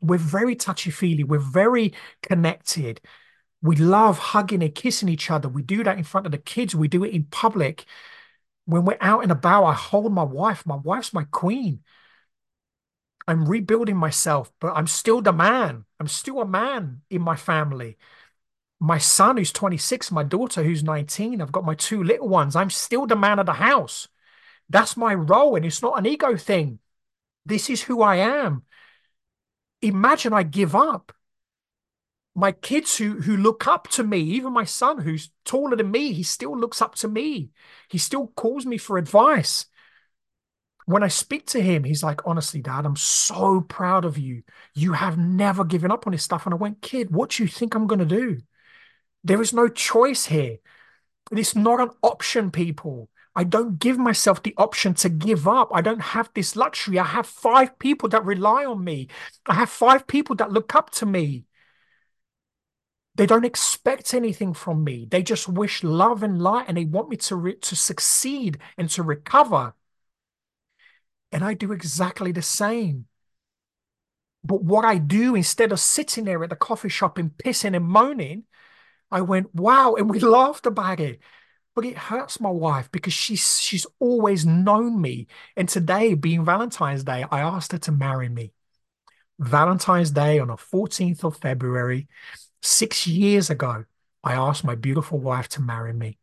We're 0.00 0.18
very 0.18 0.54
touchy 0.54 0.90
feely. 0.90 1.24
We're 1.24 1.38
very 1.38 1.92
connected. 2.22 3.00
We 3.60 3.74
love 3.74 4.18
hugging 4.18 4.62
and 4.62 4.74
kissing 4.74 5.08
each 5.08 5.30
other. 5.30 5.48
We 5.48 5.62
do 5.62 5.82
that 5.82 5.98
in 5.98 6.04
front 6.04 6.26
of 6.26 6.32
the 6.32 6.38
kids. 6.38 6.74
We 6.74 6.86
do 6.86 7.04
it 7.04 7.12
in 7.12 7.24
public. 7.24 7.84
When 8.66 8.84
we're 8.84 8.98
out 9.00 9.24
and 9.24 9.32
about, 9.32 9.64
I 9.64 9.74
hold 9.74 10.12
my 10.12 10.22
wife. 10.22 10.64
My 10.66 10.76
wife's 10.76 11.12
my 11.12 11.24
queen. 11.24 11.80
I'm 13.26 13.46
rebuilding 13.46 13.96
myself, 13.96 14.52
but 14.60 14.72
I'm 14.74 14.86
still 14.86 15.20
the 15.20 15.32
man. 15.32 15.84
I'm 15.98 16.08
still 16.08 16.40
a 16.40 16.46
man 16.46 17.02
in 17.10 17.20
my 17.20 17.36
family 17.36 17.98
my 18.80 18.98
son 18.98 19.36
who's 19.36 19.52
26, 19.52 20.10
my 20.12 20.22
daughter 20.22 20.62
who's 20.62 20.82
19, 20.84 21.40
I've 21.40 21.52
got 21.52 21.64
my 21.64 21.74
two 21.74 22.02
little 22.02 22.28
ones. 22.28 22.56
I'm 22.56 22.70
still 22.70 23.06
the 23.06 23.16
man 23.16 23.38
of 23.38 23.46
the 23.46 23.54
house. 23.54 24.08
That's 24.70 24.96
my 24.96 25.14
role, 25.14 25.56
and 25.56 25.66
it's 25.66 25.82
not 25.82 25.98
an 25.98 26.06
ego 26.06 26.36
thing. 26.36 26.80
This 27.46 27.70
is 27.70 27.82
who 27.82 28.02
I 28.02 28.16
am. 28.16 28.64
Imagine 29.82 30.32
I 30.32 30.44
give 30.44 30.76
up. 30.76 31.12
my 32.34 32.52
kids 32.52 32.96
who 32.98 33.20
who 33.22 33.36
look 33.36 33.66
up 33.66 33.88
to 33.88 34.04
me, 34.04 34.18
even 34.20 34.52
my 34.52 34.64
son 34.64 34.98
who's 34.98 35.30
taller 35.44 35.76
than 35.76 35.90
me, 35.90 36.12
he 36.12 36.22
still 36.22 36.56
looks 36.56 36.80
up 36.80 36.94
to 36.96 37.08
me. 37.08 37.50
He 37.88 37.98
still 37.98 38.28
calls 38.28 38.64
me 38.64 38.78
for 38.78 38.96
advice. 38.98 39.66
When 40.86 41.02
I 41.02 41.08
speak 41.08 41.46
to 41.48 41.60
him, 41.60 41.84
he's 41.84 42.02
like, 42.02 42.26
honestly, 42.26 42.62
dad, 42.62 42.86
I'm 42.86 42.96
so 42.96 43.60
proud 43.60 44.04
of 44.06 44.16
you. 44.16 44.42
You 44.74 44.94
have 44.94 45.18
never 45.18 45.64
given 45.64 45.90
up 45.90 46.06
on 46.06 46.12
this 46.12 46.22
stuff. 46.22 46.46
And 46.46 46.54
I 46.54 46.56
went, 46.56 46.80
kid, 46.80 47.10
what 47.10 47.30
do 47.30 47.42
you 47.42 47.48
think 47.48 47.74
I'm 47.74 47.86
going 47.86 47.98
to 47.98 48.06
do? 48.06 48.38
There 49.24 49.40
is 49.42 49.52
no 49.52 49.68
choice 49.68 50.26
here. 50.26 50.58
It's 51.32 51.54
not 51.56 51.80
an 51.80 51.90
option, 52.02 52.50
people. 52.50 53.10
I 53.34 53.44
don't 53.44 53.78
give 53.78 53.98
myself 53.98 54.42
the 54.42 54.54
option 54.56 54.94
to 54.94 55.08
give 55.08 55.46
up. 55.46 55.70
I 55.72 55.80
don't 55.80 56.00
have 56.00 56.30
this 56.34 56.56
luxury. 56.56 56.98
I 56.98 57.04
have 57.04 57.26
five 57.26 57.78
people 57.78 58.08
that 58.08 58.24
rely 58.24 58.64
on 58.64 58.82
me. 58.82 59.08
I 59.46 59.54
have 59.54 59.70
five 59.70 60.06
people 60.06 60.34
that 60.36 60.50
look 60.50 60.74
up 60.74 60.90
to 60.92 61.06
me. 61.06 61.44
They 63.14 63.26
don't 63.26 63.44
expect 63.44 64.14
anything 64.14 64.54
from 64.54 64.84
me. 64.84 65.06
They 65.08 65.22
just 65.22 65.48
wish 65.48 65.82
love 65.82 66.22
and 66.22 66.40
light 66.40 66.66
and 66.68 66.76
they 66.76 66.84
want 66.84 67.08
me 67.08 67.16
to, 67.16 67.36
re- 67.36 67.56
to 67.56 67.76
succeed 67.76 68.58
and 68.76 68.88
to 68.90 69.02
recover. 69.02 69.74
And 71.32 71.44
I 71.44 71.54
do 71.54 71.72
exactly 71.72 72.32
the 72.32 72.42
same. 72.42 73.06
But 74.44 74.62
what 74.62 74.84
I 74.84 74.98
do 74.98 75.34
instead 75.34 75.72
of 75.72 75.80
sitting 75.80 76.24
there 76.24 76.42
at 76.42 76.50
the 76.50 76.56
coffee 76.56 76.88
shop 76.88 77.18
and 77.18 77.30
pissing 77.30 77.76
and 77.76 77.84
moaning, 77.84 78.44
I 79.10 79.22
went, 79.22 79.54
wow. 79.54 79.94
And 79.94 80.10
we 80.10 80.20
laughed 80.20 80.66
about 80.66 81.00
it. 81.00 81.20
But 81.74 81.84
it 81.84 81.96
hurts 81.96 82.40
my 82.40 82.50
wife 82.50 82.90
because 82.90 83.12
she's 83.12 83.60
she's 83.60 83.86
always 84.00 84.44
known 84.44 85.00
me. 85.00 85.28
And 85.56 85.68
today, 85.68 86.14
being 86.14 86.44
Valentine's 86.44 87.04
Day, 87.04 87.24
I 87.30 87.40
asked 87.40 87.70
her 87.70 87.78
to 87.78 87.92
marry 87.92 88.28
me. 88.28 88.52
Valentine's 89.38 90.10
Day 90.10 90.40
on 90.40 90.48
the 90.48 90.56
14th 90.56 91.22
of 91.22 91.36
February, 91.36 92.08
six 92.62 93.06
years 93.06 93.50
ago, 93.50 93.84
I 94.24 94.34
asked 94.34 94.64
my 94.64 94.74
beautiful 94.74 95.18
wife 95.18 95.48
to 95.50 95.62
marry 95.62 95.92
me. 95.92 96.18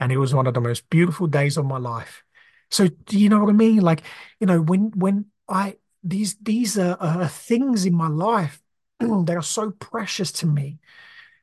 And 0.00 0.12
it 0.12 0.18
was 0.18 0.34
one 0.34 0.46
of 0.46 0.54
the 0.54 0.60
most 0.60 0.88
beautiful 0.90 1.26
days 1.26 1.56
of 1.56 1.64
my 1.64 1.78
life. 1.78 2.22
So 2.70 2.88
do 2.88 3.18
you 3.18 3.28
know 3.28 3.40
what 3.40 3.50
I 3.50 3.52
mean? 3.52 3.80
Like, 3.80 4.02
you 4.40 4.46
know, 4.46 4.60
when 4.60 4.92
when 4.94 5.26
I 5.48 5.76
these 6.02 6.36
these 6.36 6.78
are, 6.78 6.96
are 7.00 7.28
things 7.28 7.84
in 7.86 7.94
my 7.94 8.08
life 8.08 8.62
that 9.00 9.36
are 9.36 9.42
so 9.42 9.70
precious 9.72 10.32
to 10.32 10.46
me. 10.46 10.78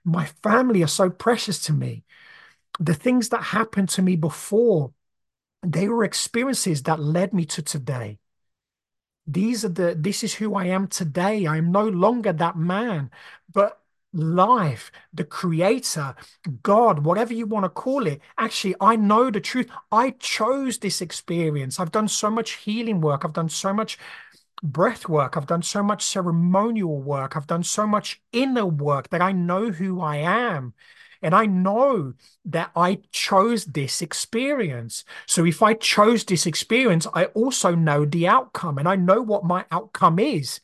My 0.04 0.26
family 0.44 0.84
are 0.84 0.88
so 0.88 1.10
precious 1.10 1.60
to 1.64 1.74
me. 1.74 2.04
The 2.80 2.94
things 2.94 3.30
that 3.30 3.44
happened 3.44 3.90
to 3.90 4.02
me 4.02 4.16
before, 4.16 4.94
they 5.64 5.88
were 5.88 6.04
experiences 6.04 6.84
that 6.84 7.00
led 7.00 7.34
me 7.34 7.46
to 7.46 7.62
today. 7.62 8.20
These 9.28 9.64
are 9.64 9.70
the 9.70 9.96
this 9.98 10.24
is 10.24 10.34
who 10.36 10.56
I 10.56 10.66
am 10.66 10.88
today. 10.88 11.46
I 11.46 11.58
am 11.58 11.72
no 11.72 11.88
longer 11.88 12.34
that 12.34 12.58
man, 12.58 13.12
but 13.54 13.80
life, 14.12 14.92
the 15.14 15.24
creator, 15.24 16.16
God, 16.64 17.06
whatever 17.06 17.34
you 17.34 17.46
want 17.46 17.66
to 17.66 17.70
call 17.70 18.08
it. 18.08 18.22
Actually, 18.38 18.76
I 18.82 18.96
know 18.96 19.30
the 19.30 19.40
truth. 19.40 19.70
I 19.92 20.12
chose 20.12 20.80
this 20.80 21.02
experience. 21.02 21.80
I've 21.80 21.92
done 21.92 22.08
so 22.08 22.32
much 22.32 22.52
healing 22.54 23.02
work. 23.02 23.24
I've 23.24 23.34
done 23.34 23.50
so 23.50 23.72
much 23.72 24.00
breath 24.62 25.08
work. 25.08 25.38
I've 25.38 25.48
done 25.48 25.62
so 25.62 25.84
much 25.84 26.04
ceremonial 26.04 27.02
work. 27.02 27.36
I've 27.36 27.48
done 27.48 27.64
so 27.64 27.88
much 27.88 28.22
inner 28.32 28.66
work 28.66 29.10
that 29.10 29.22
I 29.22 29.32
know 29.32 29.72
who 29.72 30.02
I 30.02 30.18
am. 30.18 30.74
And 31.22 31.36
I 31.36 31.46
know 31.48 32.14
that 32.46 32.72
I 32.76 33.00
chose 33.12 33.66
this 33.66 34.02
experience. 34.02 35.04
So 35.26 35.46
if 35.46 35.62
I 35.62 35.74
chose 35.74 36.24
this 36.24 36.46
experience, 36.46 37.08
I 37.14 37.26
also 37.26 37.76
know 37.76 38.06
the 38.06 38.28
outcome 38.28 38.78
and 38.78 38.88
I 38.88 38.96
know 38.96 39.22
what 39.22 39.44
my 39.44 39.66
outcome 39.70 40.18
is. 40.20 40.62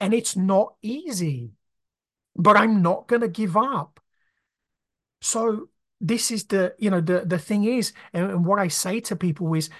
And 0.00 0.14
it's 0.14 0.36
not 0.36 0.74
easy 0.82 1.56
but 2.36 2.56
I'm 2.56 2.82
not 2.82 3.08
going 3.08 3.22
to 3.22 3.28
give 3.28 3.56
up. 3.56 4.00
So 5.20 5.68
this 6.00 6.30
is 6.30 6.44
the, 6.44 6.74
you 6.78 6.90
know, 6.90 7.00
the, 7.00 7.24
the 7.24 7.38
thing 7.38 7.64
is, 7.64 7.92
and, 8.12 8.30
and 8.30 8.44
what 8.44 8.58
I 8.58 8.68
say 8.68 9.00
to 9.00 9.16
people 9.16 9.52
is, 9.54 9.70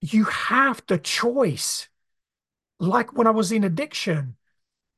you 0.00 0.24
have 0.24 0.82
the 0.86 0.98
choice. 0.98 1.88
Like 2.78 3.12
when 3.14 3.26
I 3.26 3.30
was 3.30 3.52
in 3.52 3.64
addiction, 3.64 4.36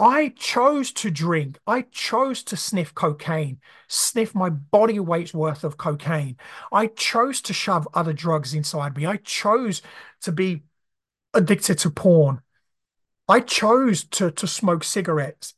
I 0.01 0.29
chose 0.37 0.93
to 0.93 1.11
drink. 1.11 1.59
I 1.67 1.83
chose 1.83 2.43
to 2.45 2.57
sniff 2.57 2.95
cocaine, 2.95 3.61
sniff 3.89 4.35
my 4.35 4.49
body 4.49 5.01
weight's 5.01 5.35
worth 5.35 5.65
of 5.65 5.77
cocaine. 5.77 6.37
I 6.73 6.87
chose 6.87 7.41
to 7.43 7.53
shove 7.53 7.89
other 7.95 8.13
drugs 8.13 8.55
inside 8.55 8.97
me. 8.97 9.07
I 9.07 9.17
chose 9.17 9.83
to 10.23 10.33
be 10.33 10.63
addicted 11.35 11.79
to 11.79 11.91
porn. 11.91 12.43
I 13.29 13.41
chose 13.41 14.05
to, 14.05 14.31
to 14.31 14.47
smoke 14.47 14.85
cigarettes 14.85 15.55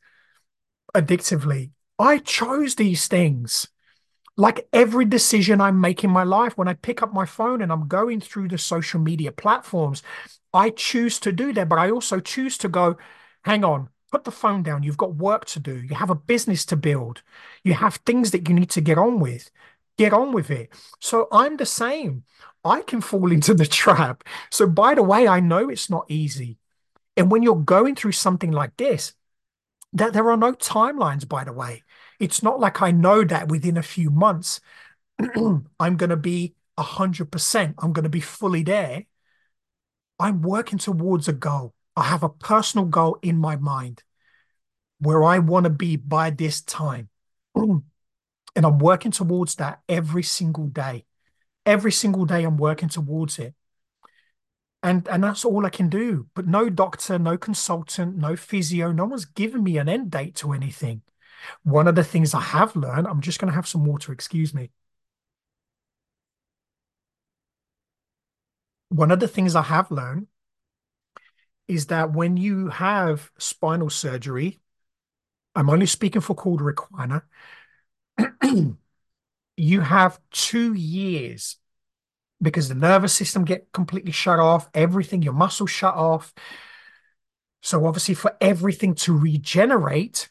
addictively. 0.94 1.70
I 1.98 2.18
chose 2.18 2.74
these 2.74 3.08
things. 3.08 3.68
Like 4.40 4.66
every 4.72 5.04
decision 5.04 5.60
I 5.60 5.70
make 5.70 6.02
in 6.02 6.10
my 6.10 6.24
life, 6.24 6.56
when 6.56 6.66
I 6.66 6.72
pick 6.72 7.02
up 7.02 7.12
my 7.12 7.26
phone 7.26 7.60
and 7.60 7.70
I'm 7.70 7.86
going 7.88 8.22
through 8.22 8.48
the 8.48 8.56
social 8.56 8.98
media 8.98 9.32
platforms, 9.32 10.02
I 10.54 10.70
choose 10.70 11.20
to 11.20 11.30
do 11.30 11.52
that. 11.52 11.68
But 11.68 11.78
I 11.78 11.90
also 11.90 12.20
choose 12.20 12.56
to 12.58 12.68
go, 12.68 12.96
hang 13.44 13.64
on, 13.64 13.90
put 14.10 14.24
the 14.24 14.30
phone 14.30 14.62
down. 14.62 14.82
You've 14.82 14.96
got 14.96 15.14
work 15.14 15.44
to 15.46 15.60
do. 15.60 15.76
You 15.76 15.94
have 15.94 16.08
a 16.08 16.14
business 16.14 16.64
to 16.66 16.76
build. 16.76 17.22
You 17.64 17.74
have 17.74 17.96
things 17.96 18.30
that 18.30 18.48
you 18.48 18.54
need 18.54 18.70
to 18.70 18.80
get 18.80 18.96
on 18.96 19.20
with. 19.20 19.50
Get 19.98 20.14
on 20.14 20.32
with 20.32 20.50
it. 20.50 20.70
So 21.00 21.28
I'm 21.30 21.58
the 21.58 21.66
same. 21.66 22.24
I 22.64 22.80
can 22.80 23.02
fall 23.02 23.30
into 23.36 23.52
the 23.52 23.66
trap. 23.66 24.24
So, 24.50 24.66
by 24.66 24.94
the 24.94 25.02
way, 25.02 25.28
I 25.28 25.40
know 25.40 25.68
it's 25.68 25.90
not 25.90 26.06
easy. 26.08 26.56
And 27.16 27.30
when 27.30 27.42
you're 27.42 27.56
going 27.56 27.94
through 27.94 28.12
something 28.12 28.52
like 28.52 28.76
this, 28.78 29.12
that 29.92 30.12
there 30.14 30.30
are 30.30 30.36
no 30.36 30.54
timelines, 30.54 31.28
by 31.28 31.44
the 31.44 31.52
way. 31.52 31.82
It's 32.20 32.42
not 32.42 32.60
like 32.60 32.82
I 32.82 32.90
know 32.92 33.24
that 33.24 33.48
within 33.48 33.76
a 33.76 33.82
few 33.82 34.10
months 34.10 34.60
I'm 35.18 35.96
going 35.96 36.10
to 36.10 36.16
be 36.16 36.54
100%, 36.78 37.74
I'm 37.78 37.92
going 37.92 38.04
to 38.04 38.08
be 38.10 38.20
fully 38.20 38.62
there. 38.62 39.04
I'm 40.18 40.42
working 40.42 40.78
towards 40.78 41.28
a 41.28 41.32
goal. 41.32 41.74
I 41.96 42.04
have 42.04 42.22
a 42.22 42.28
personal 42.28 42.86
goal 42.86 43.18
in 43.22 43.38
my 43.38 43.56
mind 43.56 44.02
where 44.98 45.24
I 45.24 45.38
want 45.38 45.64
to 45.64 45.70
be 45.70 45.96
by 45.96 46.30
this 46.30 46.60
time. 46.60 47.08
and 47.54 47.82
I'm 48.56 48.78
working 48.78 49.12
towards 49.12 49.56
that 49.56 49.80
every 49.88 50.22
single 50.22 50.66
day. 50.66 51.06
Every 51.66 51.92
single 51.92 52.26
day, 52.26 52.44
I'm 52.44 52.56
working 52.56 52.88
towards 52.88 53.38
it 53.38 53.54
and 54.82 55.06
and 55.08 55.22
that's 55.22 55.44
all 55.44 55.66
I 55.66 55.70
can 55.70 55.88
do. 55.88 56.26
But 56.34 56.46
no 56.46 56.70
doctor, 56.70 57.18
no 57.18 57.36
consultant, 57.36 58.16
no 58.16 58.36
physio, 58.36 58.92
no 58.92 59.04
one's 59.04 59.24
given 59.24 59.62
me 59.62 59.78
an 59.78 59.88
end 59.88 60.10
date 60.10 60.34
to 60.36 60.52
anything. 60.52 61.02
One 61.62 61.88
of 61.88 61.94
the 61.94 62.04
things 62.04 62.34
I 62.34 62.40
have 62.40 62.76
learned, 62.76 63.06
I'm 63.06 63.20
just 63.20 63.38
going 63.38 63.50
to 63.50 63.54
have 63.54 63.68
some 63.68 63.84
water, 63.84 64.12
excuse 64.12 64.54
me. 64.54 64.70
One 68.90 69.10
of 69.10 69.20
the 69.20 69.28
things 69.28 69.54
I 69.54 69.62
have 69.62 69.90
learned 69.90 70.26
is 71.68 71.86
that 71.86 72.12
when 72.12 72.36
you 72.36 72.68
have 72.68 73.30
spinal 73.38 73.90
surgery, 73.90 74.58
I'm 75.54 75.70
only 75.70 75.86
speaking 75.86 76.20
for 76.20 76.34
Cauda 76.34 76.74
Equina, 76.74 77.22
you 79.56 79.80
have 79.80 80.18
two 80.30 80.74
years 80.74 81.56
because 82.42 82.68
the 82.68 82.74
nervous 82.74 83.12
system 83.12 83.44
get 83.44 83.70
completely 83.72 84.12
shut 84.12 84.38
off, 84.38 84.68
everything, 84.74 85.22
your 85.22 85.32
muscles 85.32 85.70
shut 85.70 85.94
off. 85.94 86.32
So 87.62 87.86
obviously 87.86 88.14
for 88.14 88.36
everything 88.40 88.94
to 88.96 89.16
regenerate, 89.16 90.29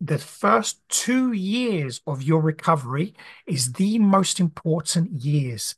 the 0.00 0.18
first 0.18 0.80
two 0.88 1.32
years 1.32 2.00
of 2.06 2.22
your 2.22 2.40
recovery 2.40 3.14
is 3.46 3.72
the 3.72 3.98
most 3.98 4.38
important 4.38 5.10
years. 5.10 5.74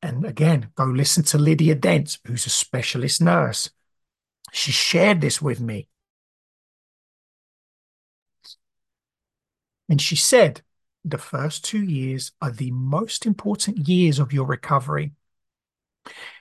And 0.00 0.24
again, 0.24 0.70
go 0.74 0.84
listen 0.84 1.22
to 1.24 1.38
Lydia 1.38 1.74
Dent, 1.74 2.18
who's 2.26 2.46
a 2.46 2.50
specialist 2.50 3.20
nurse. 3.20 3.70
She 4.52 4.72
shared 4.72 5.20
this 5.20 5.40
with 5.40 5.60
me. 5.60 5.88
And 9.88 10.00
she 10.00 10.16
said, 10.16 10.62
the 11.04 11.18
first 11.18 11.64
two 11.64 11.82
years 11.82 12.32
are 12.40 12.50
the 12.50 12.70
most 12.70 13.26
important 13.26 13.86
years 13.86 14.18
of 14.18 14.32
your 14.32 14.46
recovery. 14.46 15.12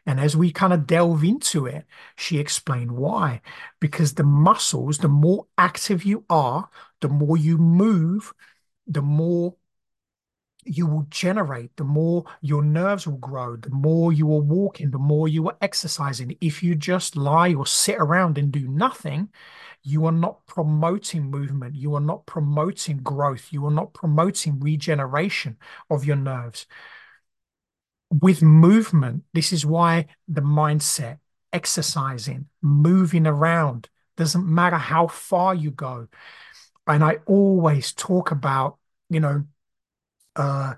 And 0.06 0.20
as 0.20 0.36
we 0.36 0.52
kind 0.52 0.74
of 0.74 0.86
delve 0.86 1.24
into 1.24 1.66
it, 1.66 1.86
she 2.16 2.38
explained 2.38 2.92
why. 2.92 3.42
Because 3.80 4.14
the 4.14 4.24
muscles, 4.24 4.98
the 4.98 5.08
more 5.08 5.48
active 5.58 6.04
you 6.04 6.26
are, 6.30 6.70
the 7.00 7.10
more 7.10 7.38
you 7.38 7.58
move, 7.58 8.34
the 8.86 9.02
more 9.02 9.56
you 10.66 10.88
will 10.88 11.08
generate, 11.10 11.76
the 11.78 11.84
more 11.84 12.26
your 12.42 12.64
nerves 12.64 13.06
will 13.08 13.18
grow, 13.18 13.56
the 13.56 13.70
more 13.70 14.14
you 14.14 14.32
are 14.34 14.42
walking, 14.42 14.92
the 14.92 14.98
more 14.98 15.28
you 15.28 15.48
are 15.48 15.58
exercising. 15.62 16.38
If 16.42 16.64
you 16.64 16.76
just 16.76 17.16
lie 17.16 17.54
or 17.54 17.66
sit 17.66 17.96
around 17.98 18.38
and 18.38 18.52
do 18.52 18.68
nothing, 18.68 19.30
you 19.84 20.06
are 20.06 20.14
not 20.14 20.46
promoting 20.46 21.30
movement. 21.30 21.76
You 21.76 21.96
are 21.96 22.02
not 22.02 22.26
promoting 22.26 22.98
growth. 22.98 23.52
You 23.52 23.66
are 23.66 23.72
not 23.72 23.94
promoting 23.94 24.60
regeneration 24.60 25.58
of 25.90 26.06
your 26.06 26.16
nerves. 26.16 26.66
With 28.22 28.42
movement, 28.42 29.24
this 29.34 29.52
is 29.52 29.66
why 29.66 30.06
the 30.28 30.42
mindset, 30.42 31.18
exercising, 31.52 32.48
moving 32.62 33.26
around, 33.26 33.90
doesn't 34.18 34.46
matter 34.46 34.78
how 34.78 35.08
far 35.08 35.56
you 35.56 35.72
go. 35.72 36.08
And 36.86 37.04
I 37.04 37.20
always 37.26 37.92
talk 37.94 38.32
about, 38.32 38.78
you 39.10 39.20
know, 39.20 39.46
uh, 40.36 40.76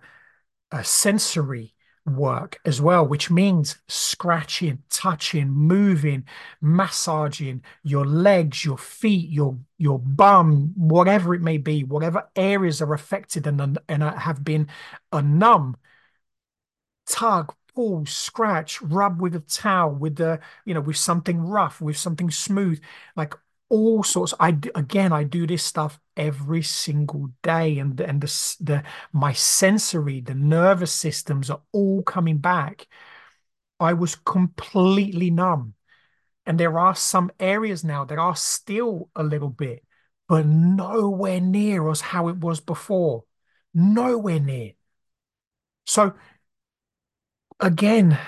sensory 0.84 1.74
work 2.06 2.60
as 2.66 2.82
well, 2.82 3.06
which 3.06 3.32
means 3.32 3.78
scratching, 3.88 4.84
touching, 4.90 5.50
moving, 5.50 6.26
massaging 6.62 7.64
your 7.84 8.06
legs, 8.06 8.64
your 8.64 8.78
feet, 8.78 9.30
your 9.30 9.58
your 9.78 10.00
bum, 10.00 10.74
whatever 10.76 11.34
it 11.34 11.42
may 11.42 11.58
be, 11.58 11.84
whatever 11.84 12.30
areas 12.36 12.82
are 12.82 12.94
affected 12.94 13.48
and 13.48 13.80
and 13.90 14.04
have 14.04 14.44
been 14.44 14.68
a 15.12 15.22
numb. 15.22 15.78
Tug, 17.08 17.54
pull, 17.74 18.06
scratch, 18.06 18.82
rub 18.82 19.22
with 19.22 19.36
a 19.36 19.40
towel, 19.42 19.92
with 19.96 20.16
the 20.18 20.40
you 20.66 20.74
know 20.74 20.82
with 20.82 20.98
something 20.98 21.40
rough, 21.42 21.82
with 21.82 21.98
something 21.98 22.32
smooth, 22.32 22.82
like 23.16 23.34
all 23.70 24.04
sorts. 24.04 24.34
I 24.40 24.50
again, 24.76 25.12
I 25.14 25.24
do 25.24 25.46
this 25.48 25.64
stuff 25.64 26.00
every 26.18 26.62
single 26.64 27.30
day, 27.44 27.78
and 27.80 28.00
and 28.02 28.22
the 28.22 28.56
the 28.62 28.84
my 29.14 29.34
sensory, 29.34 30.22
the 30.22 30.36
nervous 30.36 30.92
systems 30.94 31.50
are 31.50 31.62
all 31.72 32.04
coming 32.04 32.38
back. 32.40 32.88
I 33.80 33.94
was 33.94 34.16
completely 34.16 35.30
numb, 35.32 35.74
and 36.46 36.60
there 36.60 36.80
are 36.80 36.96
some 36.96 37.32
areas 37.40 37.84
now 37.84 38.06
that 38.06 38.18
are 38.20 38.36
still 38.36 39.10
a 39.16 39.24
little 39.24 39.50
bit, 39.50 39.84
but 40.28 40.46
nowhere 40.46 41.42
near 41.42 41.90
as 41.90 42.02
how 42.02 42.30
it 42.30 42.38
was 42.38 42.60
before. 42.62 43.26
Nowhere 43.74 44.40
near. 44.40 44.74
So 45.86 46.14
again, 47.60 48.20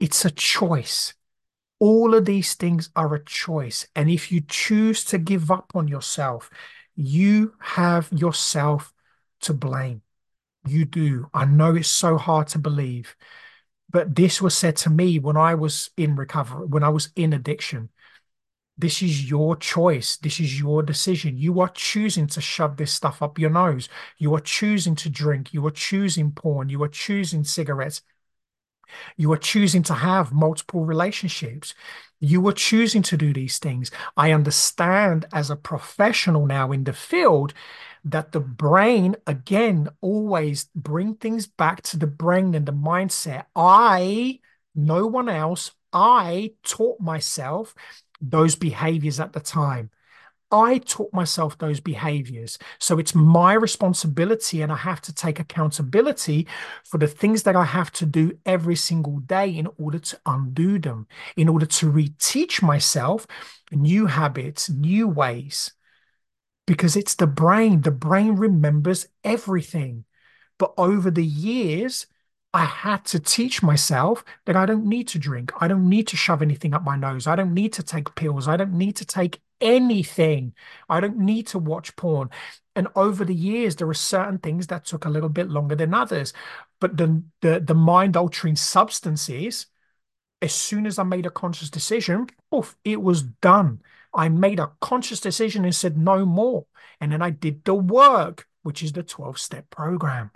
it's 0.00 0.24
a 0.24 0.30
choice. 0.30 1.14
All 1.80 2.14
of 2.14 2.24
these 2.24 2.54
things 2.54 2.90
are 2.96 3.14
a 3.14 3.24
choice. 3.24 3.86
And 3.94 4.10
if 4.10 4.32
you 4.32 4.40
choose 4.40 5.04
to 5.06 5.18
give 5.18 5.50
up 5.50 5.72
on 5.74 5.88
yourself, 5.88 6.50
you 6.96 7.54
have 7.60 8.08
yourself 8.12 8.92
to 9.42 9.54
blame. 9.54 10.02
You 10.66 10.84
do. 10.84 11.30
I 11.32 11.44
know 11.44 11.74
it's 11.76 11.88
so 11.88 12.18
hard 12.18 12.48
to 12.48 12.58
believe, 12.58 13.14
but 13.90 14.14
this 14.14 14.42
was 14.42 14.56
said 14.56 14.76
to 14.78 14.90
me 14.90 15.18
when 15.18 15.36
I 15.36 15.54
was 15.54 15.90
in 15.96 16.16
recovery, 16.16 16.66
when 16.66 16.82
I 16.82 16.88
was 16.88 17.10
in 17.14 17.32
addiction. 17.32 17.90
This 18.78 19.02
is 19.02 19.28
your 19.28 19.56
choice. 19.56 20.16
This 20.16 20.38
is 20.38 20.58
your 20.60 20.82
decision. 20.84 21.36
You 21.36 21.60
are 21.60 21.68
choosing 21.68 22.28
to 22.28 22.40
shove 22.40 22.76
this 22.76 22.92
stuff 22.92 23.20
up 23.22 23.38
your 23.38 23.50
nose. 23.50 23.88
You 24.18 24.34
are 24.36 24.40
choosing 24.40 24.94
to 24.96 25.10
drink. 25.10 25.52
You 25.52 25.66
are 25.66 25.72
choosing 25.72 26.30
porn. 26.30 26.68
You 26.68 26.82
are 26.84 26.88
choosing 26.88 27.42
cigarettes. 27.42 28.02
You 29.16 29.32
are 29.32 29.36
choosing 29.38 29.82
to 29.84 29.94
have 29.94 30.32
multiple 30.32 30.84
relationships. 30.84 31.74
You 32.20 32.46
are 32.48 32.52
choosing 32.52 33.02
to 33.02 33.16
do 33.16 33.32
these 33.32 33.58
things. 33.58 33.90
I 34.16 34.32
understand 34.32 35.26
as 35.32 35.50
a 35.50 35.56
professional 35.56 36.46
now 36.46 36.72
in 36.72 36.84
the 36.84 36.92
field 36.92 37.52
that 38.04 38.32
the 38.32 38.40
brain, 38.40 39.16
again, 39.26 39.88
always 40.00 40.66
bring 40.74 41.14
things 41.14 41.46
back 41.46 41.82
to 41.82 41.96
the 41.96 42.06
brain 42.06 42.54
and 42.54 42.64
the 42.64 42.72
mindset. 42.72 43.46
I, 43.54 44.40
no 44.74 45.06
one 45.06 45.28
else, 45.28 45.72
I 45.92 46.52
taught 46.64 47.00
myself 47.00 47.74
those 48.20 48.54
behaviors 48.54 49.20
at 49.20 49.32
the 49.32 49.40
time. 49.40 49.90
I 50.50 50.78
taught 50.78 51.12
myself 51.12 51.58
those 51.58 51.78
behaviors. 51.78 52.58
So 52.78 52.98
it's 52.98 53.14
my 53.14 53.52
responsibility, 53.52 54.62
and 54.62 54.72
I 54.72 54.76
have 54.76 55.00
to 55.02 55.14
take 55.14 55.38
accountability 55.38 56.46
for 56.84 56.96
the 56.96 57.06
things 57.06 57.42
that 57.42 57.56
I 57.56 57.64
have 57.64 57.92
to 57.92 58.06
do 58.06 58.32
every 58.46 58.76
single 58.76 59.18
day 59.18 59.50
in 59.50 59.68
order 59.76 59.98
to 59.98 60.20
undo 60.24 60.78
them, 60.78 61.06
in 61.36 61.48
order 61.48 61.66
to 61.66 61.92
reteach 61.92 62.62
myself 62.62 63.26
new 63.70 64.06
habits, 64.06 64.70
new 64.70 65.06
ways. 65.06 65.72
Because 66.66 66.96
it's 66.96 67.14
the 67.14 67.26
brain, 67.26 67.82
the 67.82 67.90
brain 67.90 68.36
remembers 68.36 69.06
everything. 69.24 70.04
But 70.58 70.72
over 70.78 71.10
the 71.10 71.24
years, 71.24 72.06
I 72.54 72.64
had 72.64 73.04
to 73.06 73.20
teach 73.20 73.62
myself 73.62 74.24
that 74.46 74.56
I 74.56 74.64
don't 74.64 74.86
need 74.86 75.08
to 75.08 75.18
drink. 75.18 75.52
I 75.60 75.68
don't 75.68 75.88
need 75.88 76.08
to 76.08 76.16
shove 76.16 76.40
anything 76.40 76.72
up 76.72 76.82
my 76.82 76.96
nose. 76.96 77.26
I 77.26 77.36
don't 77.36 77.52
need 77.52 77.74
to 77.74 77.82
take 77.82 78.14
pills. 78.14 78.48
I 78.48 78.56
don't 78.56 78.72
need 78.72 78.96
to 78.96 79.04
take 79.04 79.40
anything. 79.60 80.54
I 80.88 81.00
don't 81.00 81.18
need 81.18 81.46
to 81.48 81.58
watch 81.58 81.94
porn. 81.96 82.30
And 82.74 82.88
over 82.96 83.24
the 83.24 83.34
years, 83.34 83.76
there 83.76 83.88
are 83.88 83.94
certain 83.94 84.38
things 84.38 84.68
that 84.68 84.86
took 84.86 85.04
a 85.04 85.10
little 85.10 85.28
bit 85.28 85.50
longer 85.50 85.74
than 85.74 85.92
others. 85.92 86.32
But 86.80 86.96
the 86.96 87.22
the, 87.42 87.60
the 87.60 87.74
mind 87.74 88.16
altering 88.16 88.56
substances, 88.56 89.66
as 90.40 90.54
soon 90.54 90.86
as 90.86 90.98
I 90.98 91.02
made 91.02 91.26
a 91.26 91.30
conscious 91.30 91.70
decision, 91.70 92.28
oof, 92.54 92.76
it 92.84 93.02
was 93.02 93.22
done. 93.22 93.82
I 94.14 94.28
made 94.30 94.58
a 94.58 94.72
conscious 94.80 95.20
decision 95.20 95.64
and 95.64 95.74
said 95.74 95.98
no 95.98 96.24
more. 96.24 96.66
And 97.00 97.12
then 97.12 97.20
I 97.20 97.30
did 97.30 97.64
the 97.64 97.74
work, 97.74 98.46
which 98.62 98.82
is 98.82 98.92
the 98.92 99.02
12 99.02 99.38
step 99.38 99.68
program. 99.70 100.30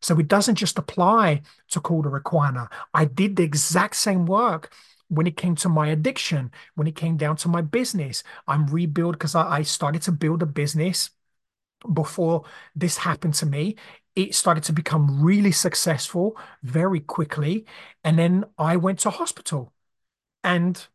So 0.00 0.18
it 0.18 0.28
doesn't 0.28 0.56
just 0.56 0.78
apply 0.78 1.42
to 1.70 1.80
Cauda 1.80 2.20
Equina. 2.20 2.68
I 2.94 3.04
did 3.06 3.36
the 3.36 3.42
exact 3.42 3.96
same 3.96 4.26
work 4.26 4.72
when 5.08 5.26
it 5.26 5.36
came 5.36 5.54
to 5.56 5.68
my 5.68 5.88
addiction, 5.88 6.50
when 6.74 6.86
it 6.86 6.96
came 6.96 7.16
down 7.16 7.36
to 7.36 7.48
my 7.48 7.62
business. 7.62 8.22
I'm 8.46 8.66
rebuild 8.66 9.14
because 9.14 9.34
I, 9.34 9.58
I 9.58 9.62
started 9.62 10.02
to 10.02 10.12
build 10.12 10.42
a 10.42 10.46
business 10.46 11.10
before 11.92 12.44
this 12.74 12.98
happened 12.98 13.34
to 13.34 13.46
me. 13.46 13.76
It 14.14 14.34
started 14.34 14.64
to 14.64 14.72
become 14.72 15.22
really 15.22 15.52
successful 15.52 16.36
very 16.62 17.00
quickly. 17.00 17.66
And 18.02 18.18
then 18.18 18.44
I 18.58 18.76
went 18.76 19.00
to 19.00 19.10
hospital. 19.10 19.72
And 20.42 20.86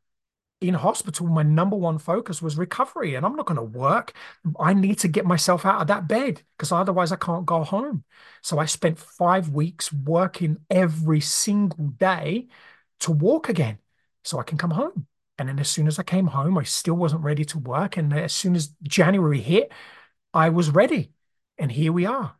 in 0.61 0.75
hospital, 0.75 1.25
my 1.27 1.41
number 1.41 1.75
one 1.75 1.97
focus 1.97 2.41
was 2.41 2.55
recovery. 2.55 3.15
And 3.15 3.25
I'm 3.25 3.35
not 3.35 3.47
going 3.47 3.57
to 3.57 3.63
work. 3.63 4.13
I 4.59 4.73
need 4.73 4.99
to 4.99 5.07
get 5.07 5.25
myself 5.25 5.65
out 5.65 5.81
of 5.81 5.87
that 5.87 6.07
bed 6.07 6.43
because 6.57 6.71
otherwise 6.71 7.11
I 7.11 7.15
can't 7.15 7.45
go 7.45 7.63
home. 7.63 8.03
So 8.41 8.59
I 8.59 8.65
spent 8.65 8.99
five 8.99 9.49
weeks 9.49 9.91
working 9.91 10.57
every 10.69 11.19
single 11.19 11.87
day 11.87 12.47
to 13.01 13.11
walk 13.11 13.49
again 13.49 13.79
so 14.23 14.39
I 14.39 14.43
can 14.43 14.59
come 14.59 14.71
home. 14.71 15.07
And 15.39 15.49
then 15.49 15.57
as 15.59 15.69
soon 15.69 15.87
as 15.87 15.97
I 15.97 16.03
came 16.03 16.27
home, 16.27 16.57
I 16.57 16.63
still 16.63 16.93
wasn't 16.93 17.23
ready 17.23 17.43
to 17.45 17.57
work. 17.57 17.97
And 17.97 18.13
as 18.13 18.31
soon 18.31 18.55
as 18.55 18.67
January 18.83 19.41
hit, 19.41 19.71
I 20.33 20.49
was 20.49 20.69
ready. 20.69 21.11
And 21.57 21.71
here 21.71 21.91
we 21.91 22.05
are. 22.05 22.35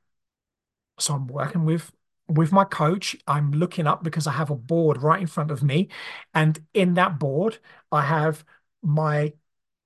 So 1.00 1.16
I'm 1.16 1.26
working 1.26 1.66
with 1.66 1.92
with 2.32 2.52
my 2.52 2.64
coach, 2.64 3.16
I'm 3.28 3.52
looking 3.52 3.88
up 3.88 4.04
because 4.04 4.28
I 4.28 4.32
have 4.32 4.50
a 4.50 4.56
board 4.56 5.02
right 5.02 5.22
in 5.22 5.28
front 5.28 5.52
of 5.52 5.64
me. 5.64 5.90
And 6.34 6.60
in 6.74 6.94
that 6.96 7.20
board, 7.20 7.60
I 7.92 8.04
have 8.04 8.46
my 8.82 9.34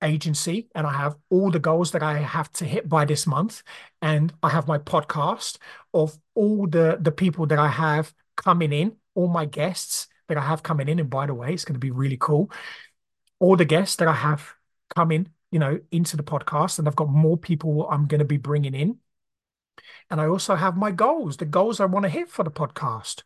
agency 0.04 0.70
and 0.76 0.86
I 0.86 0.94
have 0.94 1.18
all 1.30 1.50
the 1.50 1.60
goals 1.60 1.92
that 1.92 2.04
I 2.04 2.20
have 2.20 2.52
to 2.54 2.66
hit 2.66 2.88
by 2.88 3.06
this 3.06 3.26
month. 3.26 3.64
And 4.02 4.34
I 4.44 4.50
have 4.50 4.68
my 4.68 4.78
podcast 4.78 5.58
of 5.94 6.18
all 6.36 6.68
the, 6.68 6.98
the 7.02 7.12
people 7.12 7.48
that 7.48 7.60
I 7.60 7.68
have 7.68 8.14
coming 8.36 8.72
in, 8.72 8.98
all 9.16 9.28
my 9.28 9.46
guests 9.46 10.08
that 10.28 10.38
I 10.38 10.42
have 10.42 10.64
coming 10.64 10.88
in. 10.90 11.00
And 11.00 11.10
by 11.10 11.26
the 11.26 11.34
way, 11.34 11.54
it's 11.54 11.66
going 11.66 11.76
to 11.76 11.80
be 11.80 11.92
really 11.92 12.18
cool. 12.18 12.52
All 13.40 13.56
the 13.56 13.66
guests 13.66 13.96
that 13.98 14.08
I 14.08 14.14
have 14.14 14.54
coming, 14.96 15.30
you 15.52 15.60
know, 15.60 15.80
into 15.92 16.18
the 16.18 16.24
podcast. 16.24 16.80
And 16.80 16.88
I've 16.88 16.96
got 16.96 17.10
more 17.10 17.38
people 17.38 17.88
I'm 17.90 18.08
going 18.08 18.20
to 18.20 18.26
be 18.26 18.38
bringing 18.38 18.76
in 18.76 19.00
and 20.10 20.22
I 20.22 20.28
also 20.28 20.56
have 20.56 20.78
my 20.78 20.92
goals, 20.92 21.38
the 21.38 21.46
goals 21.46 21.80
I 21.80 21.86
want 21.86 22.04
to 22.04 22.10
hit 22.10 22.30
for 22.30 22.44
the 22.44 22.52
podcast. 22.52 23.24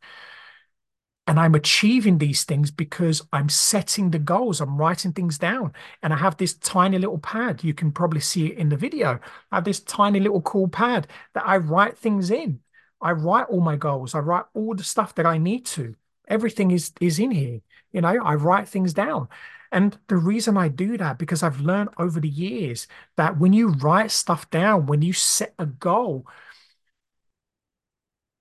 And 1.28 1.40
I'm 1.40 1.54
achieving 1.54 2.18
these 2.18 2.44
things 2.44 2.72
because 2.72 3.22
I'm 3.32 3.50
setting 3.50 4.10
the 4.10 4.18
goals. 4.18 4.62
I'm 4.62 4.78
writing 4.78 5.14
things 5.14 5.38
down. 5.38 5.74
And 6.02 6.12
I 6.12 6.18
have 6.18 6.38
this 6.38 6.56
tiny 6.56 6.98
little 6.98 7.20
pad. 7.20 7.64
You 7.64 7.76
can 7.76 7.92
probably 7.92 8.20
see 8.20 8.48
it 8.48 8.58
in 8.58 8.70
the 8.70 8.76
video. 8.76 9.20
I 9.52 9.58
have 9.58 9.64
this 9.64 9.80
tiny 9.80 10.20
little 10.20 10.42
cool 10.42 10.68
pad 10.68 11.06
that 11.36 11.46
I 11.46 11.58
write 11.58 12.00
things 12.00 12.32
in. 12.32 12.62
I 13.00 13.12
write 13.12 13.46
all 13.48 13.62
my 13.62 13.76
goals. 13.76 14.16
I 14.16 14.20
write 14.20 14.46
all 14.56 14.74
the 14.74 14.84
stuff 14.84 15.14
that 15.16 15.28
I 15.28 15.38
need 15.38 15.68
to. 15.68 15.96
Everything 16.28 16.72
is 16.72 16.92
is 17.00 17.20
in 17.20 17.30
here. 17.30 17.60
You 17.92 18.02
know, 18.02 18.08
I 18.24 18.34
write 18.34 18.68
things 18.68 18.94
down. 18.94 19.28
And 19.72 19.98
the 20.08 20.18
reason 20.18 20.58
I 20.58 20.68
do 20.68 20.98
that, 20.98 21.20
because 21.20 21.44
I've 21.44 21.62
learned 21.62 21.90
over 21.98 22.20
the 22.20 22.30
years 22.30 22.88
that 23.18 23.38
when 23.38 23.54
you 23.54 23.70
write 23.70 24.12
stuff 24.12 24.50
down, 24.50 24.88
when 24.88 25.02
you 25.02 25.14
set 25.14 25.54
a 25.60 25.66
goal, 25.66 26.26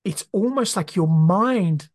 it's 0.05 0.25
almost 0.33 0.77
like 0.77 0.97
your 0.97 1.09
mind 1.09 1.89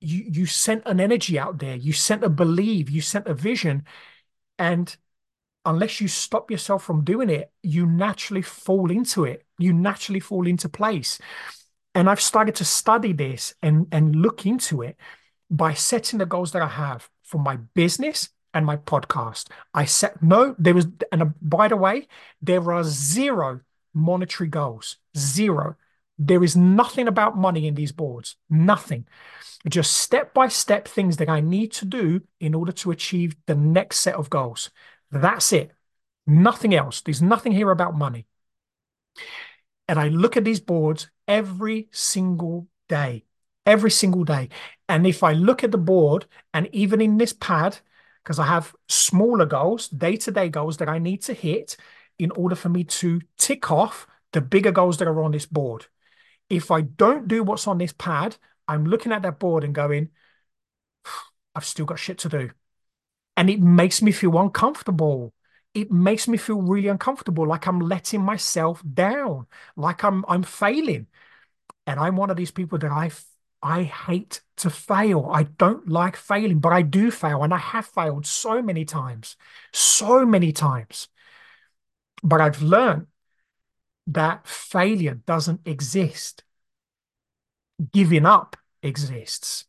you 0.00 0.24
you 0.30 0.46
sent 0.46 0.82
an 0.86 1.00
energy 1.00 1.38
out 1.38 1.58
there 1.58 1.74
you 1.74 1.92
sent 1.92 2.22
a 2.22 2.28
belief 2.28 2.90
you 2.90 3.00
sent 3.00 3.26
a 3.26 3.34
vision 3.34 3.84
and 4.58 4.96
unless 5.64 6.00
you 6.00 6.08
stop 6.08 6.50
yourself 6.50 6.84
from 6.84 7.04
doing 7.04 7.28
it 7.28 7.52
you 7.62 7.86
naturally 7.86 8.42
fall 8.42 8.90
into 8.90 9.24
it 9.24 9.44
you 9.58 9.72
naturally 9.72 10.20
fall 10.20 10.46
into 10.46 10.68
place. 10.68 11.18
And 11.94 12.08
i've 12.08 12.20
started 12.20 12.54
to 12.56 12.64
study 12.64 13.12
this 13.12 13.54
and 13.62 13.88
and 13.90 14.14
look 14.14 14.46
into 14.46 14.82
it 14.82 14.96
by 15.50 15.74
setting 15.74 16.18
the 16.20 16.26
goals 16.26 16.52
that 16.52 16.62
i 16.62 16.68
have 16.68 17.10
for 17.28 17.38
my 17.38 17.56
business 17.74 18.30
and 18.54 18.64
my 18.64 18.76
podcast 18.76 19.48
i 19.74 19.84
set 19.84 20.22
no 20.22 20.54
there 20.58 20.74
was 20.74 20.86
and 21.12 21.22
uh, 21.22 21.26
by 21.42 21.68
the 21.68 21.76
way 21.76 22.06
there 22.42 22.72
are 22.72 22.82
zero 22.84 23.60
monetary 23.94 24.48
goals 24.48 24.96
zero 25.16 25.76
There 26.20 26.42
is 26.44 26.56
nothing 26.56 27.06
about 27.08 27.38
money 27.38 27.66
in 27.68 27.74
these 27.74 27.92
boards. 27.92 28.36
Nothing. 28.50 29.06
Just 29.68 29.92
step 29.92 30.34
by 30.34 30.48
step 30.48 30.88
things 30.88 31.16
that 31.18 31.28
I 31.28 31.40
need 31.40 31.70
to 31.78 31.84
do 31.86 32.22
in 32.40 32.54
order 32.54 32.72
to 32.82 32.90
achieve 32.90 33.36
the 33.46 33.54
next 33.54 34.00
set 34.00 34.14
of 34.16 34.30
goals. 34.30 34.70
That's 35.10 35.52
it. 35.52 35.70
Nothing 36.26 36.74
else. 36.74 37.02
There's 37.02 37.22
nothing 37.22 37.52
here 37.52 37.70
about 37.70 37.96
money. 37.96 38.26
And 39.86 39.98
I 39.98 40.08
look 40.08 40.36
at 40.36 40.44
these 40.44 40.60
boards 40.60 41.08
every 41.26 41.88
single 41.92 42.68
day, 42.88 43.24
every 43.68 43.90
single 43.90 44.24
day. 44.24 44.48
And 44.88 45.06
if 45.06 45.22
I 45.22 45.34
look 45.34 45.62
at 45.62 45.70
the 45.70 45.78
board, 45.78 46.26
and 46.54 46.68
even 46.72 47.00
in 47.00 47.18
this 47.18 47.34
pad, 47.34 47.78
because 48.24 48.38
I 48.38 48.46
have 48.46 48.74
smaller 48.88 49.46
goals, 49.46 49.88
day 49.88 50.16
to 50.16 50.32
day 50.32 50.48
goals 50.48 50.78
that 50.78 50.88
I 50.88 50.98
need 50.98 51.22
to 51.24 51.34
hit 51.34 51.76
in 52.18 52.30
order 52.32 52.56
for 52.56 52.70
me 52.70 52.82
to 52.84 53.20
tick 53.36 53.70
off 53.70 54.06
the 54.32 54.40
bigger 54.40 54.72
goals 54.72 54.96
that 54.98 55.08
are 55.08 55.22
on 55.22 55.32
this 55.32 55.46
board. 55.46 55.86
If 56.48 56.70
I 56.70 56.80
don't 56.80 57.28
do 57.28 57.42
what's 57.44 57.66
on 57.66 57.78
this 57.78 57.92
pad, 57.92 58.36
I'm 58.66 58.86
looking 58.86 59.12
at 59.12 59.22
that 59.22 59.38
board 59.38 59.64
and 59.64 59.74
going, 59.74 60.08
I've 61.54 61.64
still 61.64 61.86
got 61.86 61.98
shit 61.98 62.18
to 62.18 62.28
do. 62.28 62.50
And 63.36 63.50
it 63.50 63.60
makes 63.60 64.02
me 64.02 64.12
feel 64.12 64.38
uncomfortable. 64.38 65.34
It 65.74 65.90
makes 65.92 66.26
me 66.26 66.38
feel 66.38 66.62
really 66.62 66.88
uncomfortable, 66.88 67.46
like 67.46 67.66
I'm 67.66 67.80
letting 67.80 68.22
myself 68.22 68.82
down, 68.94 69.46
like 69.76 70.02
I'm 70.02 70.24
I'm 70.26 70.42
failing. 70.42 71.06
And 71.86 72.00
I'm 72.00 72.16
one 72.16 72.30
of 72.30 72.36
these 72.36 72.50
people 72.50 72.78
that 72.78 72.90
I 72.90 73.10
I 73.62 73.82
hate 73.82 74.40
to 74.58 74.70
fail. 74.70 75.28
I 75.32 75.44
don't 75.44 75.88
like 75.88 76.16
failing, 76.16 76.60
but 76.60 76.72
I 76.72 76.82
do 76.82 77.10
fail, 77.10 77.42
and 77.42 77.52
I 77.52 77.58
have 77.58 77.86
failed 77.86 78.26
so 78.26 78.62
many 78.62 78.84
times, 78.84 79.36
so 79.72 80.24
many 80.24 80.52
times. 80.52 81.08
But 82.22 82.40
I've 82.40 82.62
learned 82.62 83.06
that 84.06 84.46
failure 84.46 85.14
doesn't 85.14 85.66
exist 85.66 86.42
giving 87.92 88.26
up 88.26 88.56
exists. 88.82 89.64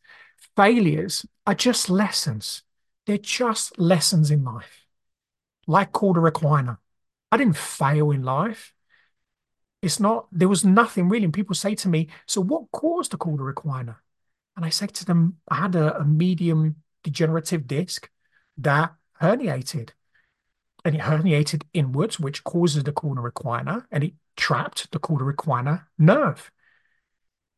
Failures 0.55 1.25
are 1.45 1.55
just 1.55 1.89
lessons. 1.89 2.63
They're 3.05 3.17
just 3.17 3.77
lessons 3.79 4.31
in 4.31 4.43
life. 4.43 4.85
Like 5.67 5.91
Cauda 5.91 6.29
Equina. 6.31 6.77
I 7.31 7.37
didn't 7.37 7.57
fail 7.57 8.11
in 8.11 8.23
life. 8.23 8.73
It's 9.81 9.99
not, 9.99 10.27
there 10.31 10.49
was 10.49 10.65
nothing 10.65 11.09
really. 11.09 11.23
And 11.25 11.33
people 11.33 11.55
say 11.55 11.75
to 11.75 11.87
me, 11.87 12.09
So 12.25 12.41
what 12.41 12.71
caused 12.71 13.11
the 13.11 13.17
Cauda 13.17 13.53
Equina? 13.53 13.95
And 14.55 14.65
I 14.65 14.69
say 14.69 14.87
to 14.87 15.05
them, 15.05 15.37
I 15.49 15.55
had 15.55 15.75
a, 15.75 16.01
a 16.01 16.05
medium 16.05 16.77
degenerative 17.03 17.65
disc 17.65 18.09
that 18.57 18.93
herniated. 19.21 19.91
And 20.83 20.95
it 20.95 21.01
herniated 21.01 21.63
inwards, 21.73 22.19
which 22.19 22.43
causes 22.43 22.83
the 22.83 22.91
Cauda 22.91 23.31
Equina, 23.31 23.85
and 23.91 24.03
it 24.03 24.13
trapped 24.35 24.91
the 24.91 24.99
Cauda 24.99 25.33
Equina 25.33 25.85
nerve. 25.97 26.51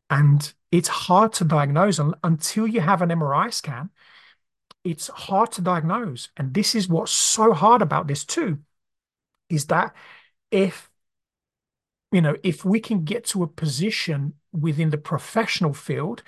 And 0.10 0.54
it's 0.72 0.90
hard 0.90 1.34
to 1.34 1.44
diagnose 1.44 2.00
until 2.24 2.68
you 2.68 2.82
have 2.82 3.02
an 3.02 3.10
MRI 3.10 3.52
scan. 3.52 3.90
It's 4.84 5.08
hard 5.08 5.52
to 5.54 5.62
diagnose. 5.62 6.30
And 6.38 6.54
this 6.54 6.76
is 6.76 6.88
what's 6.88 7.12
so 7.12 7.54
hard 7.54 7.82
about 7.82 8.08
this 8.08 8.26
too, 8.26 8.60
is 9.50 9.68
that 9.68 9.96
if 10.52 10.91
you 12.12 12.22
know, 12.22 12.36
if 12.44 12.66
we 12.66 12.80
can 12.80 13.04
get 13.04 13.26
to 13.26 13.44
a 13.44 13.48
position 13.48 14.34
within 14.52 14.90
the 14.90 14.98
professional 14.98 15.74
field 15.74 16.24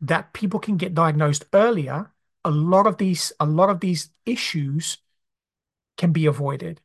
that 0.00 0.32
people 0.32 0.60
can 0.60 0.76
get 0.76 0.94
diagnosed 0.94 1.44
earlier, 1.52 2.12
a 2.44 2.50
lot 2.50 2.86
of 2.86 2.98
these, 2.98 3.32
a 3.40 3.46
lot 3.46 3.70
of 3.70 3.80
these 3.80 4.10
issues 4.26 4.98
can 5.96 6.12
be 6.12 6.26
avoided. 6.26 6.80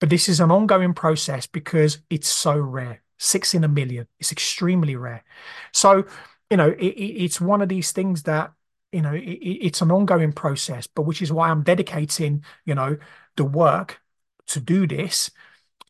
But 0.00 0.10
this 0.10 0.28
is 0.28 0.40
an 0.40 0.50
ongoing 0.50 0.94
process 0.94 1.46
because 1.46 1.98
it's 2.10 2.28
so 2.28 2.58
rare 2.58 3.02
six 3.18 3.54
in 3.54 3.64
a 3.64 3.68
million. 3.68 4.06
It's 4.18 4.32
extremely 4.32 4.96
rare. 4.96 5.24
So, 5.72 6.04
you 6.50 6.56
know, 6.56 6.70
it, 6.70 6.86
it's 6.86 7.40
one 7.40 7.62
of 7.62 7.68
these 7.68 7.92
things 7.92 8.24
that, 8.24 8.52
you 8.92 9.02
know, 9.02 9.14
it, 9.14 9.20
it's 9.20 9.80
an 9.82 9.90
ongoing 9.90 10.32
process, 10.32 10.86
but 10.86 11.02
which 11.02 11.22
is 11.22 11.32
why 11.32 11.50
I'm 11.50 11.62
dedicating, 11.62 12.44
you 12.64 12.74
know, 12.74 12.96
the 13.36 13.44
work 13.44 14.00
to 14.48 14.60
do 14.60 14.86
this 14.86 15.30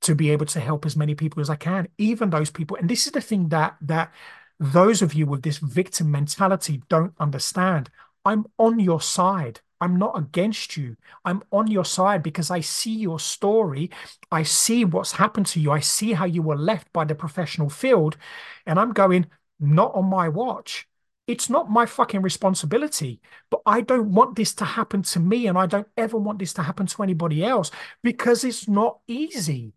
to 0.05 0.15
be 0.15 0.31
able 0.31 0.47
to 0.47 0.61
help 0.61 0.87
as 0.87 0.97
many 0.97 1.15
people 1.15 1.41
as 1.41 1.51
I 1.51 1.57
can, 1.57 1.89
even 1.99 2.31
those 2.31 2.51
people. 2.51 2.77
And 2.77 2.89
this 2.89 3.07
is 3.07 3.13
the 3.13 3.21
thing 3.21 3.49
that 3.49 3.77
that 3.83 4.13
those 4.61 5.03
of 5.03 5.15
you 5.15 5.27
with 5.27 5.43
this 5.43 5.59
victim 5.59 6.11
mentality 6.11 6.83
don't 6.89 7.15
understand. 7.19 7.91
I'm 8.25 8.47
on 8.59 8.81
your 8.81 9.01
side. 9.01 9.61
I'm 9.81 9.99
not 9.99 10.17
against 10.17 10.77
you. 10.77 10.97
I'm 11.25 11.43
on 11.53 11.67
your 11.67 11.85
side 11.85 12.23
because 12.23 12.51
I 12.51 12.61
see 12.61 12.95
your 12.95 13.19
story. 13.19 13.91
I 14.31 14.43
see 14.43 14.85
what's 14.85 15.13
happened 15.13 15.47
to 15.49 15.61
you. 15.61 15.73
I 15.73 15.81
see 15.81 16.13
how 16.13 16.25
you 16.25 16.43
were 16.43 16.57
left 16.57 16.93
by 16.93 17.05
the 17.05 17.15
professional 17.15 17.69
field. 17.69 18.17
And 18.65 18.79
I'm 18.79 18.93
going, 18.93 19.27
not 19.61 19.95
on 19.95 20.07
my 20.07 20.29
watch. 20.29 20.89
It's 21.27 21.49
not 21.51 21.71
my 21.71 21.87
fucking 21.87 22.23
responsibility, 22.23 23.21
but 23.51 23.63
I 23.65 23.81
don't 23.81 24.13
want 24.13 24.37
this 24.37 24.55
to 24.57 24.65
happen 24.65 25.03
to 25.03 25.21
me. 25.21 25.47
And 25.47 25.59
I 25.59 25.67
don't 25.67 25.89
ever 25.97 26.19
want 26.19 26.39
this 26.39 26.53
to 26.55 26.63
happen 26.63 26.87
to 26.87 27.03
anybody 27.03 27.45
else 27.45 27.71
because 28.03 28.45
it's 28.45 28.69
not 28.69 29.01
easy. 29.07 29.73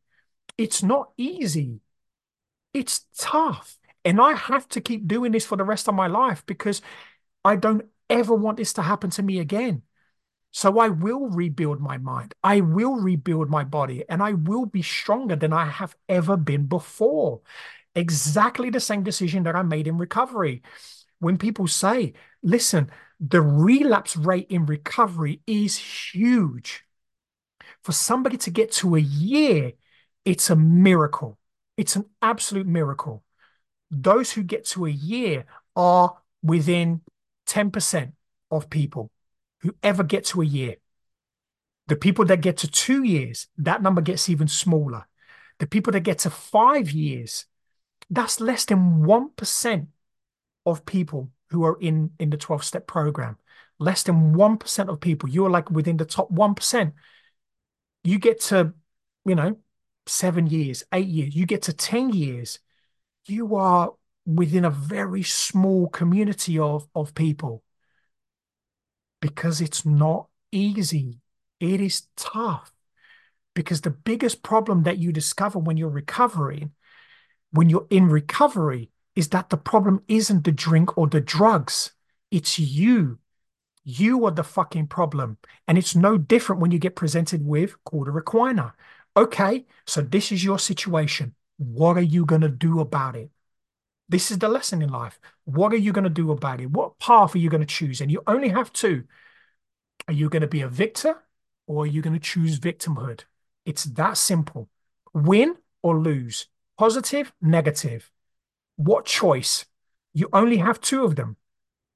It's 0.58 0.82
not 0.84 1.12
easy. 1.18 1.82
It's 2.74 3.06
tough. 3.18 3.78
And 4.04 4.22
I 4.22 4.34
have 4.34 4.68
to 4.70 4.82
keep 4.82 5.08
doing 5.08 5.32
this 5.32 5.46
for 5.46 5.58
the 5.58 5.64
rest 5.64 5.88
of 5.88 5.96
my 5.96 6.08
life 6.08 6.46
because 6.46 6.82
I 7.44 7.56
don't 7.56 7.86
ever 8.10 8.34
want 8.34 8.58
this 8.58 8.74
to 8.74 8.82
happen 8.82 9.10
to 9.12 9.24
me 9.24 9.40
again. 9.40 9.84
So 10.52 10.80
I 10.80 10.90
will 10.90 11.28
rebuild 11.28 11.82
my 11.82 11.98
mind. 11.98 12.34
I 12.44 12.62
will 12.62 12.96
rebuild 12.96 13.50
my 13.50 13.64
body 13.64 14.04
and 14.10 14.24
I 14.24 14.34
will 14.34 14.66
be 14.66 14.82
stronger 14.82 15.36
than 15.36 15.54
I 15.54 15.66
have 15.66 15.96
ever 16.08 16.38
been 16.38 16.66
before. 16.66 17.42
Exactly 17.96 18.70
the 18.70 18.80
same 18.80 19.04
decision 19.04 19.44
that 19.44 19.56
I 19.56 19.64
made 19.64 19.88
in 19.88 19.98
recovery. 19.98 20.62
When 21.20 21.38
people 21.38 21.68
say, 21.68 22.14
listen, 22.42 22.90
the 23.20 23.42
relapse 23.42 24.16
rate 24.16 24.48
in 24.50 24.66
recovery 24.66 25.42
is 25.48 25.78
huge. 25.78 26.84
For 27.84 27.92
somebody 27.92 28.38
to 28.38 28.50
get 28.50 28.72
to 28.74 28.96
a 28.96 29.00
year, 29.00 29.74
it's 30.28 30.50
a 30.50 30.58
miracle. 30.58 31.38
It's 31.78 31.96
an 31.96 32.04
absolute 32.22 32.68
miracle. 32.68 33.24
Those 33.90 34.30
who 34.34 34.44
get 34.44 34.66
to 34.66 34.86
a 34.86 34.90
year 34.90 35.46
are 35.74 36.18
within 36.44 37.00
10% 37.46 38.12
of 38.52 38.70
people 38.70 39.10
who 39.62 39.74
ever 39.82 40.04
get 40.04 40.26
to 40.26 40.42
a 40.42 40.46
year. 40.46 40.76
The 41.88 41.96
people 41.96 42.26
that 42.26 42.42
get 42.42 42.58
to 42.58 42.68
two 42.68 43.04
years, 43.04 43.48
that 43.58 43.82
number 43.82 44.02
gets 44.02 44.28
even 44.28 44.50
smaller. 44.50 45.08
The 45.60 45.68
people 45.68 45.94
that 45.94 46.02
get 46.02 46.20
to 46.20 46.30
five 46.30 46.92
years, 46.92 47.46
that's 48.10 48.42
less 48.42 48.66
than 48.66 49.06
1% 49.06 49.88
of 50.66 50.86
people 50.86 51.32
who 51.52 51.64
are 51.64 51.78
in, 51.80 52.12
in 52.20 52.32
the 52.32 52.38
12 52.38 52.66
step 52.66 52.86
program. 52.86 53.38
Less 53.80 54.04
than 54.04 54.34
1% 54.34 54.90
of 54.90 55.00
people. 55.00 55.30
You're 55.30 55.50
like 55.50 55.72
within 55.72 55.96
the 55.96 56.04
top 56.04 56.30
1%. 56.30 56.92
You 58.04 58.20
get 58.20 58.42
to, 58.42 58.74
you 59.24 59.36
know, 59.36 59.56
seven 60.08 60.48
years, 60.48 60.84
eight 60.94 61.08
years, 61.08 61.36
you 61.36 61.46
get 61.46 61.64
to 61.64 61.74
10 61.74 62.12
years. 62.12 62.60
You 63.26 63.56
are 63.56 63.94
within 64.26 64.66
a 64.66 64.70
very 64.70 65.24
small 65.24 65.88
community 65.88 66.60
of, 66.60 66.88
of 66.94 67.14
people 67.14 67.64
because 69.22 69.62
it's 69.62 69.86
not 69.86 70.28
easy. 70.52 71.20
It 71.60 71.82
is 71.82 72.08
tough 72.16 72.72
because 73.56 73.82
the 73.82 73.90
biggest 73.90 74.44
problem 74.44 74.84
that 74.84 75.00
you 75.00 75.12
discover 75.12 75.60
when 75.60 75.78
you're 75.78 75.90
recovering, 75.90 76.72
when 77.52 77.70
you're 77.70 77.88
in 77.90 78.08
recovery, 78.08 78.92
is 79.16 79.30
that 79.30 79.50
the 79.50 79.58
problem 79.58 80.04
isn't 80.08 80.44
the 80.44 80.52
drink 80.52 80.96
or 80.98 81.08
the 81.08 81.22
drugs. 81.22 81.92
It's 82.30 82.60
you. 82.60 83.18
You 83.84 84.26
are 84.26 84.32
the 84.32 84.44
fucking 84.44 84.88
problem. 84.88 85.38
And 85.68 85.78
it's 85.78 85.96
no 85.96 86.18
different 86.18 86.62
when 86.62 86.72
you 86.72 86.78
get 86.78 86.96
presented 86.96 87.44
with 87.46 87.76
Cauda 87.86 88.22
Equina. 88.22 88.74
Okay, 89.18 89.66
so 89.88 90.02
this 90.02 90.32
is 90.32 90.44
your 90.44 90.60
situation. 90.60 91.34
What 91.58 91.98
are 91.98 92.02
you 92.02 92.24
going 92.24 92.42
to 92.42 92.50
do 92.50 92.80
about 92.82 93.16
it? 93.16 93.32
This 94.08 94.30
is 94.30 94.38
the 94.38 94.48
lesson 94.48 94.84
in 94.84 94.90
life. 94.90 95.20
What 95.46 95.74
are 95.74 95.78
you 95.78 95.92
going 95.92 96.04
to 96.04 96.10
do 96.12 96.30
about 96.32 96.62
it? 96.62 96.70
What 96.70 97.00
path 97.00 97.34
are 97.34 97.40
you 97.40 97.50
going 97.50 97.62
to 97.62 97.66
choose? 97.66 98.00
And 98.00 98.12
you 98.12 98.22
only 98.28 98.50
have 98.50 98.72
two. 98.72 99.06
Are 100.08 100.14
you 100.14 100.30
going 100.30 100.44
to 100.44 100.48
be 100.48 100.62
a 100.62 100.68
victor 100.68 101.16
or 101.66 101.86
are 101.86 101.88
you 101.88 102.04
going 102.04 102.14
to 102.14 102.20
choose 102.20 102.60
victimhood? 102.60 103.22
It's 103.66 103.86
that 103.86 104.18
simple. 104.18 104.70
Win 105.16 105.56
or 105.82 105.98
lose, 105.98 106.46
positive, 106.78 107.34
negative. 107.42 108.12
What 108.76 109.06
choice? 109.06 109.66
You 110.14 110.30
only 110.32 110.58
have 110.58 110.80
two 110.80 111.04
of 111.04 111.16
them. 111.16 111.38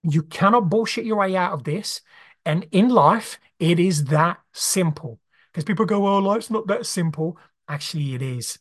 You 0.02 0.24
cannot 0.24 0.72
bullshit 0.72 1.06
your 1.06 1.18
way 1.18 1.36
out 1.36 1.54
of 1.54 1.66
this. 1.66 2.02
And 2.48 2.66
in 2.72 2.90
life, 2.90 3.40
it 3.60 3.80
is 3.80 4.06
that 4.06 4.40
simple. 4.54 5.21
Because 5.52 5.64
people 5.64 5.86
go, 5.86 6.08
oh, 6.08 6.20
life's 6.20 6.50
not 6.50 6.68
that 6.68 6.86
simple. 6.86 7.38
Actually, 7.68 8.16
it 8.16 8.22
is. 8.22 8.58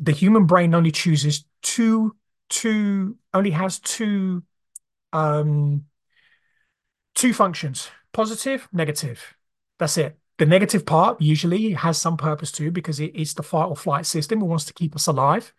The 0.00 0.12
human 0.12 0.46
brain 0.46 0.74
only 0.74 0.90
chooses 0.90 1.44
two 1.62 2.16
two 2.48 3.16
only 3.34 3.50
has 3.50 3.78
two 3.78 4.42
um 5.12 5.84
two 7.14 7.34
functions 7.34 7.90
positive 8.12 8.66
negative 8.72 9.34
that's 9.78 9.98
it 9.98 10.16
the 10.38 10.46
negative 10.46 10.86
part 10.86 11.20
usually 11.20 11.72
has 11.72 12.00
some 12.00 12.16
purpose 12.16 12.50
too 12.50 12.70
because 12.70 13.00
it 13.00 13.14
is 13.14 13.34
the 13.34 13.42
fight 13.42 13.66
or 13.66 13.76
flight 13.76 14.06
system 14.06 14.40
it 14.40 14.46
wants 14.46 14.64
to 14.64 14.72
keep 14.72 14.96
us 14.96 15.08
alive 15.08 15.52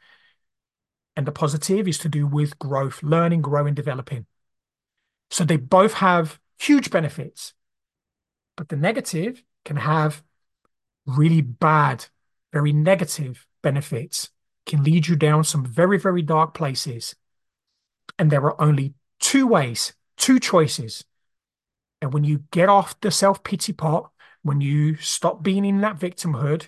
and 1.20 1.28
the 1.28 1.34
positive 1.34 1.86
is 1.86 1.98
to 1.98 2.08
do 2.08 2.26
with 2.26 2.58
growth, 2.60 3.04
learning, 3.04 3.42
growing, 3.42 3.74
developing. 3.74 4.26
So 5.30 5.44
they 5.44 5.58
both 5.58 5.96
have 5.96 6.40
huge 6.58 6.92
benefits. 6.92 7.54
But 8.56 8.70
the 8.70 8.78
negative 8.78 9.44
can 9.66 9.76
have 9.76 10.24
really 11.18 11.42
bad, 11.42 12.06
very 12.54 12.74
negative 12.74 13.46
benefits, 13.62 14.30
can 14.66 14.84
lead 14.84 15.08
you 15.08 15.16
down 15.16 15.44
some 15.44 15.66
very, 15.66 15.98
very 15.98 16.22
dark 16.22 16.54
places. 16.54 17.16
And 18.18 18.32
there 18.32 18.44
are 18.44 18.62
only 18.62 18.94
two 19.20 19.48
ways, 19.48 19.94
two 20.18 20.40
choices. 20.40 21.04
And 22.02 22.14
when 22.14 22.24
you 22.24 22.44
get 22.52 22.70
off 22.70 23.00
the 23.00 23.12
self 23.12 23.44
pity 23.44 23.74
pot, 23.74 24.12
when 24.42 24.62
you 24.62 24.96
stop 24.98 25.44
being 25.44 25.66
in 25.66 25.82
that 25.82 26.00
victimhood 26.00 26.68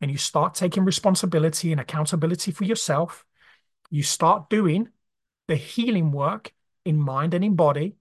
and 0.00 0.10
you 0.10 0.16
start 0.16 0.54
taking 0.54 0.84
responsibility 0.84 1.72
and 1.72 1.80
accountability 1.80 2.50
for 2.50 2.64
yourself, 2.64 3.24
you 3.90 4.02
start 4.02 4.48
doing 4.48 4.88
the 5.48 5.56
healing 5.56 6.12
work 6.12 6.52
in 6.84 6.98
mind 6.98 7.34
and 7.34 7.44
in 7.44 7.54
body, 7.54 7.96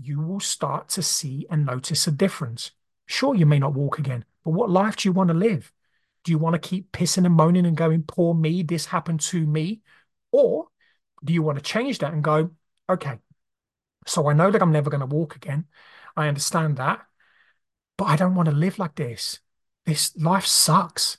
you 0.00 0.20
will 0.20 0.40
start 0.40 0.88
to 0.88 1.02
see 1.02 1.46
and 1.50 1.66
notice 1.66 2.06
a 2.06 2.12
difference. 2.12 2.70
Sure, 3.06 3.34
you 3.34 3.46
may 3.46 3.58
not 3.58 3.74
walk 3.74 3.98
again, 3.98 4.24
but 4.48 4.54
what 4.54 4.70
life 4.70 4.96
do 4.96 5.06
you 5.10 5.12
want 5.12 5.28
to 5.28 5.34
live? 5.34 5.70
Do 6.24 6.32
you 6.32 6.38
want 6.38 6.54
to 6.54 6.58
keep 6.58 6.90
pissing 6.90 7.26
and 7.26 7.34
moaning 7.34 7.66
and 7.66 7.76
going, 7.76 8.02
poor 8.04 8.32
me, 8.32 8.62
this 8.62 8.86
happened 8.86 9.20
to 9.20 9.46
me? 9.46 9.82
Or 10.32 10.68
do 11.22 11.34
you 11.34 11.42
want 11.42 11.58
to 11.58 11.62
change 11.62 11.98
that 11.98 12.14
and 12.14 12.24
go, 12.24 12.52
okay, 12.88 13.18
so 14.06 14.26
I 14.26 14.32
know 14.32 14.50
that 14.50 14.62
I'm 14.62 14.72
never 14.72 14.88
going 14.88 15.06
to 15.06 15.06
walk 15.06 15.36
again. 15.36 15.66
I 16.16 16.28
understand 16.28 16.78
that, 16.78 17.04
but 17.98 18.06
I 18.06 18.16
don't 18.16 18.36
want 18.36 18.48
to 18.48 18.54
live 18.54 18.78
like 18.78 18.94
this. 18.94 19.38
This 19.84 20.16
life 20.16 20.46
sucks. 20.46 21.18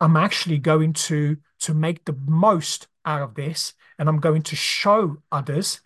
I'm 0.00 0.16
actually 0.16 0.56
going 0.56 0.94
to 0.94 1.36
to 1.58 1.74
make 1.74 2.06
the 2.06 2.16
most 2.26 2.88
out 3.04 3.20
of 3.20 3.34
this 3.34 3.74
and 3.98 4.08
I'm 4.08 4.20
going 4.20 4.44
to 4.44 4.56
show 4.56 5.18
others 5.30 5.82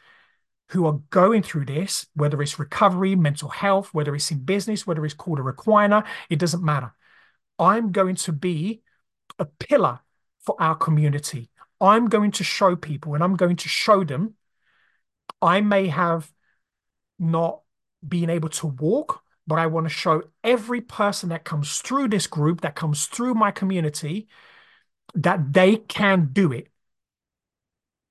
who 0.70 0.86
are 0.86 1.00
going 1.10 1.42
through 1.42 1.64
this, 1.64 2.06
whether 2.14 2.40
it's 2.40 2.58
recovery, 2.58 3.16
mental 3.16 3.48
health, 3.48 3.92
whether 3.92 4.14
it's 4.14 4.30
in 4.30 4.38
business, 4.38 4.86
whether 4.86 5.04
it's 5.04 5.14
Cauda 5.14 5.52
Equina, 5.52 6.06
it 6.28 6.38
doesn't 6.38 6.64
matter. 6.64 6.94
I'm 7.58 7.92
going 7.92 8.14
to 8.16 8.32
be 8.32 8.82
a 9.38 9.44
pillar 9.44 10.00
for 10.40 10.54
our 10.60 10.76
community. 10.76 11.50
I'm 11.80 12.08
going 12.08 12.30
to 12.32 12.44
show 12.44 12.76
people 12.76 13.14
and 13.14 13.24
I'm 13.24 13.36
going 13.36 13.56
to 13.56 13.68
show 13.68 14.04
them 14.04 14.34
I 15.42 15.60
may 15.60 15.88
have 15.88 16.30
not 17.18 17.62
been 18.06 18.30
able 18.30 18.50
to 18.50 18.66
walk, 18.66 19.22
but 19.46 19.58
I 19.58 19.66
want 19.66 19.86
to 19.86 19.90
show 19.90 20.22
every 20.44 20.80
person 20.80 21.30
that 21.30 21.44
comes 21.44 21.78
through 21.78 22.08
this 22.08 22.26
group, 22.26 22.60
that 22.60 22.74
comes 22.74 23.06
through 23.06 23.34
my 23.34 23.50
community, 23.50 24.28
that 25.14 25.52
they 25.52 25.76
can 25.76 26.28
do 26.32 26.52
it. 26.52 26.68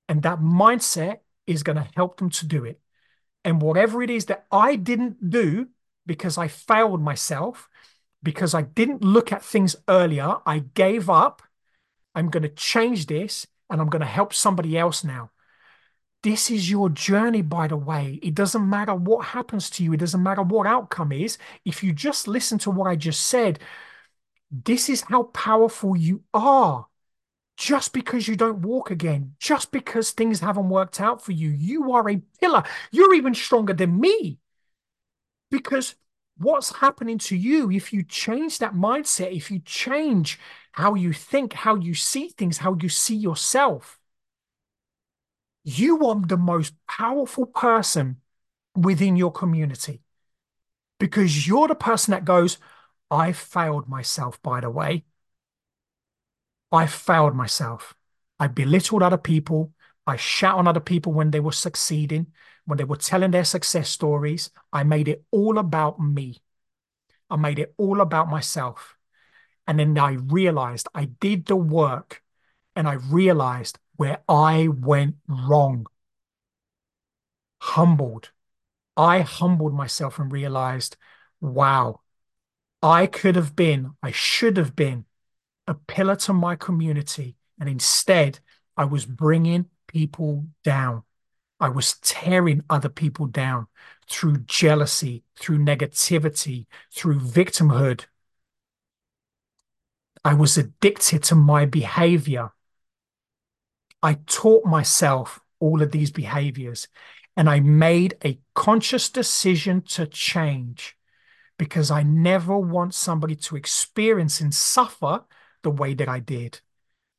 And 0.08 0.22
that 0.24 0.40
mindset 0.40 1.18
is 1.50 1.62
going 1.62 1.76
to 1.76 1.88
help 1.96 2.18
them 2.18 2.30
to 2.30 2.46
do 2.46 2.64
it. 2.64 2.80
And 3.44 3.60
whatever 3.60 4.02
it 4.02 4.10
is 4.10 4.26
that 4.26 4.46
I 4.50 4.76
didn't 4.76 5.30
do 5.30 5.68
because 6.06 6.38
I 6.38 6.48
failed 6.48 7.02
myself, 7.02 7.68
because 8.22 8.54
I 8.54 8.62
didn't 8.62 9.02
look 9.02 9.32
at 9.32 9.44
things 9.44 9.76
earlier, 9.88 10.36
I 10.46 10.60
gave 10.60 11.08
up. 11.10 11.42
I'm 12.14 12.28
going 12.28 12.42
to 12.42 12.48
change 12.48 13.06
this 13.06 13.46
and 13.68 13.80
I'm 13.80 13.88
going 13.88 14.00
to 14.00 14.06
help 14.06 14.34
somebody 14.34 14.76
else 14.76 15.04
now. 15.04 15.30
This 16.22 16.50
is 16.50 16.70
your 16.70 16.90
journey, 16.90 17.40
by 17.40 17.66
the 17.66 17.76
way. 17.76 18.18
It 18.22 18.34
doesn't 18.34 18.68
matter 18.68 18.94
what 18.94 19.26
happens 19.26 19.70
to 19.70 19.84
you, 19.84 19.94
it 19.94 20.00
doesn't 20.00 20.22
matter 20.22 20.42
what 20.42 20.66
outcome 20.66 21.12
is. 21.12 21.38
If 21.64 21.82
you 21.82 21.92
just 21.92 22.28
listen 22.28 22.58
to 22.58 22.70
what 22.70 22.88
I 22.88 22.96
just 22.96 23.22
said, 23.22 23.58
this 24.50 24.88
is 24.90 25.02
how 25.02 25.24
powerful 25.24 25.96
you 25.96 26.22
are 26.34 26.86
just 27.60 27.92
because 27.92 28.26
you 28.26 28.36
don't 28.36 28.62
walk 28.62 28.90
again, 28.90 29.34
just 29.38 29.70
because 29.70 30.12
things 30.12 30.40
haven't 30.40 30.70
worked 30.70 30.98
out 30.98 31.22
for 31.22 31.32
you, 31.32 31.50
you 31.50 31.92
are 31.92 32.08
a 32.08 32.16
pillar. 32.40 32.62
You're 32.90 33.12
even 33.14 33.34
stronger 33.34 33.74
than 33.74 34.00
me. 34.00 34.38
Because 35.50 35.94
what's 36.38 36.74
happening 36.76 37.18
to 37.18 37.36
you 37.36 37.70
if 37.70 37.92
you 37.92 38.02
change 38.02 38.58
that 38.58 38.72
mindset, 38.72 39.36
if 39.36 39.50
you 39.50 39.60
change 39.62 40.38
how 40.72 40.94
you 40.94 41.12
think, 41.12 41.52
how 41.52 41.74
you 41.74 41.92
see 41.92 42.28
things, 42.28 42.56
how 42.56 42.78
you 42.80 42.88
see 42.88 43.16
yourself, 43.16 43.98
you 45.62 46.06
are 46.06 46.18
the 46.18 46.38
most 46.38 46.72
powerful 46.88 47.44
person 47.44 48.22
within 48.74 49.16
your 49.16 49.32
community 49.32 50.00
because 50.98 51.46
you're 51.46 51.68
the 51.68 51.74
person 51.74 52.12
that 52.12 52.24
goes, 52.24 52.56
I 53.10 53.32
failed 53.32 53.86
myself, 53.86 54.40
by 54.40 54.60
the 54.62 54.70
way. 54.70 55.04
I 56.72 56.86
failed 56.86 57.34
myself. 57.34 57.94
I 58.38 58.46
belittled 58.46 59.02
other 59.02 59.18
people. 59.18 59.72
I 60.06 60.16
shout 60.16 60.58
on 60.58 60.66
other 60.66 60.80
people 60.80 61.12
when 61.12 61.30
they 61.30 61.40
were 61.40 61.52
succeeding, 61.52 62.28
when 62.64 62.78
they 62.78 62.84
were 62.84 62.96
telling 62.96 63.30
their 63.30 63.44
success 63.44 63.88
stories. 63.90 64.50
I 64.72 64.84
made 64.84 65.08
it 65.08 65.24
all 65.30 65.58
about 65.58 66.00
me. 66.00 66.38
I 67.28 67.36
made 67.36 67.58
it 67.58 67.74
all 67.76 68.00
about 68.00 68.28
myself. 68.28 68.96
And 69.66 69.78
then 69.78 69.96
I 69.98 70.12
realized 70.12 70.88
I 70.94 71.06
did 71.06 71.46
the 71.46 71.56
work 71.56 72.22
and 72.74 72.88
I 72.88 72.94
realized 72.94 73.78
where 73.96 74.18
I 74.28 74.68
went 74.68 75.16
wrong. 75.28 75.86
Humbled. 77.60 78.30
I 78.96 79.20
humbled 79.20 79.74
myself 79.74 80.18
and 80.18 80.32
realized, 80.32 80.96
wow, 81.40 82.00
I 82.82 83.06
could 83.06 83.36
have 83.36 83.54
been, 83.54 83.92
I 84.02 84.10
should 84.10 84.56
have 84.56 84.74
been 84.74 85.04
a 85.70 85.74
pillar 85.74 86.16
to 86.16 86.32
my 86.32 86.56
community. 86.56 87.36
And 87.60 87.68
instead, 87.68 88.40
I 88.76 88.84
was 88.84 89.06
bringing 89.06 89.66
people 89.86 90.46
down. 90.64 91.04
I 91.60 91.68
was 91.68 91.94
tearing 92.02 92.64
other 92.68 92.88
people 92.88 93.26
down 93.26 93.68
through 94.08 94.38
jealousy, 94.38 95.22
through 95.38 95.58
negativity, 95.58 96.66
through 96.92 97.20
victimhood. 97.20 98.06
I 100.24 100.34
was 100.34 100.58
addicted 100.58 101.22
to 101.24 101.36
my 101.36 101.66
behavior. 101.66 102.50
I 104.02 104.14
taught 104.26 104.64
myself 104.64 105.38
all 105.60 105.82
of 105.82 105.92
these 105.92 106.10
behaviors 106.10 106.88
and 107.36 107.48
I 107.48 107.60
made 107.60 108.16
a 108.24 108.40
conscious 108.54 109.08
decision 109.08 109.82
to 109.82 110.06
change 110.06 110.96
because 111.58 111.92
I 111.92 112.02
never 112.02 112.58
want 112.58 112.94
somebody 112.94 113.36
to 113.36 113.54
experience 113.54 114.40
and 114.40 114.52
suffer 114.52 115.24
the 115.62 115.70
way 115.70 115.94
that 115.94 116.08
I 116.08 116.20
did. 116.20 116.60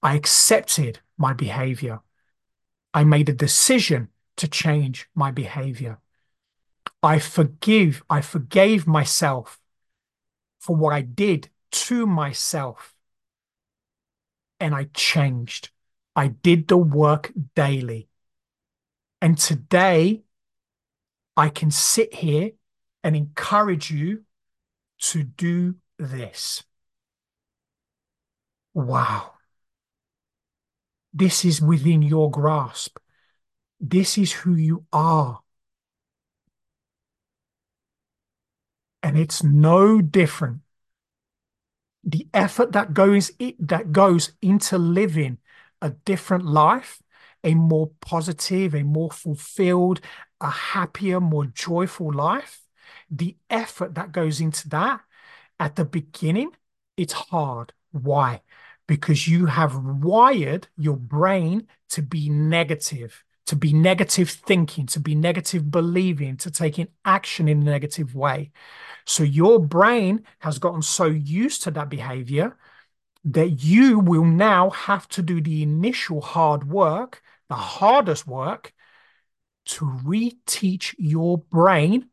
I 0.01 0.15
accepted 0.15 0.99
my 1.17 1.33
behavior. 1.33 1.99
I 2.93 3.03
made 3.03 3.29
a 3.29 3.33
decision 3.33 4.09
to 4.37 4.47
change 4.47 5.07
my 5.15 5.31
behavior. 5.31 5.99
I 7.03 7.19
forgive, 7.19 8.03
I 8.09 8.21
forgave 8.21 8.87
myself 8.87 9.59
for 10.59 10.75
what 10.75 10.93
I 10.93 11.01
did 11.01 11.49
to 11.71 12.05
myself. 12.05 12.95
And 14.59 14.75
I 14.75 14.89
changed. 14.93 15.71
I 16.15 16.27
did 16.27 16.67
the 16.67 16.77
work 16.77 17.31
daily. 17.55 18.07
And 19.21 19.37
today, 19.37 20.23
I 21.37 21.49
can 21.49 21.71
sit 21.71 22.13
here 22.13 22.51
and 23.03 23.15
encourage 23.15 23.89
you 23.89 24.23
to 24.99 25.23
do 25.23 25.75
this. 25.97 26.63
Wow. 28.73 29.37
This 31.13 31.45
is 31.45 31.61
within 31.61 32.01
your 32.01 32.29
grasp. 32.29 32.97
This 33.79 34.17
is 34.17 34.33
who 34.33 34.55
you 34.55 34.85
are. 34.93 35.41
And 39.03 39.17
it's 39.17 39.43
no 39.43 40.01
different. 40.01 40.61
The 42.03 42.27
effort 42.33 42.71
that 42.71 42.93
goes 42.93 43.31
it, 43.37 43.55
that 43.67 43.91
goes 43.91 44.31
into 44.41 44.77
living 44.77 45.37
a 45.81 45.91
different 45.91 46.45
life, 46.45 47.01
a 47.43 47.53
more 47.53 47.91
positive, 48.01 48.73
a 48.73 48.83
more 48.83 49.11
fulfilled, 49.11 50.01
a 50.39 50.49
happier, 50.49 51.19
more 51.19 51.45
joyful 51.45 52.11
life, 52.11 52.61
the 53.09 53.37
effort 53.49 53.93
that 53.95 54.11
goes 54.11 54.41
into 54.41 54.67
that 54.69 55.01
at 55.59 55.75
the 55.75 55.85
beginning, 55.85 56.51
it's 56.97 57.13
hard. 57.13 57.73
Why? 57.91 58.41
Because 58.91 59.25
you 59.25 59.45
have 59.45 59.73
wired 60.03 60.67
your 60.75 60.97
brain 60.97 61.65
to 61.87 62.01
be 62.01 62.27
negative, 62.27 63.23
to 63.45 63.55
be 63.55 63.71
negative 63.71 64.29
thinking, 64.29 64.85
to 64.85 64.99
be 64.99 65.15
negative 65.15 65.71
believing, 65.71 66.35
to 66.35 66.51
taking 66.51 66.89
action 67.05 67.47
in 67.47 67.61
a 67.61 67.63
negative 67.63 68.13
way. 68.13 68.51
So 69.05 69.23
your 69.23 69.59
brain 69.61 70.25
has 70.39 70.59
gotten 70.59 70.81
so 70.81 71.05
used 71.05 71.63
to 71.63 71.71
that 71.71 71.87
behavior 71.87 72.57
that 73.23 73.63
you 73.63 73.97
will 73.97 74.25
now 74.25 74.71
have 74.71 75.07
to 75.07 75.21
do 75.21 75.39
the 75.39 75.63
initial 75.63 76.19
hard 76.19 76.65
work, 76.65 77.21
the 77.47 77.55
hardest 77.55 78.27
work, 78.27 78.73
to 79.67 79.85
reteach 79.85 80.95
your 80.97 81.37
brain 81.37 82.09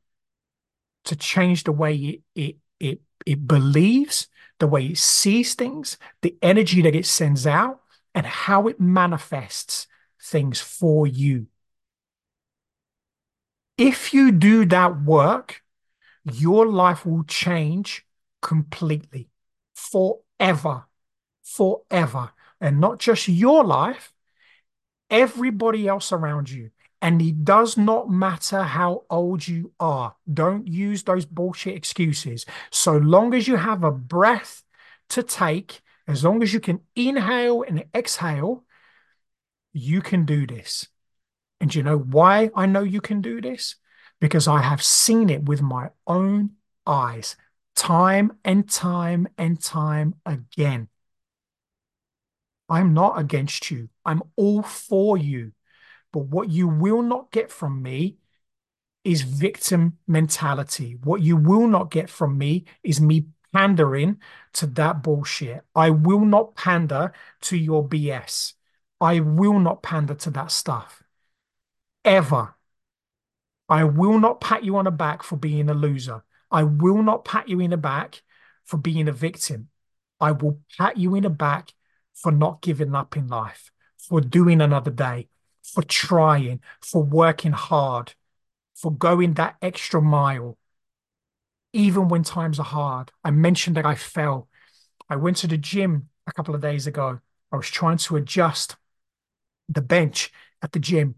to 1.06 1.16
change 1.16 1.64
the 1.64 1.72
way 1.72 1.96
it, 1.96 2.20
it, 2.36 2.56
it, 2.78 3.00
it 3.26 3.48
believes, 3.48 4.28
the 4.58 4.66
way 4.66 4.86
it 4.86 4.98
sees 4.98 5.54
things, 5.54 5.96
the 6.22 6.36
energy 6.42 6.82
that 6.82 6.94
it 6.94 7.06
sends 7.06 7.46
out, 7.46 7.80
and 8.14 8.26
how 8.26 8.66
it 8.68 8.80
manifests 8.80 9.86
things 10.20 10.60
for 10.60 11.06
you. 11.06 11.46
If 13.76 14.12
you 14.12 14.32
do 14.32 14.64
that 14.66 15.02
work, 15.02 15.62
your 16.24 16.66
life 16.66 17.06
will 17.06 17.24
change 17.24 18.04
completely, 18.42 19.30
forever, 19.74 20.86
forever. 21.42 22.32
And 22.60 22.80
not 22.80 22.98
just 22.98 23.28
your 23.28 23.64
life, 23.64 24.12
everybody 25.10 25.86
else 25.86 26.12
around 26.12 26.50
you. 26.50 26.70
And 27.00 27.22
it 27.22 27.44
does 27.44 27.76
not 27.76 28.10
matter 28.10 28.62
how 28.62 29.04
old 29.08 29.46
you 29.46 29.72
are. 29.78 30.16
Don't 30.32 30.66
use 30.66 31.04
those 31.04 31.24
bullshit 31.24 31.76
excuses. 31.76 32.44
So 32.70 32.96
long 32.96 33.34
as 33.34 33.46
you 33.46 33.56
have 33.56 33.84
a 33.84 33.92
breath 33.92 34.64
to 35.10 35.22
take, 35.22 35.80
as 36.08 36.24
long 36.24 36.42
as 36.42 36.52
you 36.52 36.58
can 36.60 36.80
inhale 36.96 37.62
and 37.62 37.84
exhale, 37.94 38.64
you 39.72 40.00
can 40.00 40.24
do 40.24 40.46
this. 40.46 40.88
And 41.60 41.72
you 41.74 41.82
know 41.82 41.98
why 41.98 42.50
I 42.54 42.66
know 42.66 42.82
you 42.82 43.00
can 43.00 43.20
do 43.20 43.40
this? 43.40 43.76
Because 44.20 44.48
I 44.48 44.62
have 44.62 44.82
seen 44.82 45.30
it 45.30 45.44
with 45.44 45.62
my 45.62 45.90
own 46.06 46.50
eyes, 46.86 47.36
time 47.76 48.32
and 48.44 48.68
time 48.68 49.28
and 49.38 49.62
time 49.62 50.14
again. 50.26 50.88
I'm 52.68 52.92
not 52.92 53.18
against 53.18 53.70
you. 53.70 53.88
I'm 54.04 54.22
all 54.36 54.62
for 54.62 55.16
you. 55.16 55.52
But 56.12 56.26
what 56.26 56.50
you 56.50 56.68
will 56.68 57.02
not 57.02 57.30
get 57.30 57.50
from 57.50 57.82
me 57.82 58.16
is 59.04 59.22
victim 59.22 59.98
mentality. 60.06 60.96
What 61.02 61.22
you 61.22 61.36
will 61.36 61.66
not 61.66 61.90
get 61.90 62.10
from 62.10 62.36
me 62.36 62.64
is 62.82 63.00
me 63.00 63.26
pandering 63.52 64.20
to 64.54 64.66
that 64.66 65.02
bullshit. 65.02 65.62
I 65.74 65.90
will 65.90 66.24
not 66.24 66.54
pander 66.54 67.12
to 67.42 67.56
your 67.56 67.86
BS. 67.86 68.54
I 69.00 69.20
will 69.20 69.58
not 69.58 69.82
pander 69.82 70.14
to 70.14 70.30
that 70.30 70.50
stuff. 70.50 71.02
Ever. 72.04 72.54
I 73.68 73.84
will 73.84 74.18
not 74.18 74.40
pat 74.40 74.64
you 74.64 74.76
on 74.76 74.86
the 74.86 74.90
back 74.90 75.22
for 75.22 75.36
being 75.36 75.68
a 75.68 75.74
loser. 75.74 76.24
I 76.50 76.62
will 76.62 77.02
not 77.02 77.24
pat 77.24 77.48
you 77.48 77.60
in 77.60 77.70
the 77.70 77.76
back 77.76 78.22
for 78.64 78.78
being 78.78 79.08
a 79.08 79.12
victim. 79.12 79.68
I 80.20 80.32
will 80.32 80.60
pat 80.76 80.96
you 80.96 81.14
in 81.14 81.22
the 81.22 81.30
back 81.30 81.72
for 82.14 82.32
not 82.32 82.62
giving 82.62 82.94
up 82.94 83.16
in 83.16 83.28
life, 83.28 83.70
for 83.96 84.20
doing 84.20 84.60
another 84.60 84.90
day, 84.90 85.28
for 85.74 85.82
trying, 85.82 86.60
for 86.80 87.02
working 87.02 87.52
hard, 87.52 88.14
for 88.74 88.92
going 88.92 89.34
that 89.34 89.56
extra 89.62 90.00
mile, 90.00 90.58
even 91.72 92.08
when 92.08 92.22
times 92.22 92.58
are 92.58 92.64
hard. 92.64 93.12
I 93.24 93.30
mentioned 93.30 93.76
that 93.76 93.86
I 93.86 93.94
fell. 93.94 94.48
I 95.08 95.16
went 95.16 95.38
to 95.38 95.46
the 95.46 95.58
gym 95.58 96.08
a 96.26 96.32
couple 96.32 96.54
of 96.54 96.60
days 96.62 96.86
ago. 96.86 97.20
I 97.52 97.56
was 97.56 97.68
trying 97.68 97.98
to 97.98 98.16
adjust 98.16 98.76
the 99.68 99.82
bench 99.82 100.32
at 100.62 100.72
the 100.72 100.78
gym 100.78 101.16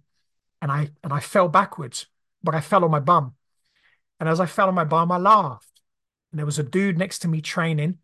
and 0.62 0.70
I 0.70 0.90
and 1.02 1.12
I 1.12 1.20
fell 1.20 1.48
backwards, 1.48 2.06
but 2.42 2.54
I 2.54 2.60
fell 2.60 2.84
on 2.84 2.90
my 2.90 3.00
bum. 3.00 3.34
And 4.18 4.28
as 4.28 4.40
I 4.40 4.46
fell 4.46 4.68
on 4.68 4.74
my 4.74 4.84
bum, 4.84 5.10
I 5.12 5.18
laughed. 5.18 5.80
And 6.30 6.38
there 6.38 6.46
was 6.46 6.58
a 6.58 6.62
dude 6.62 6.98
next 6.98 7.20
to 7.20 7.28
me 7.28 7.40
training, 7.40 7.98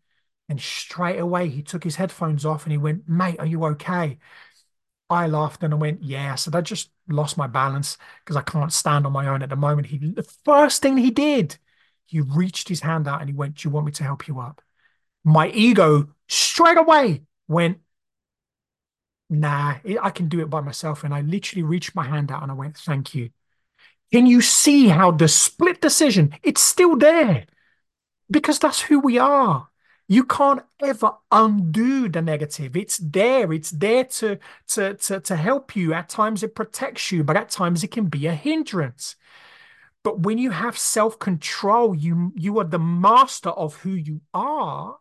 and 0.49 0.59
straight 0.59 1.19
away 1.19 1.49
he 1.49 1.61
took 1.61 1.83
his 1.83 1.95
headphones 1.97 2.45
off 2.45 2.63
and 2.65 2.71
he 2.71 2.77
went, 2.77 3.07
Mate, 3.07 3.39
are 3.39 3.45
you 3.45 3.65
okay? 3.65 4.19
I 5.09 5.27
laughed 5.27 5.63
and 5.63 5.73
I 5.73 5.77
went, 5.77 6.03
Yeah. 6.03 6.35
Said, 6.35 6.55
I 6.55 6.61
just 6.61 6.91
lost 7.07 7.37
my 7.37 7.47
balance 7.47 7.97
because 8.23 8.35
I 8.35 8.41
can't 8.41 8.73
stand 8.73 9.05
on 9.05 9.13
my 9.13 9.27
own 9.27 9.41
at 9.41 9.49
the 9.49 9.55
moment. 9.55 9.87
He 9.87 9.97
the 9.97 10.23
first 10.45 10.81
thing 10.81 10.97
he 10.97 11.11
did, 11.11 11.57
he 12.05 12.21
reached 12.21 12.69
his 12.69 12.81
hand 12.81 13.07
out 13.07 13.21
and 13.21 13.29
he 13.29 13.35
went, 13.35 13.55
Do 13.55 13.67
you 13.67 13.73
want 13.73 13.85
me 13.85 13.91
to 13.93 14.03
help 14.03 14.27
you 14.27 14.39
up? 14.39 14.61
My 15.23 15.49
ego 15.49 16.09
straight 16.27 16.77
away 16.77 17.23
went, 17.47 17.79
Nah, 19.29 19.75
I 20.01 20.09
can 20.11 20.29
do 20.29 20.39
it 20.39 20.49
by 20.49 20.61
myself. 20.61 21.03
And 21.03 21.13
I 21.13 21.21
literally 21.21 21.63
reached 21.63 21.95
my 21.95 22.05
hand 22.05 22.31
out 22.31 22.43
and 22.43 22.51
I 22.51 22.55
went, 22.55 22.77
Thank 22.77 23.13
you. 23.13 23.29
Can 24.13 24.25
you 24.27 24.41
see 24.41 24.87
how 24.87 25.11
the 25.11 25.27
split 25.27 25.81
decision, 25.81 26.35
it's 26.43 26.61
still 26.61 26.97
there 26.97 27.45
because 28.31 28.59
that's 28.59 28.81
who 28.81 28.99
we 28.99 29.17
are. 29.19 29.69
You 30.07 30.23
can't 30.23 30.61
ever 30.81 31.11
undo 31.31 32.07
the 32.07 32.21
negative. 32.21 32.77
It's 32.77 32.97
there. 32.97 33.51
It's 33.51 33.71
there 33.71 34.05
to, 34.05 34.39
to, 34.69 34.93
to, 34.93 35.19
to 35.19 35.35
help 35.35 35.75
you. 35.75 35.93
At 35.93 36.09
times 36.09 36.43
it 36.43 36.55
protects 36.55 37.11
you, 37.11 37.23
but 37.23 37.35
at 37.35 37.49
times 37.49 37.83
it 37.83 37.91
can 37.91 38.05
be 38.05 38.27
a 38.27 38.33
hindrance. 38.33 39.15
But 40.03 40.19
when 40.21 40.37
you 40.37 40.51
have 40.51 40.77
self-control, 40.77 41.95
you 41.95 42.31
you 42.35 42.57
are 42.59 42.63
the 42.63 42.79
master 42.79 43.49
of 43.49 43.75
who 43.77 43.91
you 43.91 44.21
are. 44.33 44.97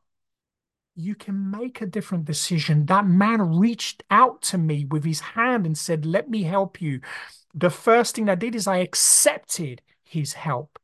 You 0.96 1.14
can 1.14 1.50
make 1.50 1.80
a 1.80 1.86
different 1.86 2.24
decision. 2.24 2.86
That 2.86 3.06
man 3.06 3.58
reached 3.58 4.02
out 4.10 4.42
to 4.42 4.58
me 4.58 4.84
with 4.84 5.04
his 5.04 5.20
hand 5.20 5.66
and 5.66 5.78
said, 5.78 6.04
Let 6.04 6.28
me 6.28 6.42
help 6.42 6.80
you 6.80 7.00
the 7.56 7.70
first 7.70 8.14
thing 8.14 8.28
I 8.28 8.34
did 8.34 8.54
is 8.54 8.66
I 8.66 8.78
accepted 8.78 9.80
his 10.04 10.34
help. 10.34 10.78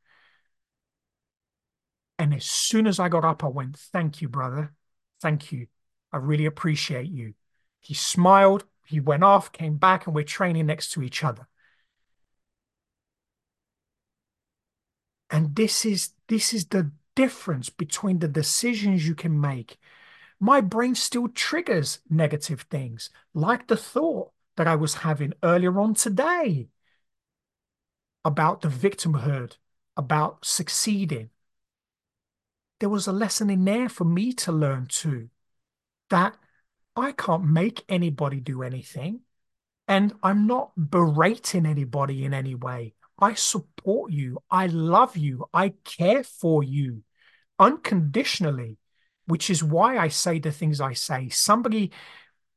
And 2.23 2.33
as 2.33 2.45
soon 2.45 2.87
as 2.87 3.01
I 3.01 3.09
got 3.09 3.25
up, 3.25 3.43
I 3.43 3.47
went, 3.47 3.75
Thank 3.75 4.21
you, 4.21 4.29
brother. 4.29 4.73
Thank 5.21 5.51
you. 5.51 5.67
I 6.09 6.17
really 6.19 6.45
appreciate 6.45 7.09
you. 7.09 7.33
He 7.81 7.93
smiled, 7.93 8.63
he 8.85 9.01
went 9.01 9.25
off, 9.25 9.51
came 9.51 9.75
back, 9.75 10.05
and 10.05 10.15
we're 10.15 10.23
training 10.23 10.67
next 10.67 10.93
to 10.93 11.03
each 11.03 11.21
other. 11.21 11.49
And 15.29 15.53
this 15.53 15.83
is 15.85 16.11
this 16.29 16.53
is 16.53 16.67
the 16.67 16.93
difference 17.13 17.67
between 17.69 18.19
the 18.19 18.29
decisions 18.29 19.05
you 19.05 19.15
can 19.15 19.41
make. 19.41 19.77
My 20.39 20.61
brain 20.61 20.95
still 20.95 21.27
triggers 21.27 21.99
negative 22.09 22.61
things, 22.71 23.09
like 23.33 23.67
the 23.67 23.75
thought 23.75 24.31
that 24.55 24.65
I 24.67 24.77
was 24.77 24.93
having 24.93 25.33
earlier 25.43 25.77
on 25.77 25.93
today 25.93 26.69
about 28.23 28.61
the 28.61 28.69
victimhood, 28.69 29.57
about 29.97 30.45
succeeding. 30.45 31.31
There 32.79 32.89
was 32.89 33.07
a 33.07 33.13
lesson 33.13 33.49
in 33.49 33.65
there 33.65 33.89
for 33.89 34.03
me 34.03 34.33
to 34.33 34.51
learn 34.51 34.87
too 34.87 35.29
that 36.09 36.35
I 36.95 37.11
can't 37.11 37.45
make 37.45 37.83
anybody 37.89 38.39
do 38.39 38.61
anything. 38.61 39.21
And 39.87 40.13
I'm 40.23 40.47
not 40.47 40.71
berating 40.77 41.65
anybody 41.65 42.23
in 42.23 42.33
any 42.33 42.55
way. 42.55 42.93
I 43.19 43.33
support 43.33 44.11
you. 44.11 44.39
I 44.49 44.67
love 44.67 45.17
you. 45.17 45.45
I 45.53 45.73
care 45.83 46.23
for 46.23 46.63
you 46.63 47.03
unconditionally, 47.59 48.77
which 49.25 49.49
is 49.49 49.63
why 49.63 49.97
I 49.97 50.07
say 50.07 50.39
the 50.39 50.51
things 50.51 50.81
I 50.81 50.93
say. 50.93 51.29
Somebody, 51.29 51.91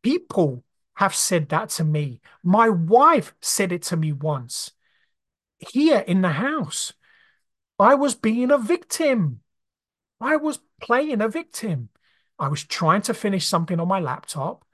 people 0.02 0.64
have 0.94 1.14
said 1.14 1.48
that 1.50 1.68
to 1.70 1.84
me. 1.84 2.20
My 2.42 2.68
wife 2.68 3.34
said 3.40 3.72
it 3.72 3.82
to 3.82 3.96
me 3.96 4.12
once 4.12 4.72
here 5.58 6.00
in 6.00 6.22
the 6.22 6.30
house. 6.30 6.92
I 7.78 7.94
was 7.94 8.14
being 8.14 8.50
a 8.50 8.58
victim. 8.58 9.40
I 10.20 10.36
was 10.36 10.58
playing 10.80 11.20
a 11.20 11.28
victim. 11.28 11.90
I 12.38 12.48
was 12.48 12.64
trying 12.64 13.02
to 13.02 13.14
finish 13.14 13.46
something 13.46 13.80
on 13.80 13.88
my 13.88 14.00
laptop 14.00 14.64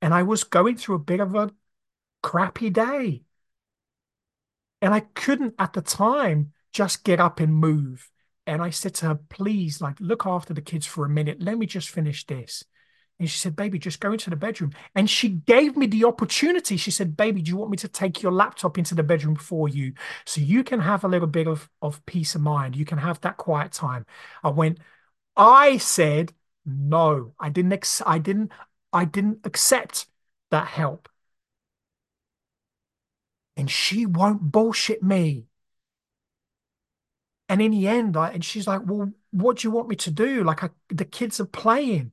and 0.00 0.12
I 0.12 0.22
was 0.22 0.44
going 0.44 0.76
through 0.76 0.96
a 0.96 1.00
bit 1.00 1.20
of 1.20 1.34
a 1.34 1.50
crappy 2.22 2.70
day. 2.70 3.24
And 4.80 4.92
I 4.92 5.00
couldn't 5.00 5.54
at 5.58 5.72
the 5.72 5.80
time 5.80 6.52
just 6.72 7.04
get 7.04 7.20
up 7.20 7.40
and 7.40 7.54
move. 7.54 8.10
And 8.46 8.60
I 8.60 8.70
said 8.70 8.94
to 8.96 9.06
her, 9.06 9.14
please, 9.14 9.80
like, 9.80 9.98
look 10.00 10.26
after 10.26 10.52
the 10.52 10.60
kids 10.60 10.84
for 10.86 11.06
a 11.06 11.08
minute. 11.08 11.40
Let 11.40 11.56
me 11.56 11.64
just 11.64 11.88
finish 11.88 12.26
this. 12.26 12.64
And 13.20 13.30
she 13.30 13.38
said, 13.38 13.54
Baby, 13.54 13.78
just 13.78 14.00
go 14.00 14.12
into 14.12 14.28
the 14.30 14.36
bedroom. 14.36 14.72
And 14.94 15.08
she 15.08 15.28
gave 15.28 15.76
me 15.76 15.86
the 15.86 16.04
opportunity. 16.04 16.76
She 16.76 16.90
said, 16.90 17.16
Baby, 17.16 17.42
do 17.42 17.50
you 17.50 17.56
want 17.56 17.70
me 17.70 17.76
to 17.78 17.88
take 17.88 18.22
your 18.22 18.32
laptop 18.32 18.76
into 18.76 18.94
the 18.94 19.02
bedroom 19.04 19.36
for 19.36 19.68
you 19.68 19.92
so 20.26 20.40
you 20.40 20.64
can 20.64 20.80
have 20.80 21.04
a 21.04 21.08
little 21.08 21.28
bit 21.28 21.46
of, 21.46 21.70
of 21.80 22.04
peace 22.06 22.34
of 22.34 22.40
mind? 22.42 22.76
You 22.76 22.84
can 22.84 22.98
have 22.98 23.20
that 23.20 23.36
quiet 23.36 23.72
time. 23.72 24.04
I 24.42 24.50
went, 24.50 24.78
I 25.36 25.78
said, 25.78 26.34
no, 26.66 27.34
I 27.40 27.50
didn't, 27.50 27.72
ex- 27.74 28.02
I 28.06 28.18
didn't, 28.18 28.52
I 28.92 29.04
didn't 29.04 29.40
accept 29.44 30.06
that 30.50 30.68
help. 30.68 31.08
And 33.56 33.68
she 33.68 34.06
won't 34.06 34.52
bullshit 34.52 35.02
me. 35.02 35.46
And 37.48 37.60
in 37.60 37.72
the 37.72 37.88
end, 37.88 38.16
I, 38.16 38.30
and 38.30 38.44
she's 38.44 38.66
like, 38.66 38.82
well, 38.84 39.12
what 39.30 39.58
do 39.58 39.68
you 39.68 39.70
want 39.72 39.88
me 39.88 39.96
to 39.96 40.10
do? 40.10 40.42
Like 40.44 40.64
I, 40.64 40.70
the 40.88 41.04
kids 41.04 41.40
are 41.40 41.46
playing. 41.46 42.12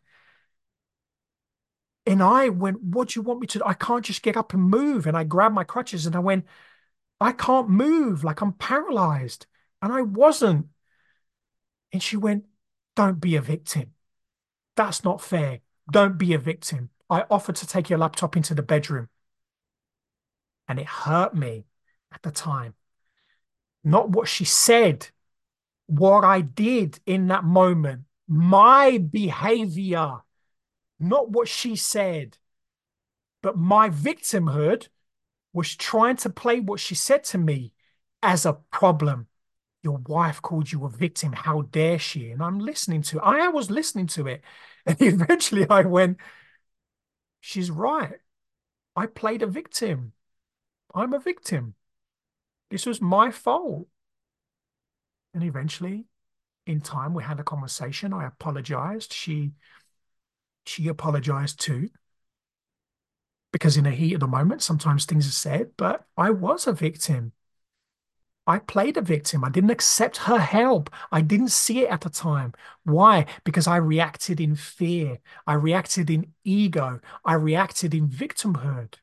And 2.06 2.24
I 2.24 2.50
went, 2.50 2.82
What 2.82 3.10
do 3.10 3.20
you 3.20 3.24
want 3.24 3.40
me 3.40 3.48
to 3.48 3.60
do? 3.60 3.64
I 3.66 3.74
can't 3.74 4.06
just 4.06 4.24
get 4.24 4.38
up 4.38 4.54
and 4.54 4.64
move. 4.64 5.06
And 5.06 5.16
I 5.16 5.24
grabbed 5.24 5.56
my 5.56 5.64
crutches 5.64 6.06
and 6.06 6.16
I 6.16 6.20
went, 6.20 6.46
I 7.20 7.32
can't 7.32 7.70
move. 7.70 8.24
Like 8.24 8.42
I'm 8.42 8.54
paralyzed. 8.54 9.46
And 9.82 9.94
I 9.94 10.02
wasn't. 10.02 10.68
And 11.94 12.02
she 12.02 12.18
went, 12.18 12.46
Don't 12.96 13.20
be 13.20 13.36
a 13.36 13.42
victim. 13.42 13.94
That's 14.76 15.04
not 15.04 15.22
fair. 15.22 15.60
Don't 15.92 16.18
be 16.18 16.34
a 16.34 16.40
victim. 16.40 16.90
I 17.10 17.26
offered 17.30 17.58
to 17.58 17.68
take 17.68 17.90
your 17.90 18.00
laptop 18.00 18.38
into 18.38 18.56
the 18.56 18.64
bedroom. 18.64 19.10
And 20.68 20.80
it 20.80 20.86
hurt 20.86 21.36
me 21.36 21.66
at 22.14 22.22
the 22.24 22.32
time. 22.32 22.74
Not 23.84 24.10
what 24.10 24.28
she 24.28 24.46
said, 24.46 25.10
what 25.88 26.24
I 26.24 26.42
did 26.42 27.00
in 27.06 27.28
that 27.28 27.44
moment, 27.44 28.04
my 28.28 28.98
behavior 28.98 30.22
not 31.02 31.32
what 31.32 31.48
she 31.48 31.76
said, 31.76 32.38
but 33.42 33.58
my 33.58 33.90
victimhood 33.90 34.88
was 35.54 35.76
trying 35.76 36.16
to 36.18 36.30
play 36.30 36.60
what 36.60 36.80
she 36.80 36.96
said 36.96 37.24
to 37.26 37.38
me 37.38 37.74
as 38.22 38.46
a 38.46 38.54
problem. 38.72 39.28
Your 39.84 39.98
wife 39.98 40.42
called 40.42 40.72
you 40.72 40.86
a 40.86 40.90
victim. 40.90 41.34
How 41.34 41.64
dare 41.64 41.98
she? 41.98 42.30
And 42.30 42.42
I'm 42.42 42.60
listening 42.60 43.02
to. 43.04 43.20
I 43.20 43.48
was 43.48 43.72
listening 43.72 44.08
to 44.08 44.28
it. 44.28 44.42
And 44.86 45.00
eventually 45.00 45.70
I 45.70 45.82
went, 45.82 46.18
She's 47.40 47.70
right. 47.70 48.20
I 48.96 49.06
played 49.08 49.42
a 49.42 49.48
victim. 49.48 50.14
I'm 50.94 51.14
a 51.14 51.20
victim. 51.20 51.76
This 52.70 52.86
was 52.86 53.02
my 53.02 53.32
fault. 53.32 53.88
And 55.34 55.44
eventually, 55.44 56.06
in 56.66 56.82
time, 56.82 57.14
we 57.14 57.24
had 57.24 57.40
a 57.40 57.44
conversation. 57.44 58.14
I 58.14 58.26
apologized. 58.28 59.14
She 59.14 59.52
she 60.66 60.88
apologized 60.88 61.60
too. 61.60 61.90
Because 63.52 63.78
in 63.78 63.84
the 63.84 63.92
heat 63.92 64.14
of 64.14 64.22
the 64.22 64.28
moment, 64.28 64.62
sometimes 64.62 65.06
things 65.06 65.28
are 65.28 65.32
said, 65.32 65.72
but 65.78 66.06
I 66.16 66.30
was 66.30 66.68
a 66.68 66.74
victim. 66.74 67.34
I 68.48 68.60
played 68.60 68.98
a 68.98 69.02
victim. 69.02 69.44
I 69.44 69.50
didn't 69.50 69.70
accept 69.70 70.18
her 70.18 70.40
help. 70.40 70.90
I 71.12 71.22
didn't 71.22 71.50
see 71.50 71.82
it 71.84 71.90
at 71.90 72.02
the 72.02 72.10
time. 72.10 72.54
Why? 72.84 73.26
Because 73.44 73.68
I 73.68 73.78
reacted 73.78 74.40
in 74.40 74.56
fear. 74.56 75.20
I 75.46 75.54
reacted 75.54 76.10
in 76.10 76.34
ego. 76.44 77.02
I 77.24 77.34
reacted 77.34 77.94
in 77.94 78.10
victimhood. 78.10 78.96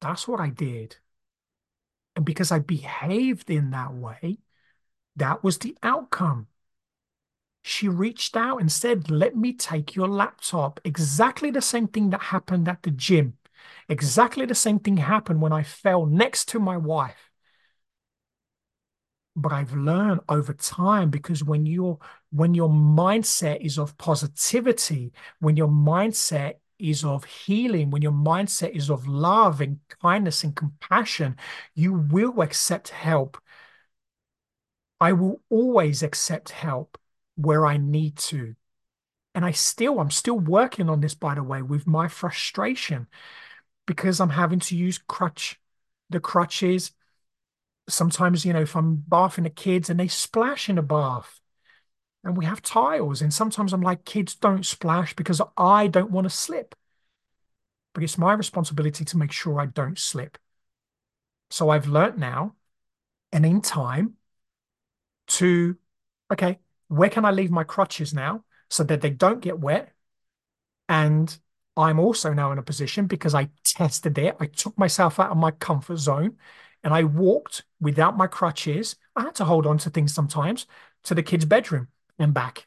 That's 0.00 0.28
what 0.28 0.40
I 0.40 0.50
did. 0.50 0.96
And 2.14 2.24
because 2.24 2.52
I 2.52 2.58
behaved 2.58 3.50
in 3.50 3.70
that 3.70 3.92
way, 3.94 4.38
that 5.16 5.42
was 5.42 5.58
the 5.58 5.76
outcome. 5.82 6.46
She 7.62 7.88
reached 7.88 8.36
out 8.36 8.60
and 8.60 8.70
said, 8.70 9.10
Let 9.10 9.36
me 9.36 9.52
take 9.52 9.94
your 9.94 10.08
laptop. 10.08 10.80
Exactly 10.84 11.50
the 11.50 11.62
same 11.62 11.86
thing 11.88 12.10
that 12.10 12.22
happened 12.22 12.68
at 12.68 12.82
the 12.82 12.90
gym. 12.90 13.38
Exactly 13.88 14.46
the 14.46 14.54
same 14.54 14.80
thing 14.80 14.96
happened 14.96 15.40
when 15.40 15.52
I 15.52 15.62
fell 15.62 16.06
next 16.06 16.48
to 16.50 16.58
my 16.58 16.76
wife. 16.76 17.30
But 19.34 19.52
I've 19.52 19.72
learned 19.72 20.20
over 20.28 20.52
time 20.52 21.08
because 21.10 21.42
when 21.42 21.64
your 21.64 21.98
when 22.30 22.54
your 22.54 22.68
mindset 22.68 23.60
is 23.64 23.78
of 23.78 23.96
positivity, 23.96 25.12
when 25.40 25.56
your 25.56 25.68
mindset 25.68 26.56
is 26.78 27.04
of 27.04 27.24
healing, 27.24 27.90
when 27.90 28.02
your 28.02 28.12
mindset 28.12 28.72
is 28.72 28.90
of 28.90 29.06
love 29.06 29.60
and 29.60 29.78
kindness 30.02 30.44
and 30.44 30.54
compassion, 30.54 31.36
you 31.74 31.92
will 31.94 32.42
accept 32.42 32.90
help. 32.90 33.38
I 35.00 35.12
will 35.12 35.40
always 35.50 36.02
accept 36.02 36.50
help 36.50 36.98
where 37.36 37.66
I 37.66 37.76
need 37.76 38.16
to. 38.16 38.54
And 39.34 39.44
I 39.44 39.52
still, 39.52 39.98
I'm 39.98 40.10
still 40.10 40.38
working 40.38 40.88
on 40.88 41.00
this, 41.00 41.14
by 41.14 41.34
the 41.34 41.42
way, 41.42 41.62
with 41.62 41.86
my 41.86 42.08
frustration 42.08 43.06
because 43.86 44.20
I'm 44.20 44.30
having 44.30 44.60
to 44.60 44.76
use 44.76 44.98
crutch, 44.98 45.58
the 46.10 46.20
crutches. 46.20 46.92
Sometimes, 47.88 48.44
you 48.44 48.52
know, 48.52 48.60
if 48.60 48.76
I'm 48.76 48.96
bathing 48.96 49.44
the 49.44 49.50
kids 49.50 49.90
and 49.90 49.98
they 49.98 50.08
splash 50.08 50.68
in 50.68 50.76
the 50.76 50.82
bath 50.82 51.40
and 52.22 52.36
we 52.36 52.44
have 52.44 52.62
tiles, 52.62 53.22
and 53.22 53.32
sometimes 53.32 53.72
I'm 53.72 53.80
like, 53.80 54.04
kids 54.04 54.34
don't 54.34 54.64
splash 54.64 55.14
because 55.14 55.40
I 55.56 55.88
don't 55.88 56.10
want 56.10 56.26
to 56.26 56.30
slip. 56.30 56.74
But 57.94 58.04
it's 58.04 58.18
my 58.18 58.32
responsibility 58.32 59.04
to 59.04 59.18
make 59.18 59.32
sure 59.32 59.60
I 59.60 59.66
don't 59.66 59.98
slip. 59.98 60.38
So 61.50 61.68
I've 61.68 61.86
learnt 61.86 62.16
now 62.16 62.54
and 63.32 63.44
in 63.44 63.60
time 63.60 64.16
to, 65.26 65.76
okay, 66.32 66.58
where 66.92 67.08
can 67.08 67.24
I 67.24 67.30
leave 67.30 67.50
my 67.50 67.64
crutches 67.64 68.12
now 68.12 68.44
so 68.68 68.84
that 68.84 69.00
they 69.00 69.10
don't 69.10 69.40
get 69.40 69.58
wet? 69.58 69.92
And 70.88 71.36
I'm 71.74 71.98
also 71.98 72.34
now 72.34 72.52
in 72.52 72.58
a 72.58 72.62
position 72.62 73.06
because 73.06 73.34
I 73.34 73.48
tested 73.64 74.18
it. 74.18 74.36
I 74.40 74.46
took 74.46 74.76
myself 74.76 75.18
out 75.18 75.30
of 75.30 75.38
my 75.38 75.52
comfort 75.52 75.96
zone 75.96 76.36
and 76.84 76.92
I 76.92 77.04
walked 77.04 77.64
without 77.80 78.18
my 78.18 78.26
crutches. 78.26 78.96
I 79.16 79.22
had 79.22 79.34
to 79.36 79.44
hold 79.44 79.66
on 79.66 79.78
to 79.78 79.90
things 79.90 80.12
sometimes 80.12 80.66
to 81.04 81.14
the 81.14 81.22
kids' 81.22 81.46
bedroom 81.46 81.88
and 82.18 82.34
back. 82.34 82.66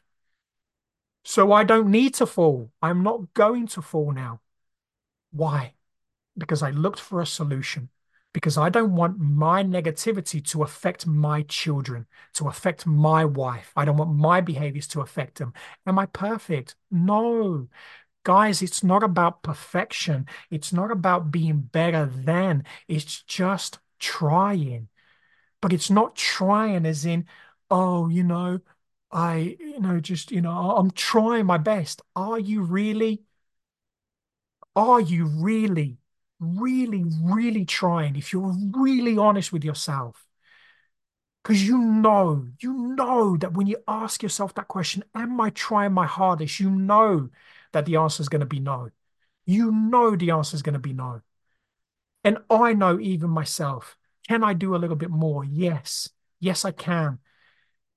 So 1.24 1.52
I 1.52 1.62
don't 1.62 1.90
need 1.90 2.14
to 2.14 2.26
fall. 2.26 2.72
I'm 2.82 3.04
not 3.04 3.32
going 3.34 3.68
to 3.68 3.82
fall 3.82 4.12
now. 4.12 4.40
Why? 5.30 5.74
Because 6.36 6.62
I 6.62 6.70
looked 6.70 7.00
for 7.00 7.20
a 7.20 7.26
solution 7.26 7.90
because 8.36 8.58
I 8.58 8.68
don't 8.68 8.94
want 8.94 9.18
my 9.18 9.64
negativity 9.64 10.46
to 10.48 10.62
affect 10.62 11.06
my 11.06 11.40
children, 11.44 12.06
to 12.34 12.48
affect 12.48 12.84
my 12.84 13.24
wife. 13.24 13.72
I 13.74 13.86
don't 13.86 13.96
want 13.96 14.14
my 14.14 14.42
behaviors 14.42 14.86
to 14.88 15.00
affect 15.00 15.38
them. 15.38 15.54
Am 15.86 15.98
I 15.98 16.04
perfect? 16.04 16.74
No. 16.90 17.68
Guys, 18.24 18.60
it's 18.60 18.84
not 18.84 19.02
about 19.02 19.42
perfection. 19.42 20.26
It's 20.50 20.70
not 20.70 20.90
about 20.90 21.30
being 21.30 21.62
better 21.62 22.04
than. 22.04 22.64
It's 22.88 23.22
just 23.22 23.78
trying. 23.98 24.88
But 25.62 25.72
it's 25.72 25.88
not 25.88 26.14
trying 26.14 26.84
as 26.84 27.06
in, 27.06 27.24
oh, 27.70 28.08
you 28.10 28.22
know, 28.22 28.60
I, 29.10 29.56
you 29.58 29.80
know, 29.80 29.98
just, 29.98 30.30
you 30.30 30.42
know, 30.42 30.76
I'm 30.76 30.90
trying 30.90 31.46
my 31.46 31.56
best. 31.56 32.02
Are 32.14 32.38
you 32.38 32.60
really? 32.60 33.22
Are 34.76 35.00
you 35.00 35.24
really? 35.24 35.96
Really, 36.40 37.04
really 37.22 37.64
trying, 37.64 38.16
if 38.16 38.32
you're 38.32 38.54
really 38.74 39.16
honest 39.18 39.52
with 39.52 39.64
yourself, 39.64 40.26
because 41.42 41.62
you 41.66 41.78
know, 41.78 42.46
you 42.60 42.72
know 42.72 43.36
that 43.36 43.52
when 43.54 43.66
you 43.66 43.76
ask 43.86 44.22
yourself 44.22 44.54
that 44.54 44.68
question, 44.68 45.04
am 45.14 45.40
I 45.40 45.50
trying 45.50 45.92
my 45.92 46.06
hardest? 46.06 46.58
You 46.58 46.70
know 46.70 47.30
that 47.72 47.86
the 47.86 47.96
answer 47.96 48.20
is 48.22 48.28
going 48.28 48.40
to 48.40 48.46
be 48.46 48.58
no. 48.60 48.90
You 49.46 49.72
know 49.72 50.16
the 50.16 50.30
answer 50.32 50.56
is 50.56 50.62
going 50.62 50.74
to 50.74 50.78
be 50.80 50.92
no. 50.92 51.22
And 52.24 52.38
I 52.50 52.72
know 52.74 52.98
even 53.00 53.30
myself, 53.30 53.96
can 54.28 54.42
I 54.42 54.52
do 54.54 54.74
a 54.74 54.78
little 54.78 54.96
bit 54.96 55.10
more? 55.10 55.44
Yes. 55.44 56.10
Yes, 56.40 56.64
I 56.64 56.72
can. 56.72 57.20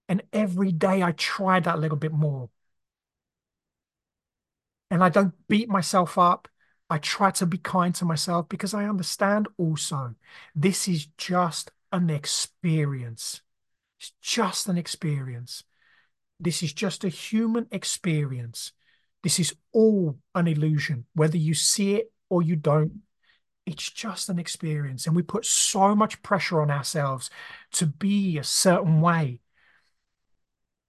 And 0.09 0.23
every 0.33 0.71
day 0.73 1.03
I 1.03 1.13
try 1.13 1.59
that 1.61 1.79
little 1.79 1.97
bit 1.97 2.13
more. 2.13 2.49
And 4.91 5.03
I 5.03 5.09
don't 5.09 5.33
beat 5.47 5.69
myself 5.69 6.17
up. 6.17 6.47
I 6.89 6.97
try 6.97 7.31
to 7.31 7.45
be 7.45 7.57
kind 7.57 7.93
to 7.95 8.05
myself 8.05 8.49
because 8.49 8.73
I 8.73 8.85
understand 8.85 9.47
also 9.57 10.15
this 10.55 10.87
is 10.87 11.05
just 11.17 11.71
an 11.91 12.09
experience. 12.09 13.41
It's 13.99 14.13
just 14.21 14.67
an 14.67 14.77
experience. 14.77 15.63
This 16.39 16.63
is 16.63 16.73
just 16.73 17.03
a 17.03 17.09
human 17.09 17.67
experience. 17.71 18.71
This 19.23 19.39
is 19.39 19.53
all 19.71 20.17
an 20.33 20.47
illusion, 20.47 21.05
whether 21.13 21.37
you 21.37 21.53
see 21.53 21.95
it 21.95 22.11
or 22.29 22.41
you 22.41 22.55
don't. 22.55 23.01
It's 23.65 23.91
just 23.91 24.29
an 24.29 24.39
experience. 24.39 25.05
And 25.05 25.15
we 25.15 25.21
put 25.21 25.45
so 25.45 25.95
much 25.95 26.21
pressure 26.23 26.61
on 26.61 26.71
ourselves 26.71 27.29
to 27.73 27.85
be 27.85 28.37
a 28.37 28.43
certain 28.43 29.01
way, 29.01 29.41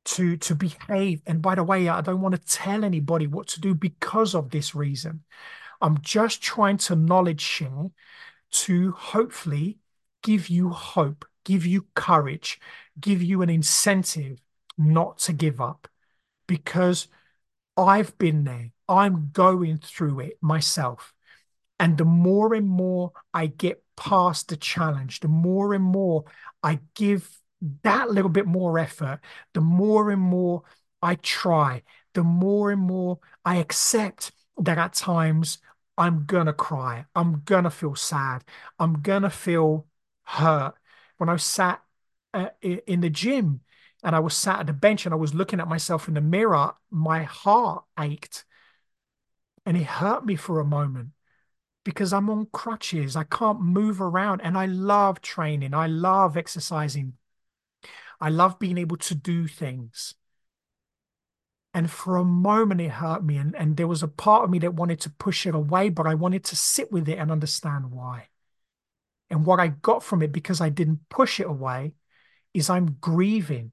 to, 0.06 0.36
to 0.38 0.54
behave. 0.54 1.20
And 1.26 1.42
by 1.42 1.56
the 1.56 1.64
way, 1.64 1.88
I 1.88 2.00
don't 2.00 2.22
want 2.22 2.36
to 2.36 2.40
tell 2.40 2.84
anybody 2.84 3.26
what 3.26 3.48
to 3.48 3.60
do 3.60 3.74
because 3.74 4.34
of 4.34 4.50
this 4.50 4.74
reason. 4.74 5.24
I'm 5.80 6.00
just 6.00 6.42
trying 6.42 6.76
to 6.78 6.96
knowledge 6.96 7.40
share 7.40 7.90
to 8.50 8.92
hopefully 8.92 9.78
give 10.22 10.48
you 10.48 10.70
hope, 10.70 11.24
give 11.44 11.64
you 11.64 11.86
courage, 11.94 12.60
give 12.98 13.22
you 13.22 13.42
an 13.42 13.50
incentive 13.50 14.40
not 14.76 15.18
to 15.18 15.32
give 15.32 15.60
up 15.60 15.88
because 16.46 17.08
I've 17.76 18.16
been 18.18 18.44
there. 18.44 18.72
I'm 18.88 19.30
going 19.32 19.78
through 19.78 20.20
it 20.20 20.38
myself. 20.40 21.14
And 21.78 21.96
the 21.96 22.04
more 22.04 22.54
and 22.54 22.68
more 22.68 23.12
I 23.32 23.46
get 23.46 23.82
past 23.96 24.48
the 24.48 24.56
challenge, 24.56 25.20
the 25.20 25.28
more 25.28 25.72
and 25.72 25.84
more 25.84 26.24
I 26.62 26.80
give 26.94 27.30
that 27.82 28.10
little 28.10 28.30
bit 28.30 28.46
more 28.46 28.78
effort, 28.78 29.20
the 29.54 29.60
more 29.60 30.10
and 30.10 30.20
more 30.20 30.62
I 31.02 31.14
try, 31.16 31.82
the 32.14 32.24
more 32.24 32.70
and 32.70 32.80
more 32.80 33.20
I 33.44 33.56
accept 33.56 34.32
that 34.58 34.78
at 34.78 34.92
times 34.92 35.58
I'm 36.00 36.24
gonna 36.24 36.54
cry. 36.54 37.04
I'm 37.14 37.42
gonna 37.44 37.70
feel 37.70 37.94
sad. 37.94 38.42
I'm 38.78 39.02
gonna 39.02 39.28
feel 39.28 39.86
hurt. 40.24 40.74
When 41.18 41.28
I 41.28 41.36
sat 41.36 41.82
uh, 42.32 42.48
in 42.62 43.02
the 43.02 43.10
gym 43.10 43.60
and 44.02 44.16
I 44.16 44.20
was 44.20 44.34
sat 44.34 44.60
at 44.60 44.66
the 44.66 44.72
bench 44.72 45.04
and 45.04 45.12
I 45.12 45.18
was 45.18 45.34
looking 45.34 45.60
at 45.60 45.68
myself 45.68 46.08
in 46.08 46.14
the 46.14 46.22
mirror, 46.22 46.72
my 46.90 47.24
heart 47.24 47.84
ached 47.98 48.46
and 49.66 49.76
it 49.76 49.84
hurt 49.84 50.24
me 50.24 50.36
for 50.36 50.58
a 50.58 50.64
moment 50.64 51.10
because 51.84 52.14
I'm 52.14 52.30
on 52.30 52.46
crutches. 52.50 53.14
I 53.14 53.24
can't 53.24 53.60
move 53.60 54.00
around 54.00 54.40
and 54.40 54.56
I 54.56 54.64
love 54.64 55.20
training. 55.20 55.74
I 55.74 55.86
love 55.86 56.34
exercising. 56.34 57.18
I 58.18 58.30
love 58.30 58.58
being 58.58 58.78
able 58.78 58.96
to 58.96 59.14
do 59.14 59.46
things. 59.46 60.14
And 61.72 61.90
for 61.90 62.16
a 62.16 62.24
moment, 62.24 62.80
it 62.80 62.90
hurt 62.90 63.24
me. 63.24 63.36
And, 63.36 63.54
and 63.54 63.76
there 63.76 63.86
was 63.86 64.02
a 64.02 64.08
part 64.08 64.44
of 64.44 64.50
me 64.50 64.58
that 64.60 64.74
wanted 64.74 65.00
to 65.02 65.10
push 65.10 65.46
it 65.46 65.54
away, 65.54 65.88
but 65.88 66.06
I 66.06 66.14
wanted 66.14 66.44
to 66.44 66.56
sit 66.56 66.90
with 66.90 67.08
it 67.08 67.18
and 67.18 67.30
understand 67.30 67.92
why. 67.92 68.28
And 69.30 69.46
what 69.46 69.60
I 69.60 69.68
got 69.68 70.02
from 70.02 70.22
it, 70.22 70.32
because 70.32 70.60
I 70.60 70.68
didn't 70.68 71.08
push 71.08 71.38
it 71.38 71.46
away, 71.46 71.94
is 72.52 72.68
I'm 72.68 72.96
grieving. 73.00 73.72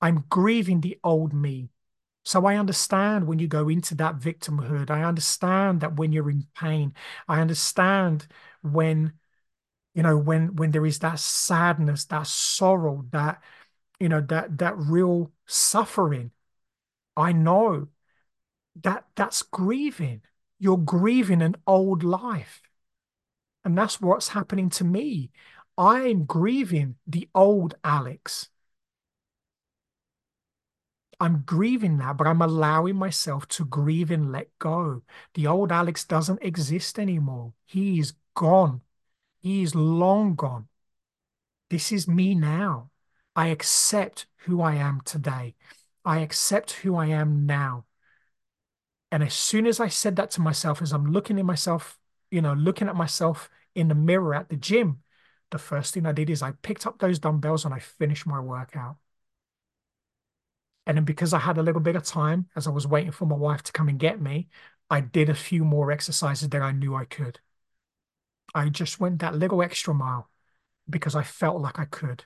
I'm 0.00 0.24
grieving 0.28 0.80
the 0.80 0.98
old 1.02 1.32
me. 1.32 1.70
So 2.24 2.46
I 2.46 2.56
understand 2.56 3.26
when 3.26 3.38
you 3.38 3.48
go 3.48 3.68
into 3.68 3.94
that 3.96 4.18
victimhood. 4.18 4.90
I 4.90 5.02
understand 5.04 5.80
that 5.80 5.96
when 5.96 6.12
you're 6.12 6.30
in 6.30 6.46
pain. 6.54 6.94
I 7.26 7.40
understand 7.40 8.26
when, 8.62 9.14
you 9.94 10.02
know, 10.02 10.18
when 10.18 10.56
when 10.56 10.72
there 10.72 10.86
is 10.86 11.00
that 11.00 11.18
sadness, 11.18 12.04
that 12.06 12.26
sorrow, 12.26 13.06
that, 13.12 13.42
you 14.00 14.08
know, 14.08 14.20
that 14.22 14.58
that 14.58 14.78
real 14.78 15.32
suffering. 15.46 16.32
I 17.20 17.32
know 17.32 17.88
that 18.82 19.04
that's 19.14 19.42
grieving. 19.42 20.22
You're 20.58 20.78
grieving 20.78 21.42
an 21.42 21.56
old 21.66 22.02
life. 22.02 22.62
And 23.64 23.76
that's 23.76 24.00
what's 24.00 24.28
happening 24.28 24.70
to 24.70 24.84
me. 24.84 25.30
I'm 25.76 26.24
grieving 26.24 26.96
the 27.06 27.28
old 27.34 27.74
Alex. 27.84 28.48
I'm 31.20 31.42
grieving 31.44 31.98
that, 31.98 32.16
but 32.16 32.26
I'm 32.26 32.40
allowing 32.40 32.96
myself 32.96 33.46
to 33.48 33.64
grieve 33.66 34.10
and 34.10 34.32
let 34.32 34.48
go. 34.58 35.02
The 35.34 35.46
old 35.46 35.70
Alex 35.70 36.04
doesn't 36.04 36.42
exist 36.42 36.98
anymore. 36.98 37.52
He 37.66 37.98
is 37.98 38.14
gone. 38.34 38.80
He 39.40 39.62
is 39.62 39.74
long 39.74 40.34
gone. 40.34 40.68
This 41.68 41.92
is 41.92 42.08
me 42.08 42.34
now. 42.34 42.90
I 43.36 43.48
accept 43.48 44.26
who 44.38 44.62
I 44.62 44.74
am 44.74 45.02
today. 45.04 45.54
I 46.04 46.20
accept 46.20 46.72
who 46.72 46.96
I 46.96 47.06
am 47.06 47.46
now. 47.46 47.86
And 49.12 49.22
as 49.22 49.34
soon 49.34 49.66
as 49.66 49.80
I 49.80 49.88
said 49.88 50.16
that 50.16 50.30
to 50.32 50.40
myself, 50.40 50.80
as 50.82 50.92
I'm 50.92 51.12
looking 51.12 51.38
at 51.38 51.44
myself, 51.44 51.98
you 52.30 52.40
know, 52.40 52.54
looking 52.54 52.88
at 52.88 52.96
myself 52.96 53.50
in 53.74 53.88
the 53.88 53.94
mirror 53.94 54.34
at 54.34 54.48
the 54.48 54.56
gym, 54.56 55.02
the 55.50 55.58
first 55.58 55.94
thing 55.94 56.06
I 56.06 56.12
did 56.12 56.30
is 56.30 56.42
I 56.42 56.52
picked 56.62 56.86
up 56.86 56.98
those 56.98 57.18
dumbbells 57.18 57.64
and 57.64 57.74
I 57.74 57.80
finished 57.80 58.26
my 58.26 58.40
workout. 58.40 58.96
And 60.86 60.96
then 60.96 61.04
because 61.04 61.32
I 61.32 61.38
had 61.38 61.58
a 61.58 61.62
little 61.62 61.80
bit 61.80 61.96
of 61.96 62.04
time 62.04 62.48
as 62.56 62.66
I 62.66 62.70
was 62.70 62.86
waiting 62.86 63.12
for 63.12 63.26
my 63.26 63.36
wife 63.36 63.62
to 63.64 63.72
come 63.72 63.88
and 63.88 63.98
get 63.98 64.20
me, 64.20 64.48
I 64.88 65.00
did 65.00 65.28
a 65.28 65.34
few 65.34 65.64
more 65.64 65.92
exercises 65.92 66.48
that 66.48 66.62
I 66.62 66.72
knew 66.72 66.94
I 66.94 67.04
could. 67.04 67.40
I 68.54 68.68
just 68.68 69.00
went 69.00 69.18
that 69.20 69.34
little 69.36 69.62
extra 69.62 69.94
mile 69.94 70.30
because 70.88 71.14
I 71.16 71.22
felt 71.24 71.60
like 71.60 71.78
I 71.78 71.84
could. 71.86 72.24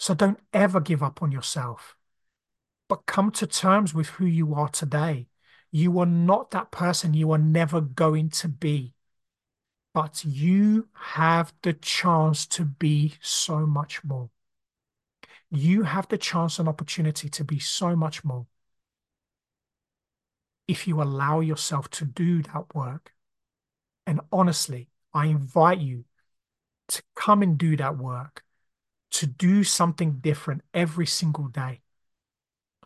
So 0.00 0.14
don't 0.14 0.40
ever 0.52 0.80
give 0.80 1.00
up 1.00 1.22
on 1.22 1.30
yourself, 1.30 1.94
but 2.88 3.06
come 3.06 3.30
to 3.32 3.46
terms 3.46 3.94
with 3.94 4.08
who 4.08 4.26
you 4.26 4.54
are 4.54 4.68
today. 4.68 5.28
You 5.70 6.00
are 6.00 6.06
not 6.06 6.50
that 6.50 6.72
person 6.72 7.14
you 7.14 7.30
are 7.30 7.38
never 7.38 7.80
going 7.80 8.30
to 8.30 8.48
be, 8.48 8.94
but 9.94 10.24
you 10.24 10.88
have 10.94 11.52
the 11.62 11.74
chance 11.74 12.46
to 12.48 12.64
be 12.64 13.14
so 13.20 13.64
much 13.64 14.02
more 14.02 14.30
you 15.50 15.82
have 15.82 16.08
the 16.08 16.18
chance 16.18 16.58
and 16.58 16.68
opportunity 16.68 17.28
to 17.28 17.44
be 17.44 17.58
so 17.58 17.96
much 17.96 18.24
more 18.24 18.46
if 20.68 20.86
you 20.86 21.02
allow 21.02 21.40
yourself 21.40 21.90
to 21.90 22.04
do 22.04 22.42
that 22.42 22.74
work. 22.74 23.12
And 24.06 24.20
honestly, 24.30 24.88
I 25.12 25.26
invite 25.26 25.80
you 25.80 26.04
to 26.88 27.02
come 27.16 27.42
and 27.42 27.58
do 27.58 27.76
that 27.76 27.96
work, 27.96 28.44
to 29.10 29.26
do 29.26 29.64
something 29.64 30.18
different 30.20 30.62
every 30.72 31.06
single 31.06 31.48
day, 31.48 31.80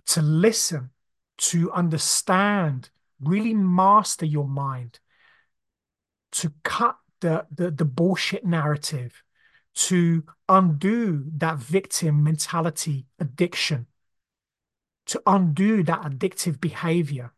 to 0.06 0.22
listen, 0.22 0.90
to 1.36 1.70
understand, 1.72 2.90
really 3.20 3.54
master 3.54 4.26
your 4.26 4.48
mind, 4.48 5.00
to 6.32 6.52
cut 6.62 6.96
the, 7.20 7.46
the, 7.54 7.70
the 7.70 7.84
bullshit 7.84 8.44
narrative 8.44 9.22
to 9.74 10.24
undo 10.48 11.24
that 11.36 11.58
victim 11.58 12.22
mentality 12.22 13.06
addiction, 13.18 13.86
to 15.06 15.20
undo 15.26 15.82
that 15.82 16.02
addictive 16.02 16.60
behavior, 16.60 17.32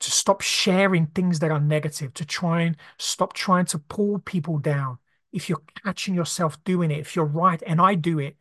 to 0.00 0.10
stop 0.10 0.40
sharing 0.40 1.06
things 1.06 1.38
that 1.38 1.50
are 1.50 1.60
negative, 1.60 2.12
to 2.14 2.24
try 2.24 2.62
and 2.62 2.76
stop 2.98 3.34
trying 3.34 3.66
to 3.66 3.78
pull 3.78 4.18
people 4.18 4.58
down. 4.58 4.98
If 5.32 5.48
you're 5.48 5.62
catching 5.82 6.14
yourself 6.14 6.62
doing 6.64 6.90
it, 6.90 6.98
if 6.98 7.16
you're 7.16 7.24
right, 7.24 7.62
and 7.66 7.80
I 7.80 7.94
do 7.94 8.18
it, 8.18 8.36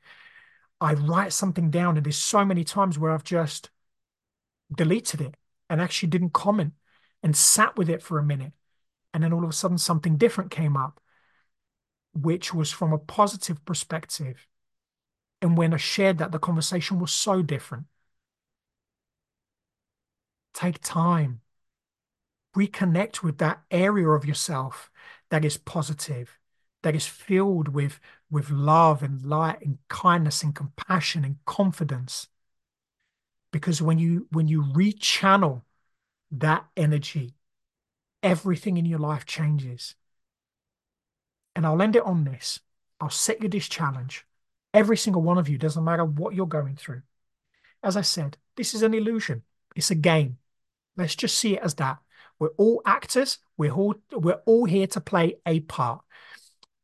I 0.80 0.94
write 0.94 1.34
something 1.34 1.70
down, 1.70 1.98
and 1.98 2.06
there's 2.06 2.18
so 2.18 2.44
many 2.44 2.64
times 2.64 3.00
where 3.00 3.12
I've 3.12 3.24
just 3.24 3.70
deleted 4.76 5.22
it 5.22 5.36
and 5.70 5.82
actually 5.82 6.10
didn't 6.10 6.34
comment 6.34 6.74
and 7.24 7.36
sat 7.36 7.78
with 7.78 7.90
it 7.90 8.02
for 8.02 8.20
a 8.20 8.24
minute. 8.24 8.54
And 9.14 9.24
then 9.24 9.34
all 9.34 9.44
of 9.44 9.50
a 9.50 9.54
sudden, 9.54 9.78
something 9.78 10.18
different 10.18 10.52
came 10.52 10.76
up 10.76 11.02
which 12.14 12.54
was 12.54 12.72
from 12.72 12.94
a 12.94 12.98
positive 12.98 13.64
perspective. 13.66 14.48
And 15.42 15.58
when 15.58 15.74
I 15.74 15.78
shared 15.78 16.18
that, 16.18 16.32
the 16.32 16.40
conversation 16.40 17.00
was 17.00 17.12
so 17.12 17.42
different. 17.42 17.86
Take 20.54 20.82
time, 20.82 21.42
reconnect 22.56 23.24
with 23.24 23.38
that 23.38 23.62
area 23.72 24.10
of 24.10 24.26
yourself 24.26 24.92
that 25.30 25.46
is 25.46 25.58
positive, 25.58 26.38
that 26.84 26.96
is 26.96 27.06
filled 27.06 27.70
with, 27.70 28.00
with 28.30 28.50
love 28.50 29.04
and 29.04 29.24
light 29.24 29.62
and 29.62 29.78
kindness 29.88 30.44
and 30.44 30.56
compassion 30.56 31.24
and 31.24 31.38
confidence. 31.46 32.28
Because 33.52 33.82
when 33.82 34.00
you 34.00 34.28
when 34.32 34.48
you 34.48 34.64
rechannel 34.64 35.64
that 36.32 36.66
energy, 36.78 37.36
everything 38.24 38.78
in 38.78 38.86
your 38.86 39.00
life 39.00 39.26
changes. 39.26 39.96
And 41.56 41.66
I'll 41.66 41.82
end 41.82 41.98
it 41.98 42.06
on 42.06 42.24
this. 42.24 42.62
I'll 43.00 43.10
set 43.10 43.44
you 43.44 43.50
this 43.50 43.68
challenge. 43.68 44.26
Every 44.74 44.96
single 44.96 45.22
one 45.22 45.38
of 45.38 45.50
you, 45.50 45.58
doesn't 45.58 45.84
matter 45.84 46.06
what 46.06 46.34
you're 46.34 46.46
going 46.46 46.78
through. 46.78 47.02
As 47.84 47.98
I 47.98 48.02
said, 48.02 48.38
this 48.56 48.74
is 48.74 48.84
an 48.84 48.94
illusion. 48.94 49.44
It's 49.76 49.92
a 49.92 49.96
game. 49.96 50.38
Let's 50.96 51.16
just 51.16 51.38
see 51.38 51.56
it 51.56 51.64
as 51.64 51.74
that. 51.76 51.98
We're 52.40 52.50
all 52.58 52.82
actors. 52.86 53.40
We're 53.58 53.74
all 53.74 53.96
we're 54.12 54.42
all 54.46 54.66
here 54.66 54.88
to 54.88 55.02
play 55.02 55.36
a 55.46 55.60
part. 55.62 56.04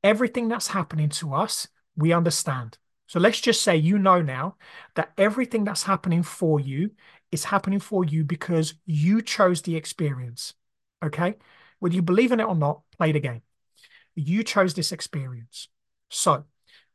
Everything 0.03 0.47
that's 0.47 0.67
happening 0.67 1.09
to 1.09 1.33
us, 1.33 1.67
we 1.95 2.13
understand. 2.13 2.77
So 3.07 3.19
let's 3.19 3.39
just 3.39 3.61
say 3.61 3.75
you 3.75 3.97
know 3.97 4.21
now 4.21 4.57
that 4.95 5.13
everything 5.17 5.63
that's 5.63 5.83
happening 5.83 6.23
for 6.23 6.59
you 6.59 6.91
is 7.31 7.45
happening 7.45 7.79
for 7.79 8.03
you 8.03 8.23
because 8.23 8.73
you 8.85 9.21
chose 9.21 9.61
the 9.61 9.75
experience. 9.75 10.53
Okay? 11.03 11.35
Whether 11.79 11.95
you 11.95 12.01
believe 12.01 12.31
in 12.31 12.39
it 12.39 12.47
or 12.47 12.55
not, 12.55 12.81
play 12.97 13.11
the 13.11 13.19
game. 13.19 13.41
You 14.15 14.43
chose 14.43 14.73
this 14.73 14.91
experience. 14.91 15.69
So, 16.09 16.45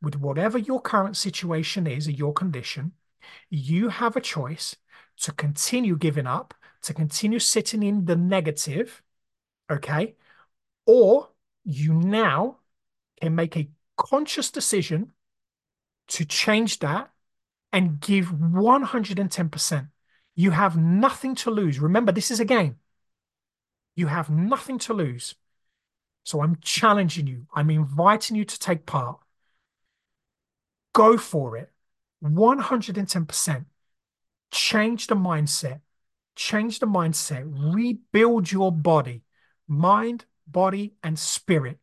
with 0.01 0.17
whatever 0.17 0.57
your 0.57 0.81
current 0.81 1.15
situation 1.15 1.87
is 1.87 2.07
or 2.07 2.11
your 2.11 2.33
condition, 2.33 2.93
you 3.49 3.89
have 3.89 4.15
a 4.15 4.21
choice 4.21 4.75
to 5.21 5.31
continue 5.31 5.95
giving 5.95 6.27
up, 6.27 6.53
to 6.83 6.93
continue 6.93 7.39
sitting 7.39 7.83
in 7.83 8.05
the 8.05 8.15
negative, 8.15 9.01
okay? 9.71 10.15
Or 10.85 11.29
you 11.63 11.93
now 11.93 12.57
can 13.23 13.35
make 13.35 13.55
a 13.55 13.69
conscious 13.95 14.51
decision 14.51 15.13
to 16.09 16.25
change 16.25 16.79
that 16.79 17.09
and 17.71 18.01
give 18.01 18.25
110%. 18.25 19.87
You 20.35 20.51
have 20.51 20.75
nothing 20.75 21.33
to 21.35 21.49
lose. 21.49 21.79
Remember, 21.79 22.11
this 22.11 22.31
is 22.31 22.41
a 22.41 22.45
game. 22.45 22.75
You 23.95 24.07
have 24.07 24.29
nothing 24.29 24.77
to 24.79 24.93
lose. 24.93 25.35
So 26.25 26.41
I'm 26.41 26.57
challenging 26.61 27.27
you. 27.27 27.47
I'm 27.53 27.69
inviting 27.69 28.35
you 28.35 28.43
to 28.43 28.59
take 28.59 28.85
part. 28.85 29.19
Go 30.93 31.17
for 31.17 31.55
it. 31.55 31.71
110%. 32.21 33.65
Change 34.51 35.07
the 35.07 35.15
mindset. 35.15 35.79
Change 36.35 36.79
the 36.79 36.87
mindset. 36.87 37.43
Rebuild 37.73 38.51
your 38.51 38.71
body, 38.71 39.23
mind, 39.65 40.25
body, 40.45 40.95
and 41.01 41.17
spirit. 41.17 41.79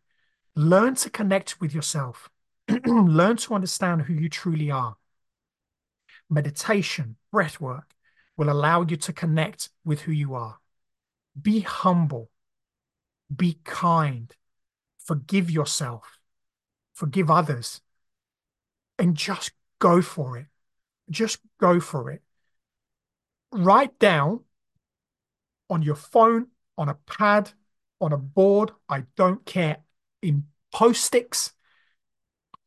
Learn 0.54 0.94
to 0.96 1.10
connect 1.10 1.60
with 1.60 1.74
yourself. 1.74 2.28
Learn 2.86 3.36
to 3.38 3.54
understand 3.54 4.02
who 4.02 4.14
you 4.14 4.28
truly 4.28 4.70
are. 4.70 4.96
Meditation, 6.28 7.16
breath 7.32 7.60
work 7.60 7.94
will 8.36 8.50
allow 8.50 8.82
you 8.82 8.96
to 8.96 9.12
connect 9.12 9.70
with 9.84 10.02
who 10.02 10.12
you 10.12 10.34
are. 10.34 10.58
Be 11.40 11.60
humble 11.60 12.30
be 13.34 13.58
kind, 13.64 14.34
forgive 14.98 15.50
yourself, 15.50 16.18
forgive 16.92 17.30
others, 17.30 17.80
and 18.98 19.16
just 19.16 19.52
go 19.78 20.02
for 20.02 20.36
it. 20.36 20.46
Just 21.08 21.38
go 21.58 21.80
for 21.80 22.10
it. 22.10 22.22
Write 23.52 23.98
down 23.98 24.40
on 25.68 25.82
your 25.82 25.94
phone, 25.94 26.48
on 26.76 26.88
a 26.88 26.94
pad, 26.94 27.52
on 28.00 28.12
a 28.12 28.16
board, 28.18 28.72
I 28.88 29.04
don't 29.16 29.44
care, 29.44 29.78
in 30.22 30.44
post-its, 30.72 31.52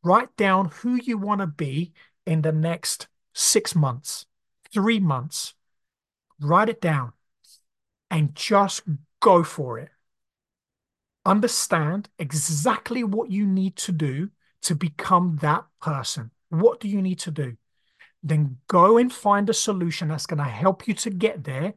write 0.02 0.34
down 0.36 0.70
who 0.82 0.96
you 0.96 1.18
want 1.18 1.40
to 1.40 1.46
be 1.46 1.92
in 2.26 2.42
the 2.42 2.52
next 2.52 3.08
six 3.32 3.74
months, 3.74 4.26
three 4.72 5.00
months. 5.00 5.54
Write 6.40 6.68
it 6.68 6.80
down 6.80 7.12
and 8.10 8.34
just 8.34 8.82
go 9.20 9.42
for 9.42 9.78
it 9.78 9.90
understand 11.26 12.06
exactly 12.18 13.02
what 13.02 13.30
you 13.30 13.46
need 13.46 13.74
to 13.76 13.90
do 13.90 14.28
to 14.60 14.74
become 14.74 15.38
that 15.40 15.64
person. 15.80 16.30
What 16.50 16.80
do 16.80 16.86
you 16.88 17.00
need 17.00 17.18
to 17.20 17.30
do? 17.30 17.56
then 18.24 18.56
go 18.68 18.96
and 18.96 19.12
find 19.12 19.50
a 19.50 19.54
solution 19.54 20.08
that's 20.08 20.26
going 20.26 20.38
to 20.38 20.44
help 20.44 20.88
you 20.88 20.94
to 20.94 21.10
get 21.10 21.44
there. 21.44 21.74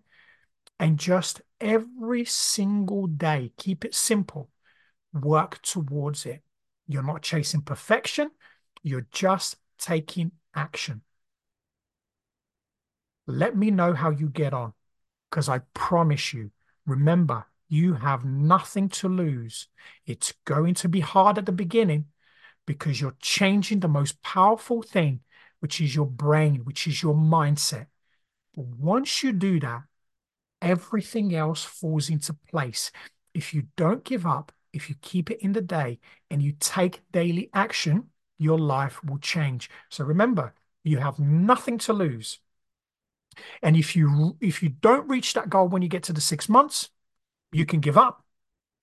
And 0.80 0.97
just 0.97 1.41
every 1.59 2.23
single 2.23 3.07
day, 3.07 3.51
keep 3.57 3.84
it 3.84 3.93
simple, 3.93 4.49
work 5.24 5.61
towards 5.61 6.26
it. 6.26 6.41
You're 6.88 7.03
not 7.03 7.22
chasing 7.22 7.61
perfection, 7.61 8.32
you're 8.84 9.07
just 9.11 9.57
taking 9.78 10.32
action. 10.55 11.01
Let 13.28 13.57
me 13.57 13.72
know 13.72 13.93
how 13.93 14.09
you 14.09 14.30
get 14.30 14.53
on 14.53 14.74
because 15.30 15.49
I 15.49 15.59
promise 15.74 16.34
you, 16.34 16.51
remember, 16.86 17.45
you 17.70 17.93
have 17.95 18.24
nothing 18.24 18.88
to 18.89 19.09
lose. 19.09 19.68
It's 20.05 20.34
going 20.45 20.74
to 20.76 20.89
be 20.89 21.01
hard 21.01 21.38
at 21.38 21.45
the 21.45 21.51
beginning 21.51 22.05
because 22.65 23.01
you're 23.01 23.15
changing 23.22 23.82
the 23.82 23.88
most 23.88 24.22
powerful 24.22 24.82
thing, 24.82 25.22
which 25.59 25.82
is 25.82 25.93
your 25.93 26.05
brain, 26.05 26.61
which 26.63 26.88
is 26.88 27.03
your 27.03 27.15
mindset. 27.15 27.88
But 28.55 28.65
once 28.65 29.24
you 29.24 29.34
do 29.34 29.59
that, 29.59 29.84
everything 30.61 31.36
else 31.36 31.63
falls 31.63 32.09
into 32.09 32.34
place. 32.34 32.91
If 33.34 33.53
you 33.53 33.63
don't 33.76 34.03
give 34.03 34.26
up, 34.26 34.51
if 34.78 34.89
you 34.89 34.95
keep 35.01 35.30
it 35.32 35.41
in 35.41 35.51
the 35.53 35.61
day 35.61 35.99
and 36.30 36.41
you 36.41 36.53
take 36.59 37.01
daily 37.11 37.49
action, 37.53 38.09
your 38.38 38.59
life 38.59 39.03
will 39.03 39.17
change. 39.17 39.69
So 39.89 40.05
remember, 40.05 40.53
you 40.84 40.99
have 40.99 41.19
nothing 41.19 41.80
to 41.80 41.93
lose. 41.93 42.39
And 43.61 43.75
if 43.75 43.95
you 43.95 44.38
if 44.39 44.63
you 44.63 44.69
don't 44.69 45.09
reach 45.09 45.34
that 45.34 45.49
goal 45.49 45.67
when 45.67 45.82
you 45.82 45.89
get 45.89 46.03
to 46.03 46.13
the 46.13 46.21
six 46.21 46.47
months, 46.47 46.89
you 47.51 47.65
can 47.65 47.80
give 47.80 47.97
up 47.97 48.23